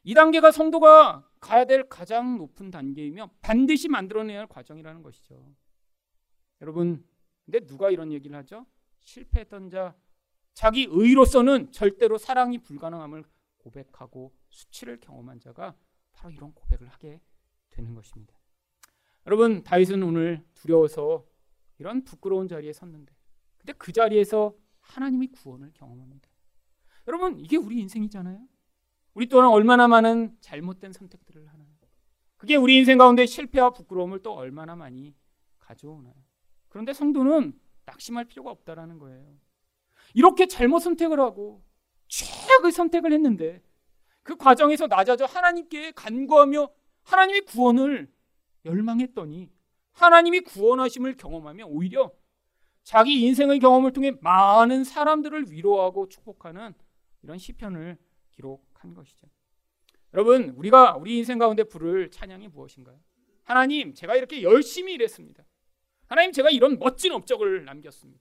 이 0.05 0.15
단계가 0.15 0.53
성도가 0.53 1.29
가야 1.39 1.67
될 1.67 1.87
가장 1.87 2.39
높은 2.39 2.71
단계이며 2.71 3.31
반드시 3.43 3.89
만들어내야 3.89 4.41
할 4.41 4.47
과정이라는 4.47 5.03
것이죠. 5.03 5.55
여러분, 6.63 7.05
근데 7.45 7.61
누가 7.61 7.91
이런 7.91 8.13
얘기를 8.13 8.37
하죠? 8.39 8.67
실패했던 9.01 9.71
자, 9.71 9.95
자기 10.55 10.87
의로서는 10.89 11.73
절대로 11.73 12.19
사랑이 12.19 12.59
불가능함을 12.59 13.25
고백하고 13.59 14.33
수치를 14.51 15.01
경험한 15.01 15.41
자가 15.41 15.75
바로 16.13 16.31
이런 16.31 16.53
고백을 16.53 16.89
하게 16.89 17.21
되는 17.71 17.95
것입니다. 17.95 18.35
여러분, 19.27 19.63
다윗은 19.63 20.03
오늘 20.03 20.45
두려워서 20.55 21.27
이런 21.79 22.05
부끄러운 22.05 22.49
자리에 22.49 22.73
섰는데, 22.73 23.15
근데 23.59 23.73
그 23.75 23.93
자리에서 23.93 24.55
하나님의 24.81 25.29
구원을 25.29 25.73
경험합니다. 25.75 26.29
여러분, 27.09 27.39
이게 27.39 27.57
우리 27.57 27.81
인생이잖아요. 27.81 28.47
우리 29.15 29.27
또한 29.27 29.49
얼마나 29.49 29.89
많은 29.89 30.37
잘못된 30.41 30.93
선택들을 30.93 31.47
하나요? 31.49 31.73
그게 32.43 32.57
우리 32.57 32.77
인생 32.77 32.99
가운데 32.99 33.25
실패와 33.25 33.71
부끄러움을 33.71 34.21
또 34.21 34.35
얼마나 34.35 34.75
많이 34.75 35.15
가져오나요? 35.61 36.13
그런데 36.73 36.95
성도는 36.95 37.53
낙심할 37.85 38.25
필요가 38.25 38.51
없다라는 38.51 38.99
거예요. 38.99 39.37
이렇게 40.15 40.47
잘못 40.47 40.79
선택을 40.79 41.21
하고 41.21 41.63
최악의 42.09 42.73
선택을 42.73 43.13
했는데 43.13 43.63
그 44.23 44.39
과정에서 44.39 44.87
낮아져 44.87 45.27
하나님께 45.27 45.93
간구하며 45.93 46.71
하나님의 47.03 47.43
구원을 47.43 48.11
열망했더니 48.65 49.51
하나님이 49.93 50.41
구원하심을 50.41 51.19
경험하며 51.19 51.67
오히려 51.67 52.11
자기 52.85 53.21
인생의 53.21 53.59
경험을 53.59 53.93
통해 53.93 54.13
많은 54.23 54.85
사람들을 54.85 55.51
위로하고 55.51 56.09
축복하는 56.09 56.73
이런 57.21 57.37
시편을 57.37 57.99
기록한 58.31 58.95
것이죠. 58.95 59.27
여러분, 60.15 60.55
우리가 60.57 60.97
우리 60.97 61.19
인생 61.19 61.37
가운데 61.37 61.65
부를 61.65 62.11
찬양이 62.11 62.49
무엇인가요? 62.49 62.99
하나님, 63.43 63.93
제가 63.93 64.17
이렇게 64.17 64.43
열심히 64.43 64.95
일했습니다. 64.95 65.45
하나님, 66.13 66.31
제가 66.31 66.51
이런 66.51 66.79
멋진 66.79 67.11
업적을 67.13 67.65
남겼습니다. 67.65 68.21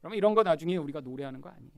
그러면 0.00 0.18
이런 0.18 0.34
거 0.34 0.42
나중에 0.42 0.76
우리가 0.76 1.02
노래하는 1.02 1.40
거 1.40 1.48
아니에요. 1.48 1.70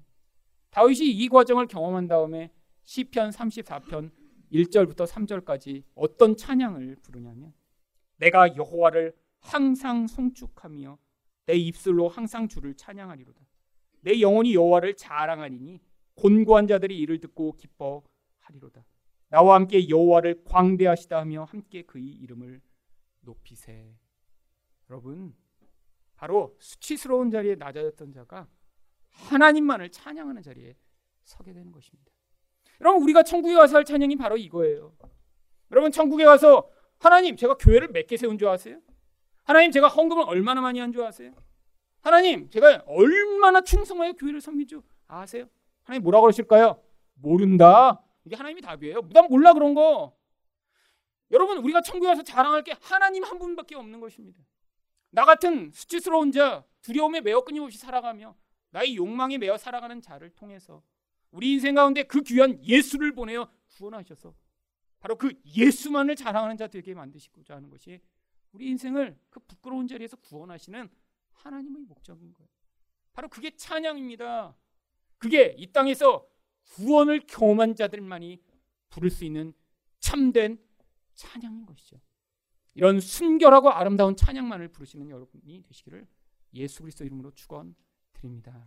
다윗이 0.70 1.10
이 1.10 1.28
과정을 1.28 1.66
경험한 1.66 2.06
다음에 2.06 2.50
시편 2.84 3.28
34편 3.28 4.10
1절부터 4.50 5.06
3절까지 5.06 5.82
어떤 5.94 6.34
찬양을 6.34 6.96
부르냐면 7.02 7.52
내가 8.16 8.56
여호와를 8.56 9.14
항상 9.40 10.06
송축하며 10.06 10.96
내 11.44 11.54
입술로 11.56 12.08
항상 12.08 12.48
주를 12.48 12.74
찬양하리로다. 12.74 13.38
내 14.00 14.18
영혼이 14.22 14.54
여호와를 14.54 14.96
자랑하리니 14.96 15.78
곤고한 16.14 16.68
자들이 16.68 16.98
이를 16.98 17.20
듣고 17.20 17.58
기뻐하리로다. 17.58 18.86
나와 19.28 19.56
함께 19.56 19.90
여호와를 19.90 20.42
광대하시다 20.44 21.20
하며 21.20 21.44
함께 21.44 21.82
그의 21.82 22.06
이름을 22.06 22.62
높이세. 23.20 23.94
여러분, 24.88 25.34
바로 26.20 26.54
수치스러운 26.58 27.30
자리에 27.30 27.54
낮아졌던 27.54 28.12
자가 28.12 28.46
하나님만을 29.30 29.90
찬양하는 29.90 30.42
자리에 30.42 30.76
서게 31.24 31.54
되는 31.54 31.72
것입니다. 31.72 32.12
여러분, 32.82 33.02
우리가 33.04 33.22
천국에 33.22 33.54
가서 33.54 33.78
할 33.78 33.86
찬양이 33.86 34.16
바로 34.16 34.36
이거예요. 34.36 34.94
여러분, 35.70 35.90
천국에 35.90 36.26
가서 36.26 36.68
하나님, 36.98 37.36
제가 37.36 37.54
교회를 37.54 37.88
몇 37.88 38.06
개 38.06 38.18
세운 38.18 38.36
줄 38.36 38.48
아세요? 38.48 38.82
하나님, 39.44 39.70
제가 39.70 39.88
헌금을 39.88 40.24
얼마나 40.26 40.60
많이 40.60 40.78
한 40.78 40.92
줄 40.92 41.02
아세요? 41.04 41.32
하나님, 42.02 42.50
제가 42.50 42.82
얼마나 42.86 43.62
충성하여 43.62 44.12
교회를 44.12 44.42
섬긴 44.42 44.66
줄 44.68 44.82
아세요? 45.06 45.46
하나님 45.84 46.02
뭐라 46.02 46.20
그러실까요? 46.20 46.82
모른다. 47.14 48.04
이게 48.26 48.36
하나님이 48.36 48.60
답이에요. 48.60 49.08
난 49.14 49.26
몰라 49.30 49.54
그런 49.54 49.72
거. 49.72 50.14
여러분 51.30 51.56
우리가 51.58 51.80
천국에 51.80 52.08
가서 52.08 52.22
자랑할 52.22 52.62
게 52.62 52.74
하나님 52.82 53.24
한 53.24 53.38
분밖에 53.38 53.74
없는 53.74 54.00
것입니다. 54.00 54.38
나 55.10 55.24
같은 55.24 55.70
수치스러운 55.72 56.32
자, 56.32 56.64
두려움에 56.82 57.20
매어 57.20 57.42
끊임없이 57.42 57.78
살아가며 57.78 58.36
나의 58.70 58.96
욕망에 58.96 59.38
매어 59.38 59.58
살아가는 59.58 60.00
자를 60.00 60.30
통해서 60.30 60.82
우리 61.30 61.52
인생 61.52 61.74
가운데 61.74 62.04
그 62.04 62.22
귀한 62.22 62.64
예수를 62.64 63.12
보내어 63.12 63.50
구원하셔서 63.76 64.34
바로 65.00 65.16
그 65.16 65.32
예수만을 65.44 66.16
자랑하는 66.16 66.56
자 66.56 66.66
되게 66.66 66.94
만드시고자 66.94 67.56
하는 67.56 67.70
것이 67.70 68.00
우리 68.52 68.68
인생을 68.68 69.18
그 69.30 69.40
부끄러운 69.40 69.86
자리에서 69.88 70.16
구원하시는 70.16 70.88
하나님의 71.32 71.82
목적인 71.82 72.34
거예요. 72.34 72.48
바로 73.12 73.28
그게 73.28 73.54
찬양입니다. 73.56 74.56
그게 75.18 75.54
이 75.58 75.72
땅에서 75.72 76.26
구원을 76.64 77.20
경험한 77.26 77.74
자들만이 77.74 78.40
부를 78.88 79.10
수 79.10 79.24
있는 79.24 79.52
참된 79.98 80.58
찬양인 81.14 81.66
것이죠. 81.66 82.00
이런 82.74 83.00
순결하고 83.00 83.70
아름다운 83.70 84.16
찬양만을 84.16 84.68
부르시는 84.68 85.10
여러분이 85.10 85.62
되시기를 85.62 86.06
예수 86.54 86.82
그리스도 86.82 87.04
이름으로 87.04 87.32
축원드립니다. 87.32 88.66